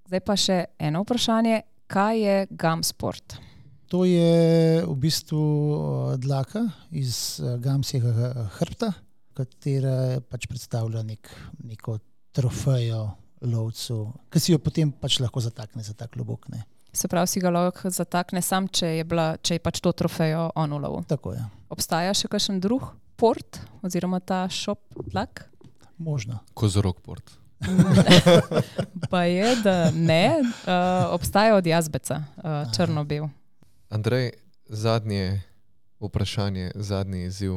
Zdaj 0.08 0.22
pa 0.26 0.36
še 0.36 0.58
eno 0.78 1.04
vprašanje. 1.04 1.62
Kaj 1.92 2.18
je 2.18 2.36
gam 2.50 2.82
sport? 2.82 3.36
To 3.92 4.06
je 4.08 4.80
v 4.88 4.94
bistvu 4.96 5.44
eh, 5.44 6.16
dlaka 6.16 6.64
iz 6.96 7.36
eh, 7.38 7.58
gamsjega 7.60 8.10
eh, 8.10 8.38
hrbta, 8.56 8.88
katera 9.36 9.96
pač 10.24 10.48
predstavlja 10.48 11.02
nek, 11.04 11.28
neko 11.68 11.98
trofejo 12.32 13.02
lovcu, 13.52 13.98
ki 14.32 14.40
si 14.40 14.54
jo 14.54 14.60
potem 14.64 14.94
pač 14.96 15.20
lahko 15.20 15.42
zatakne 15.44 15.84
za 15.84 15.92
ta 15.92 16.08
klobuk. 16.08 16.48
Ne. 16.48 16.64
Se 16.92 17.08
pravi, 17.08 17.26
si 17.26 17.40
ga 17.40 17.50
lahko 17.50 17.90
zatakne 17.90 18.42
sam, 18.44 18.68
če 18.68 18.98
je, 18.98 19.04
bila, 19.08 19.36
če 19.40 19.56
je 19.56 19.62
pač 19.64 19.80
to 19.80 19.92
trofejo 19.96 20.50
on 20.54 20.72
ulovil. 20.76 21.06
Tako 21.08 21.32
je, 21.32 21.44
Obstaja 21.72 22.12
še 22.12 22.28
kakšen 22.28 22.60
drug 22.60 22.90
port 23.16 23.62
oziroma 23.80 24.20
ta 24.20 24.44
šop 24.52 24.82
tlak? 25.08 25.46
možno. 26.02 26.38
Kozorog 26.54 27.00
port. 27.00 27.30
Pa 29.10 29.22
je, 29.22 29.56
da 29.56 29.90
ne, 29.90 30.34
uh, 30.40 31.14
obstaja 31.14 31.56
od 31.56 31.66
jazbeca, 31.66 32.24
uh, 32.36 32.72
črno-bel. 32.76 33.28
Andrej, 33.88 34.30
zadnje 34.66 35.42
vprašanje, 36.00 36.70
zadnji 36.74 37.24
izziv. 37.24 37.52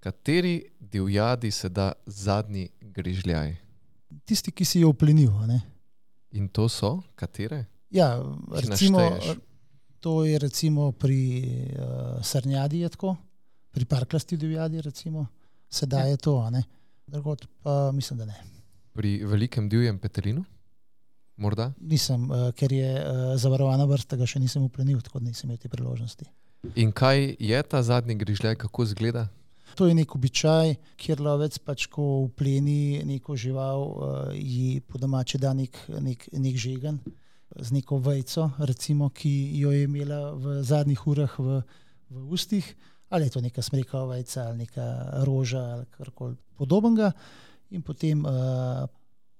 Kateri 0.00 0.64
divjadi 0.80 1.50
se 1.50 1.68
da 1.68 1.92
zadnji 2.06 2.68
grižljaj? 2.80 3.56
Tisti, 4.24 4.50
ki 4.50 4.64
si 4.64 4.80
jo 4.80 4.94
ne. 5.46 5.60
In 6.30 6.48
to 6.48 6.68
so 6.68 7.02
katere? 7.14 7.64
Ja, 7.92 8.24
recimo, 8.50 8.98
našteješ. 9.00 9.36
to 10.00 10.24
je 10.24 10.38
recimo 10.38 10.92
pri 10.92 11.44
uh, 11.76 12.24
srnjadi, 12.24 12.80
je 12.80 12.88
tako, 12.88 13.16
pri 13.70 13.84
parklasti 13.84 14.36
divjadi, 14.36 14.80
recimo, 14.80 15.26
sedaj 15.68 16.10
je 16.10 16.16
to. 16.16 16.38
a 16.40 16.50
ne. 16.50 16.64
Drugod 17.06 17.46
pa 17.62 17.92
mislim, 17.92 18.18
da 18.18 18.24
ne. 18.24 18.34
Pri 18.92 19.24
velikem 19.24 19.68
divjem 19.68 19.98
petelinu? 19.98 20.44
Morda? 21.36 21.72
Nisem, 21.80 22.30
uh, 22.30 22.48
ker 22.56 22.72
je 22.72 22.90
uh, 22.96 23.36
zavarovana 23.36 23.84
vrsta, 23.84 24.16
ga 24.16 24.26
še 24.26 24.40
nisem 24.40 24.64
uplenil, 24.64 25.00
tako 25.00 25.20
da 25.20 25.28
nisem 25.28 25.50
imel 25.50 25.60
te 25.60 25.68
priložnosti. 25.68 26.24
In 26.74 26.92
kaj 26.92 27.36
je 27.38 27.62
ta 27.62 27.82
zadnji 27.82 28.14
grižljaj, 28.14 28.56
kako 28.56 28.88
izgleda? 28.88 29.28
To 29.76 29.88
je 29.88 29.94
nek 29.96 30.14
običaj, 30.14 30.76
kjer 31.00 31.20
lovec 31.20 31.56
pač, 31.64 31.88
ko 31.92 32.24
upleni 32.28 33.02
neko 33.04 33.36
žival, 33.36 33.82
uh, 33.82 34.30
ji 34.32 34.80
po 34.80 35.00
domače 35.00 35.40
da 35.40 35.52
nek, 35.56 35.76
nek, 36.00 36.28
nek 36.32 36.56
žegen 36.56 37.00
z 37.56 37.68
neko 37.72 37.98
vejco, 37.98 38.50
recimo, 38.58 39.10
ki 39.10 39.58
jo 39.60 39.72
je 39.72 39.84
imela 39.84 40.32
v 40.32 40.62
zadnjih 40.62 41.06
urah 41.06 41.32
v, 41.38 41.62
v 42.10 42.16
ustih, 42.32 42.64
ali 43.12 43.28
je 43.28 43.36
to 43.36 43.40
neka 43.40 43.62
smrekova 43.62 44.16
vejca 44.16 44.48
ali 44.48 44.64
neka 44.64 44.86
roža 45.24 45.62
ali 45.76 45.86
karkoli 45.90 46.36
podobnega, 46.56 47.12
in 47.70 47.82
potem 47.82 48.24
uh, 48.24 48.84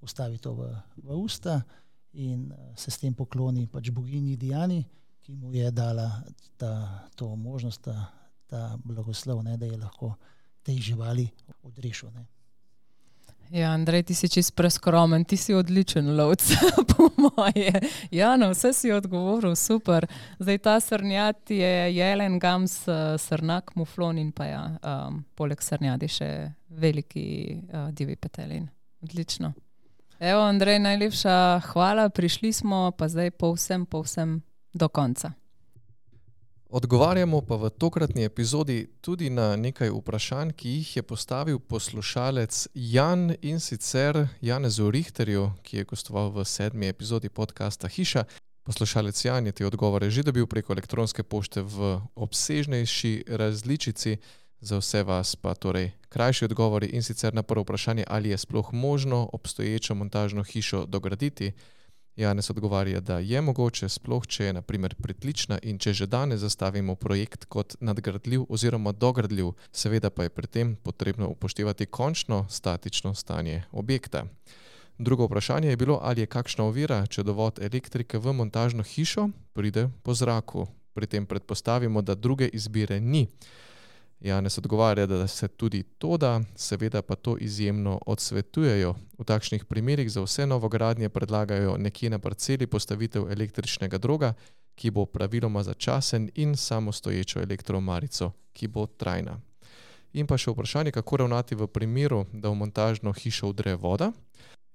ustavi 0.01 0.39
to 0.39 0.55
v, 0.57 0.69
v 1.05 1.17
usta 1.17 1.63
in 2.13 2.53
uh, 2.53 2.77
se 2.77 2.91
s 2.91 3.01
tem 3.01 3.15
pokloni 3.15 3.67
pač 3.67 3.91
boginji 3.91 4.37
Diani, 4.37 4.85
ki 5.23 5.33
mu 5.33 5.53
je 5.55 5.71
dala 5.71 6.11
ta, 6.57 7.07
to 7.17 7.37
možnost, 7.37 7.85
ta, 7.87 8.11
ta 8.49 8.77
blagoslov, 8.85 9.45
ne, 9.45 9.57
da 9.57 9.67
je 9.67 9.79
lahko 9.79 10.17
tej 10.63 10.93
živali 10.93 11.29
odrešil. 11.63 12.11
Ne. 12.11 12.27
Ja, 13.53 13.71
Andrej, 13.71 14.03
ti 14.09 14.15
si 14.15 14.29
čist 14.33 14.55
preskromen, 14.57 15.27
ti 15.29 15.37
si 15.37 15.53
odličen 15.55 16.07
lovec, 16.17 16.41
po 16.91 17.11
moje. 17.21 17.73
Ja, 18.11 18.31
no, 18.41 18.49
vse 18.55 18.71
si 18.73 18.93
odgovoril, 18.93 19.53
super. 19.61 20.07
Zdaj 20.39 20.59
ta 20.59 20.79
srnjad 20.81 21.53
je 21.53 21.75
jelen, 21.93 22.39
gams, 22.41 22.79
srnak, 23.19 23.75
muflon 23.77 24.19
in 24.19 24.31
pa 24.33 24.47
ja, 24.49 24.63
um, 24.81 25.21
poleg 25.37 25.61
srnjadi 25.61 26.09
še 26.09 26.31
veliki 26.81 27.27
uh, 27.53 27.91
divi 27.93 28.17
petelin. 28.17 28.65
Odlično. 29.05 29.53
Evo, 30.17 30.41
Andrej, 30.49 30.79
najlepša 30.79 31.37
hvala, 31.75 32.09
prišli 32.09 32.55
smo 32.57 32.89
pa 32.97 33.11
zdaj 33.13 33.35
povsem, 33.37 33.85
povsem 33.85 34.39
do 34.73 34.89
konca. 34.89 35.35
Odgovarjamo 36.73 37.41
pa 37.45 37.57
v 37.61 37.68
tokratni 37.70 38.25
epizodi 38.25 38.87
tudi 39.05 39.29
na 39.31 39.57
nekaj 39.61 39.91
vprašanj, 39.93 40.55
ki 40.57 40.68
jih 40.68 40.97
je 40.97 41.03
postavil 41.03 41.59
poslušalec 41.59 42.68
Jan 42.75 43.35
in 43.43 43.61
sicer 43.61 44.16
Janezu 44.41 44.91
Richterju, 44.91 45.51
ki 45.62 45.77
je 45.77 45.85
gostoval 45.85 46.31
v 46.33 46.45
sedmi 46.49 46.89
epizodi 46.89 47.29
podcasta 47.29 47.89
Hiša. 47.93 48.25
Poslušalec 48.64 49.25
Jan 49.25 49.47
je 49.47 49.53
te 49.53 49.66
odgovore 49.66 50.09
že 50.11 50.23
dobil 50.23 50.47
preko 50.47 50.73
elektronske 50.73 51.23
pošte 51.23 51.61
v 51.61 52.01
obsežnejši 52.16 53.25
različici, 53.29 54.16
za 54.61 54.79
vse 54.81 55.03
vas 55.05 55.37
pa 55.37 55.53
torej 55.55 55.93
krajši 56.09 56.45
odgovori 56.45 56.87
in 56.97 57.03
sicer 57.03 57.35
na 57.35 57.43
prvo 57.43 57.68
vprašanje, 57.68 58.05
ali 58.09 58.33
je 58.33 58.39
sploh 58.39 58.73
možno 58.73 59.29
obstoječo 59.33 59.95
montažno 59.95 60.43
hišo 60.43 60.87
dograditi. 60.87 61.53
Janes 62.17 62.51
odgovarja, 62.51 63.01
da 63.01 63.19
je 63.19 63.41
mogoče, 63.41 63.89
sploh 63.89 64.27
če 64.27 64.45
je 64.45 64.53
naprimer 64.53 64.95
pritlična 65.01 65.57
in 65.63 65.79
če 65.81 65.95
že 65.97 66.07
danes 66.07 66.43
zastavimo 66.45 66.95
projekt 66.95 67.47
kot 67.49 67.77
nadgradljiv 67.81 68.45
oziroma 68.49 68.93
dogradljiv, 68.93 69.55
seveda 69.73 70.11
pa 70.11 70.27
je 70.27 70.31
pri 70.31 70.47
tem 70.47 70.75
potrebno 70.77 71.29
upoštevati 71.33 71.87
končno 71.87 72.45
statično 72.51 73.15
stanje 73.15 73.63
objekta. 73.73 74.27
Drugo 74.99 75.25
vprašanje 75.25 75.69
je 75.69 75.77
bilo, 75.77 75.99
ali 76.03 76.21
je 76.21 76.27
kakšna 76.27 76.65
ovira, 76.65 77.07
če 77.07 77.25
dovod 77.25 77.59
elektrike 77.65 78.19
v 78.19 78.37
montažno 78.37 78.85
hišo 78.85 79.31
pride 79.57 79.89
po 80.03 80.15
zraku. 80.15 80.67
Pri 80.93 81.07
tem 81.07 81.27
predpostavimo, 81.27 82.03
da 82.03 82.15
druge 82.15 82.51
izbire 82.53 83.01
ni. 83.01 83.27
Janes 84.25 84.59
odgovarja, 84.59 85.07
da 85.07 85.27
se 85.27 85.49
tudi 85.49 85.83
to 85.83 86.16
da, 86.16 86.41
seveda 86.57 87.03
pa 87.03 87.14
to 87.14 87.37
izjemno 87.41 87.99
odsvetujejo. 88.07 88.95
V 89.18 89.25
takšnih 89.25 89.64
primerih 89.64 90.11
za 90.11 90.23
vse 90.23 90.47
novogradnje 90.47 91.09
predlagajo 91.09 91.77
nekje 91.77 92.11
na 92.11 92.18
parceli 92.18 92.66
postavitev 92.66 93.27
električnega 93.33 93.99
droga, 93.99 94.35
ki 94.75 94.91
bo 94.91 95.07
praviloma 95.07 95.62
začasen 95.62 96.31
in 96.35 96.57
samostoječo 96.57 97.41
elektromarico, 97.41 98.31
ki 98.53 98.68
bo 98.68 98.87
trajna. 98.87 99.41
In 100.12 100.27
pa 100.27 100.39
še 100.39 100.53
vprašanje, 100.53 100.93
kako 100.93 101.16
ravnati 101.16 101.57
v 101.57 101.66
primeru, 101.66 102.27
da 102.33 102.53
v 102.53 102.61
montažno 102.62 103.12
hišo 103.12 103.49
vdre 103.49 103.75
voda. 103.75 104.12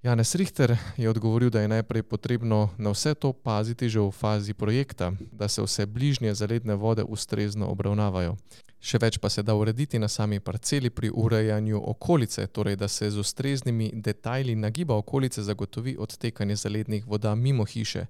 Janes 0.03 0.35
Richter 0.35 0.77
je 0.97 1.09
odgovoril, 1.09 1.49
da 1.49 1.61
je 1.61 1.67
najprej 1.67 2.03
potrebno 2.03 2.69
na 2.77 2.89
vse 2.89 3.13
to 3.13 3.33
paziti 3.33 3.89
že 3.89 3.99
v 3.99 4.11
fazi 4.11 4.53
projekta, 4.53 5.11
da 5.31 5.47
se 5.47 5.61
vse 5.61 5.85
bližnje 5.85 6.33
zaledne 6.33 6.75
vode 6.75 7.03
ustrezno 7.03 7.67
obravnavajo. 7.67 8.37
Še 8.79 8.99
več 9.01 9.17
pa 9.17 9.29
se 9.29 9.43
da 9.43 9.55
urediti 9.57 9.99
na 9.99 10.07
sami 10.07 10.39
parceli 10.39 10.89
pri 10.89 11.09
urejanju 11.09 11.81
okolice, 11.89 12.47
torej 12.47 12.75
da 12.75 12.87
se 12.87 13.09
z 13.11 13.17
ustreznimi 13.17 13.91
detajli 13.93 14.55
nagiba 14.55 14.95
okolice 14.95 15.43
zagotovi 15.43 15.95
odtekanje 15.99 16.55
zalednih 16.55 17.07
voda 17.07 17.35
mimo 17.35 17.65
hiše. 17.65 18.05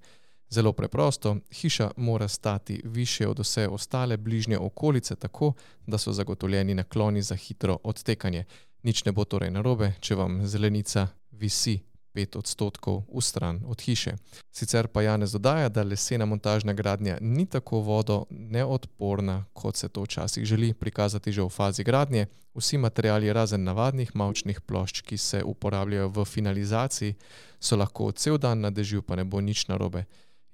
Zelo 0.49 0.73
preprosto, 0.73 1.37
hiša 1.51 1.91
mora 1.97 2.27
stati 2.27 2.81
više 2.83 3.27
od 3.27 3.39
vse 3.39 3.67
ostale 3.67 4.17
bližnje 4.17 4.57
okolice, 4.57 5.15
tako 5.15 5.53
da 5.85 5.97
so 5.97 6.11
zagotovljeni 6.11 6.75
nakloni 6.75 7.21
za 7.21 7.35
hitro 7.35 7.77
odtekanje. 7.83 8.43
Nič 8.83 9.05
ne 9.05 9.11
bo 9.11 9.25
torej 9.25 9.51
narobe, 9.51 9.93
če 9.99 10.15
vam 10.15 10.45
zelenica 10.47 11.07
visi 11.39 11.79
5 12.17 12.37
odstotkov 12.37 13.05
v 13.13 13.21
stran 13.21 13.61
od 13.65 13.77
hiše. 13.81 14.17
Sicer 14.49 14.87
pa 14.89 15.01
Janez 15.01 15.31
dodaja, 15.31 15.69
da 15.69 15.85
lesena 15.85 16.25
montažna 16.25 16.73
gradnja 16.73 17.17
ni 17.21 17.45
tako 17.45 17.79
vodo 17.85 18.25
neodporna, 18.29 19.45
kot 19.53 19.75
se 19.75 19.89
to 19.89 20.01
včasih 20.01 20.45
želi 20.45 20.73
prikazati 20.73 21.31
že 21.31 21.41
v 21.41 21.49
fazi 21.49 21.83
gradnje. 21.83 22.25
Vsi 22.57 22.77
materiali, 22.77 23.33
razen 23.33 23.63
navadnih 23.63 24.15
mavčnih 24.15 24.61
plošč, 24.61 25.01
ki 25.01 25.17
se 25.17 25.43
uporabljajo 25.43 26.09
v 26.09 26.25
finalizaciji, 26.25 27.13
so 27.59 27.77
lahko 27.77 28.11
cel 28.11 28.37
dan 28.37 28.61
na 28.61 28.69
dežju, 28.69 29.01
pa 29.01 29.15
ne 29.15 29.23
bo 29.23 29.41
nič 29.41 29.67
narobe. 29.67 30.05